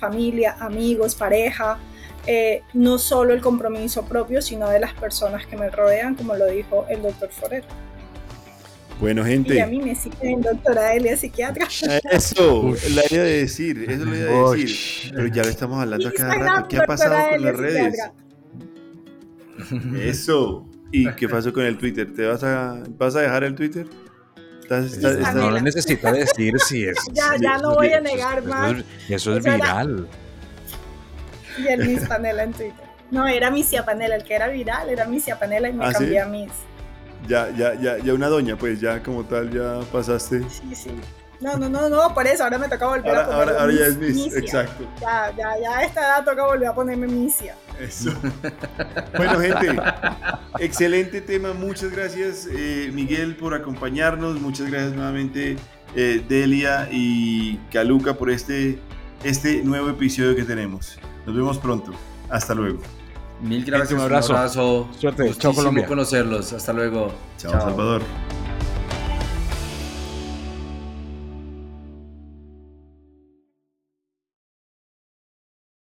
familia, 0.10 0.56
amigos, 0.60 1.16
pareja, 1.16 1.78
eh, 2.28 2.62
no 2.74 2.98
solo 2.98 3.34
el 3.34 3.42
compromiso 3.42 4.06
propio, 4.06 4.42
sino 4.42 4.70
de 4.70 4.80
las 4.80 4.94
personas 4.94 5.46
que 5.46 5.58
me 5.58 5.70
rodean, 5.70 6.16
como 6.16 6.36
lo 6.36 6.46
dijo 6.48 6.86
el 6.90 7.02
doctor 7.02 7.30
Forero. 7.30 7.68
Bueno, 9.00 9.26
gente. 9.26 9.56
Y 9.56 9.60
a 9.60 9.68
mí 9.68 9.82
me 9.82 9.94
siguen 9.94 10.42
doctora 10.42 10.94
Elia, 10.94 11.18
psiquiatra. 11.18 11.68
Eso, 12.12 12.74
la 12.94 13.04
idea 13.10 13.24
de 13.24 13.38
decir, 13.40 13.86
eso 13.90 14.06
lo 14.06 14.16
iba 14.16 14.50
a 14.50 14.56
decir. 14.56 15.12
Pero 15.14 15.28
ya 15.28 15.44
lo 15.44 15.50
estamos 15.50 15.82
hablando 15.82 16.08
acá 16.08 16.34
rato. 16.34 16.68
¿Qué 16.70 16.78
ha 16.78 16.86
pasado 16.86 17.30
con 17.32 17.42
las 17.42 17.58
redes? 17.58 17.98
Eso. 20.02 20.66
¿Y 20.92 21.12
qué 21.16 21.28
pasó 21.28 21.52
con 21.52 21.66
el 21.66 21.78
Twitter? 21.78 22.14
¿Te 22.14 22.26
vas 22.26 22.44
a, 22.44 22.84
vas 22.98 23.16
a 23.16 23.22
dejar 23.22 23.44
el 23.44 23.56
Twitter? 23.56 23.86
No 25.34 25.52
lo 25.52 25.62
necesito 25.62 26.12
decir 26.12 26.60
si 26.60 26.86
es. 26.86 26.98
Ya, 27.14 27.36
ya 27.40 27.58
no 27.58 27.76
voy 27.76 27.92
a 27.92 28.02
negar 28.02 28.44
más. 28.44 28.84
Eso 29.10 29.38
es, 29.38 29.44
viral. 29.44 30.08
Y 31.58 31.68
el 31.68 31.88
Miss 31.88 32.06
Panela 32.06 32.44
en 32.44 32.52
Twitter. 32.52 32.86
No, 33.12 33.26
era 33.26 33.50
Misia 33.50 33.86
Panela, 33.86 34.16
el 34.18 34.26
que 34.26 34.36
era 34.36 34.50
viral 34.50 34.90
era 34.90 35.06
Misia 35.06 35.40
Panela 35.40 35.70
y 35.70 35.74
me 35.74 35.86
¿Ah, 35.86 35.94
cambié 35.94 36.20
a 36.20 36.26
Miss. 36.26 36.52
Ya, 37.30 37.50
ya, 37.56 37.74
ya, 37.76 37.98
ya 37.98 38.14
una 38.14 38.28
doña, 38.28 38.58
pues 38.58 38.82
ya 38.82 39.02
como 39.02 39.24
tal, 39.24 39.52
ya 39.52 39.80
pasaste. 39.92 40.42
Sí, 40.50 40.76
sí. 40.76 40.92
No, 41.40 41.58
no, 41.58 41.70
no, 41.70 41.90
no, 41.90 42.14
por 42.14 42.26
eso 42.28 42.44
ahora 42.44 42.58
me 42.58 42.68
toca 42.68 42.88
volver 42.88 43.16
a 43.16 43.26
ponerme 43.26 43.54
Ahora, 43.60 43.74
ya 43.74 43.86
es 43.88 43.98
Miss, 43.98 44.36
exacto. 44.36 44.88
Ya, 45.02 45.34
ya, 45.38 45.60
ya 45.62 45.78
a 45.78 45.84
esta 45.84 46.02
edad 46.02 46.26
toca 46.26 46.46
volver 46.46 46.68
a 46.68 46.74
ponerme 46.74 47.08
Misia. 47.08 47.56
Eso. 47.80 48.14
bueno, 49.18 49.40
gente, 49.40 49.82
excelente 50.60 51.22
tema. 51.22 51.54
Muchas 51.54 51.92
gracias, 51.92 52.48
eh, 52.52 52.90
Miguel, 52.94 53.36
por 53.36 53.54
acompañarnos. 53.54 54.40
Muchas 54.40 54.70
gracias 54.72 54.94
nuevamente, 54.94 55.58
eh, 55.96 56.24
Delia 56.28 56.88
y 56.92 57.58
Caluca, 57.72 58.14
por 58.14 58.30
este, 58.30 58.80
este 59.24 59.62
nuevo 59.64 59.90
episodio 59.90 60.36
que 60.36 60.44
tenemos. 60.44 60.98
Nos 61.26 61.36
vemos 61.36 61.58
pronto. 61.58 61.92
Hasta 62.30 62.56
luego. 62.56 62.80
Mil 63.42 63.66
gracias. 63.66 63.92
Un 63.92 64.00
abrazo. 64.00 64.88
Suerte. 64.98 65.34
Chao, 65.38 65.54
Colombia. 65.54 65.86
conocerlos. 65.86 66.54
Hasta 66.54 66.74
luego. 66.74 67.14
Chao, 67.38 67.52
Chao. 67.52 67.62
Salvador. 67.62 68.02